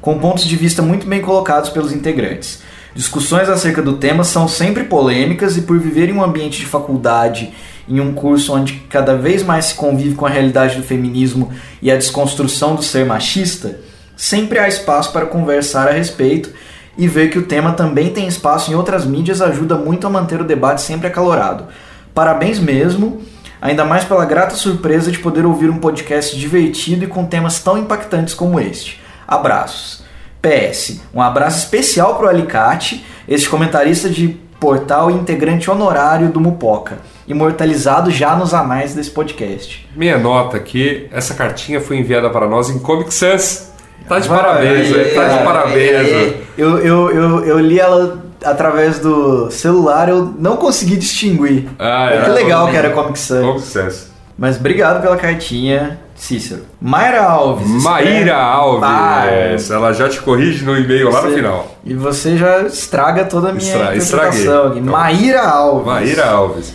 [0.00, 2.60] com pontos de vista muito bem colocados pelos integrantes.
[2.92, 7.54] Discussões acerca do tema são sempre polêmicas e por viver em um ambiente de faculdade,
[7.88, 11.50] em um curso onde cada vez mais se convive com a realidade do feminismo
[11.80, 13.80] e a desconstrução do ser machista,
[14.16, 16.50] sempre há espaço para conversar a respeito
[16.96, 20.40] e ver que o tema também tem espaço em outras mídias ajuda muito a manter
[20.40, 21.66] o debate sempre acalorado.
[22.14, 23.22] Parabéns mesmo,
[23.60, 27.78] ainda mais pela grata surpresa de poder ouvir um podcast divertido e com temas tão
[27.78, 29.00] impactantes como este.
[29.26, 30.02] Abraços.
[30.42, 34.28] PS, um abraço especial para o Alicate, este comentarista de
[34.58, 39.88] portal e integrante honorário do Mupoca, imortalizado já nos anais desse podcast.
[39.96, 43.70] Minha nota aqui, essa cartinha foi enviada para nós em Comic Sans.
[44.08, 45.04] Tá de Vai, parabéns, é, né?
[45.14, 46.08] tá de é, parabéns.
[46.08, 46.34] é?
[46.58, 51.68] Eu, eu, eu, eu li ela através do celular, eu não consegui distinguir.
[51.78, 53.46] Ah, que era legal que era Comic Sans.
[53.46, 54.12] Comic Sans.
[54.36, 56.62] Mas obrigado pela cartinha, Cícero.
[56.80, 57.64] Mayra Alves.
[57.68, 61.76] escreve- Maíra Alves, ela já te corrige no e-mail lá no você- final.
[61.84, 64.80] E você já estraga toda a minha Estra- interpretação estraguei.
[64.80, 64.92] Então.
[64.92, 65.86] Maíra Alves.
[65.86, 66.74] Maíra Alves.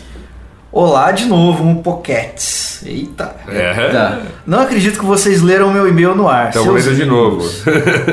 [0.79, 2.83] Olá de novo, um Pockets.
[2.85, 3.35] Eita.
[3.47, 3.89] É.
[3.89, 4.21] Tá.
[4.45, 6.49] Não acredito que vocês leram meu e-mail no ar.
[6.49, 7.49] Então lendo de novo.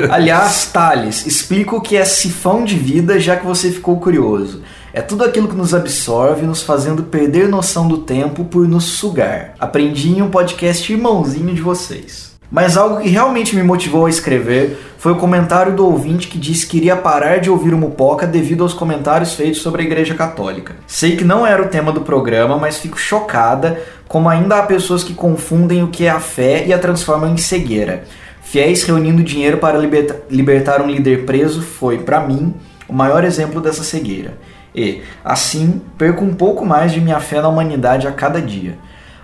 [0.09, 4.63] Aliás, Thales, explica o que é sifão de vida, já que você ficou curioso.
[4.91, 9.53] É tudo aquilo que nos absorve, nos fazendo perder noção do tempo por nos sugar.
[9.59, 12.24] Aprendi em um podcast irmãozinho de vocês.
[12.55, 16.65] Mas algo que realmente me motivou a escrever foi o comentário do ouvinte que disse
[16.65, 20.73] que iria parar de ouvir o Mupoca devido aos comentários feitos sobre a Igreja Católica.
[20.87, 25.03] Sei que não era o tema do programa, mas fico chocada como ainda há pessoas
[25.03, 28.05] que confundem o que é a fé e a transformam em cegueira.
[28.41, 32.53] Fiéis reunindo dinheiro para liberta- libertar um líder preso foi, para mim,
[32.87, 34.37] o maior exemplo dessa cegueira.
[34.73, 38.77] E, assim, perco um pouco mais de minha fé na humanidade a cada dia.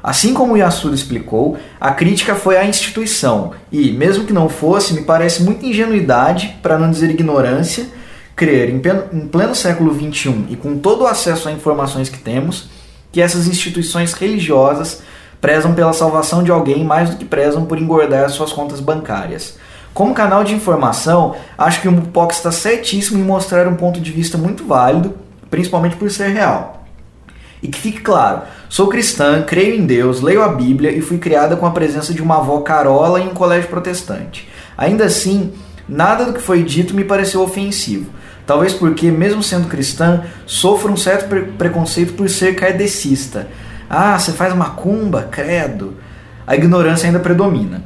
[0.04, 5.04] Assim como Yasuda explicou, a crítica foi à instituição e, mesmo que não fosse, me
[5.04, 7.86] parece muita ingenuidade, para não dizer ignorância,
[8.36, 12.18] crer em pen- em pleno século XXI e com todo o acesso a informações que
[12.18, 12.70] temos,
[13.12, 15.04] que essas instituições religiosas
[15.40, 19.58] prezam pela salvação de alguém mais do que prezam por engordar suas contas bancárias.
[19.94, 24.12] Como canal de informação, acho que o Mupox está certíssimo em mostrar um ponto de
[24.12, 25.14] vista muito válido,
[25.50, 26.81] principalmente por ser real.
[27.62, 31.56] E que fique claro, sou cristã, creio em Deus, leio a Bíblia e fui criada
[31.56, 34.50] com a presença de uma avó carola em um colégio protestante.
[34.76, 35.54] Ainda assim,
[35.88, 38.10] nada do que foi dito me pareceu ofensivo.
[38.48, 43.48] Talvez porque, mesmo sendo cristã, sofro um certo pre- preconceito por ser kardecista.
[43.88, 45.28] Ah, você faz macumba?
[45.30, 45.94] Credo.
[46.48, 47.84] A ignorância ainda predomina.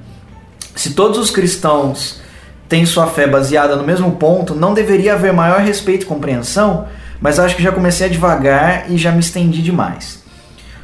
[0.74, 2.22] Se todos os cristãos
[2.70, 6.88] têm sua fé baseada no mesmo ponto, não deveria haver maior respeito e compreensão,
[7.26, 10.24] mas acho que já comecei a devagar e já me estendi demais.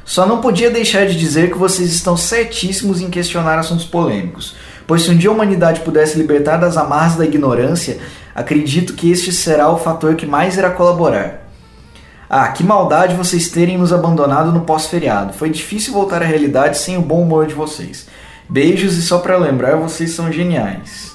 [0.03, 4.55] Só não podia deixar de dizer que vocês estão certíssimos em questionar assuntos polêmicos,
[4.87, 7.99] pois se um dia a humanidade pudesse libertar das amarras da ignorância,
[8.33, 11.47] acredito que este será o fator que mais irá colaborar.
[12.27, 15.33] Ah, que maldade vocês terem nos abandonado no pós-feriado.
[15.33, 18.07] Foi difícil voltar à realidade sem o bom humor de vocês.
[18.49, 21.10] Beijos e só pra lembrar, vocês são geniais.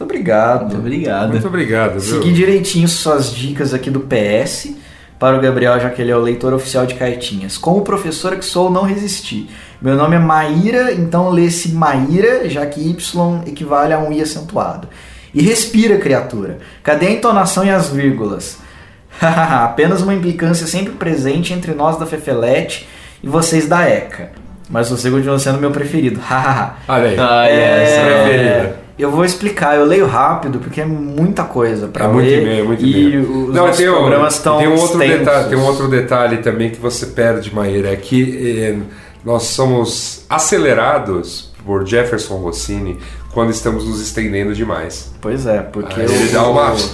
[0.00, 0.60] Muito obrigado.
[0.62, 1.30] Muito obrigado.
[1.30, 2.22] Muito obrigado, viu?
[2.22, 4.72] Segui direitinho suas dicas aqui do PS
[5.18, 7.58] para o Gabriel, já que ele é o leitor oficial de cartinhas.
[7.58, 9.50] Como professora que sou, não resisti.
[9.80, 14.88] Meu nome é Maíra, então lê-se Maíra, já que Y equivale a um I acentuado.
[15.34, 16.58] E respira, criatura.
[16.82, 18.58] Cadê a entonação e as vírgulas?
[19.20, 22.88] Apenas uma implicância sempre presente entre nós da Fefelete
[23.22, 24.32] e vocês da ECA.
[24.70, 26.20] Mas você continua sendo meu preferido.
[26.88, 27.16] Olha aí.
[27.18, 27.90] Ah, yes.
[27.90, 28.79] É, preferida.
[29.00, 32.42] Eu vou explicar, eu leio rápido porque é muita coisa pra É muito ler.
[32.42, 33.46] e-mail, muito e e-mail.
[33.48, 36.78] os Não, tem programas estão tem um outro detalhe, tem um outro detalhe também que
[36.80, 38.78] você perde, Maíra, é que eh,
[39.24, 42.98] nós somos acelerados por Jefferson Rossini
[43.32, 45.12] quando estamos nos estendendo demais.
[45.20, 46.90] Pois é, porque Aí ele eu- dá uma, Tudo,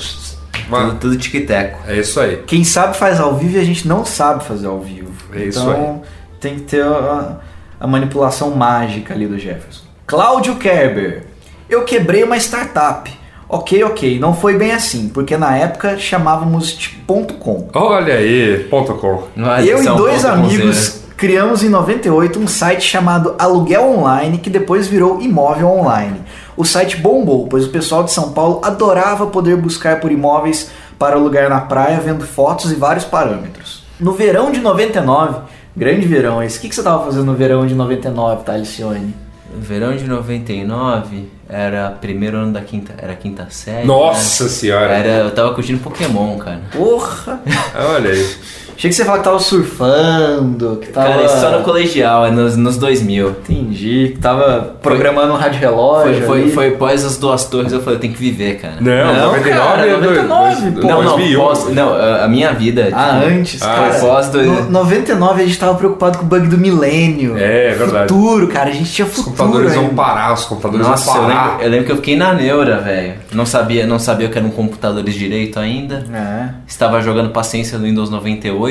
[0.68, 1.78] uma tudo tic-teco.
[1.86, 2.42] é isso aí.
[2.46, 5.10] Quem sabe faz ao vivo e a gente não sabe fazer ao vivo.
[5.32, 6.02] É isso então
[6.40, 7.38] tem que ter a,
[7.80, 9.84] a manipulação mágica ali do Jefferson.
[10.06, 11.22] Cláudio Kerber.
[11.68, 13.10] Eu quebrei uma startup.
[13.48, 17.68] Ok, ok, não foi bem assim, porque na época chamávamos de ponto .com.
[17.74, 19.22] Olha aí, ponto com.
[19.64, 21.14] Eu e são dois amigos zero.
[21.16, 26.22] criamos em 98 um site chamado Aluguel Online, que depois virou Imóvel Online.
[26.56, 31.14] O site bombou, pois o pessoal de São Paulo adorava poder buscar por imóveis para
[31.14, 33.84] alugar na praia, vendo fotos e vários parâmetros.
[34.00, 35.40] No verão de 99,
[35.76, 39.25] grande verão esse, o que, que você estava fazendo no verão de 99, Talicione?
[39.60, 43.86] Verão de 99 era primeiro ano da quinta, era quinta série.
[43.86, 44.50] Nossa né?
[44.50, 44.92] senhora.
[44.92, 46.62] Era, eu tava curtindo Pokémon, cara.
[46.72, 47.40] Porra!
[47.94, 48.36] Olha aí.
[48.76, 51.08] Achei que você falar que tava surfando, que tava...
[51.08, 53.28] Cara, isso só no colegial, é nos, nos 2000.
[53.30, 56.14] Entendi, que tava programando um rádio relógio.
[56.26, 58.74] Foi, foi, foi pós as duas torres, eu falei, eu tenho que viver, cara.
[58.80, 60.88] Não, Não, 99 cara, é dois- 99, dois- pô.
[60.88, 61.40] Não, não, 2001.
[61.40, 61.94] pós, não,
[62.24, 62.88] a minha vida.
[62.92, 63.98] Ah, antes, Ah, cara.
[64.00, 67.36] pós do- No, 99 a gente tava preocupado com o bug do milênio.
[67.38, 68.12] É, é verdade.
[68.12, 68.70] Futuro, cara.
[68.70, 69.36] A gente tinha Os futuro.
[69.36, 69.94] computadores vão ainda.
[69.94, 71.46] parar, os computadores Nossa, vão eu parar.
[71.50, 73.14] lembro, eu lembro que eu fiquei na neura, velho.
[73.32, 76.04] Não sabia, não sabia o que eram computadores direito ainda.
[76.12, 76.48] É.
[76.66, 78.65] Estava jogando paciência no Windows 98.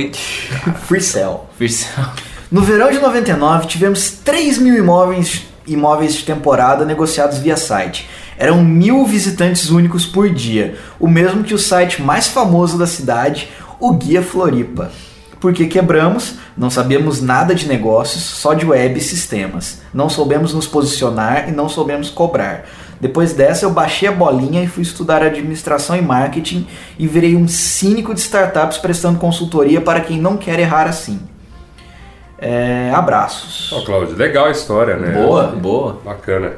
[0.88, 1.46] Free cell.
[1.60, 2.12] Versão-
[2.52, 8.08] No verão de 99 tivemos 3 mil imóveis, imóveis de temporada negociados via site.
[8.38, 13.50] Eram mil visitantes únicos por dia, o mesmo que o site mais famoso da cidade,
[13.80, 14.92] o Guia Floripa.
[15.40, 19.82] Porque quebramos, não sabíamos nada de negócios, só de web e sistemas.
[19.94, 22.66] Não soubemos nos posicionar e não soubemos cobrar.
[23.00, 26.68] Depois dessa, eu baixei a bolinha e fui estudar administração e marketing
[26.98, 31.20] e virei um cínico de startups prestando consultoria para quem não quer errar assim.
[32.38, 33.72] É, abraços.
[33.74, 35.12] Ó, Cláudio, legal a história, né?
[35.14, 36.02] Boa, boa.
[36.04, 36.54] Bacana.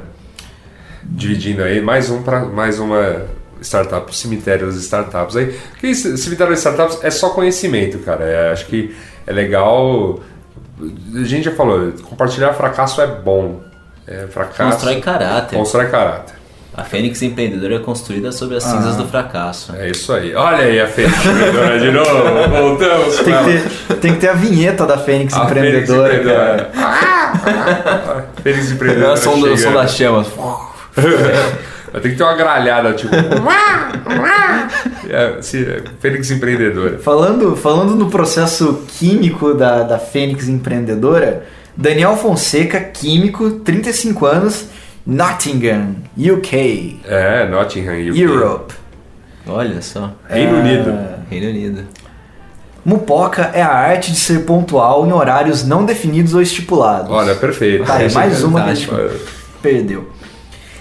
[1.02, 3.26] Dividindo aí, mais um para mais uma
[3.60, 5.36] startup, o cemitério das startups.
[5.36, 8.24] Aí, que esse cemitério das startups é só conhecimento, cara.
[8.24, 8.94] É, acho que
[9.26, 10.20] é legal.
[10.80, 13.60] A gente já falou, compartilhar fracasso é bom.
[14.08, 15.56] É, fracasso Constrói caráter.
[15.56, 16.34] constrói caráter.
[16.74, 19.74] A Fênix empreendedora é construída sobre as cinzas do fracasso.
[19.74, 20.32] É isso aí.
[20.34, 22.48] Olha aí a Fênix empreendedora de novo.
[22.48, 23.16] Voltamos.
[23.18, 26.14] Tem que, ter, tem que ter a vinheta da Fênix A Fênix Empreendedora.
[26.14, 26.70] empreendedora.
[26.72, 28.28] cara.
[28.36, 29.10] A Fênix empreendedora.
[29.10, 30.28] É o som, do, som das chamas.
[31.92, 33.12] Vai ter que ter uma gralhada, tipo.
[35.08, 36.98] é, é, Fênix empreendedora.
[36.98, 41.44] Falando, falando no processo químico da, da Fênix Empreendedora,
[41.80, 44.66] Daniel Fonseca, químico, 35 anos,
[45.06, 48.20] Nottingham, UK, É, Nottingham, UK.
[48.20, 48.74] Europe.
[49.46, 50.12] Olha só.
[50.28, 50.98] Reino Unido.
[51.30, 51.84] Reino Unido.
[52.84, 57.12] Mupoca é a arte de ser pontual em horários não definidos ou estipulados.
[57.12, 57.84] Olha, perfeito.
[57.84, 58.90] Tá, é mais uma que a gente
[59.62, 60.10] perdeu.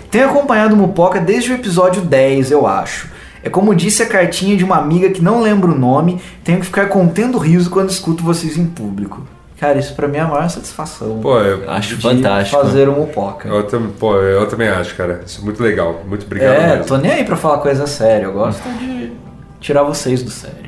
[0.10, 3.08] Tenho acompanhado o Mupoca desde o episódio 10, eu acho.
[3.44, 6.66] É como disse a cartinha de uma amiga que não lembro o nome, tenho que
[6.66, 9.22] ficar contendo riso quando escuto vocês em público.
[9.60, 11.20] Cara, isso pra mim é a maior satisfação.
[11.20, 12.62] Pô, eu, Acho de fantástico.
[12.62, 13.48] fazer o Mupoca.
[13.50, 15.22] eu, tam- pô, eu também acho, cara.
[15.26, 16.04] Isso é muito legal.
[16.08, 16.86] Muito obrigado É, mesmo.
[16.86, 19.12] tô nem aí pra falar coisa séria, eu gosto de
[19.60, 20.68] tirar vocês do sério.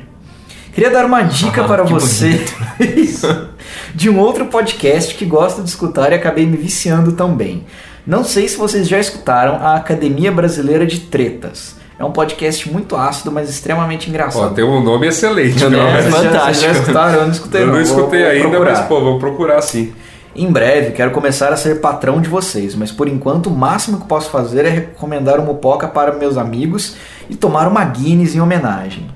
[0.74, 2.44] Queria dar uma dica Ah, para que você
[2.96, 3.26] Isso.
[3.94, 7.64] de um outro podcast que gosto de escutar e acabei me viciando também.
[8.06, 11.76] Não sei se vocês já escutaram a Academia Brasileira de Tretas.
[12.00, 14.54] É um podcast muito ácido, mas extremamente Ó, engraçado.
[14.54, 15.58] tem um nome excelente.
[15.60, 15.98] Meu né?
[15.98, 16.72] é Vocês já- fantástico.
[16.72, 17.14] escutaram?
[17.18, 18.72] Eu não escutei Eu não Vou- escutei vou ainda, procurar.
[18.72, 19.92] mas pô, vamos procurar sim.
[20.34, 24.06] Em breve quero começar a ser patrão de vocês, mas por enquanto o máximo que
[24.06, 26.96] posso fazer é recomendar o Mupoca para meus amigos
[27.28, 29.06] e tomar uma Guinness em homenagem.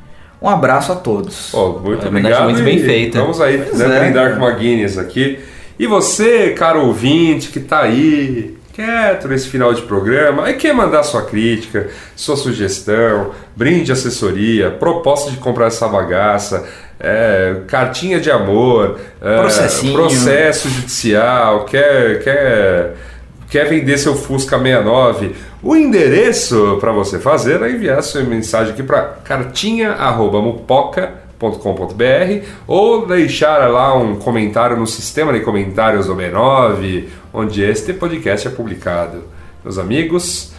[0.42, 1.48] Um abraço a todos.
[1.52, 2.44] Pô, muito Homenagem obrigado.
[2.44, 3.18] muito bem feita.
[3.18, 4.36] Vamos aí, Pois né, é, brindar cara.
[4.36, 5.38] com uma Guinness aqui.
[5.78, 11.04] E você, caro ouvinte, que tá aí, quieto nesse final de programa, aí quer mandar
[11.04, 16.66] sua crítica, sua sugestão, brinde assessoria, proposta de comprar essa bagaça,
[16.98, 19.36] é, cartinha de amor, é,
[19.92, 22.96] processo judicial, quer, quer,
[23.48, 28.82] quer vender seu Fusca 69, o endereço para você fazer é enviar sua mensagem aqui
[28.82, 37.62] para cartinha.mupoca.com b9.com.br ou deixar lá um comentário no sistema de comentários do B9, onde
[37.62, 39.24] este podcast é publicado.
[39.62, 40.52] Meus amigos,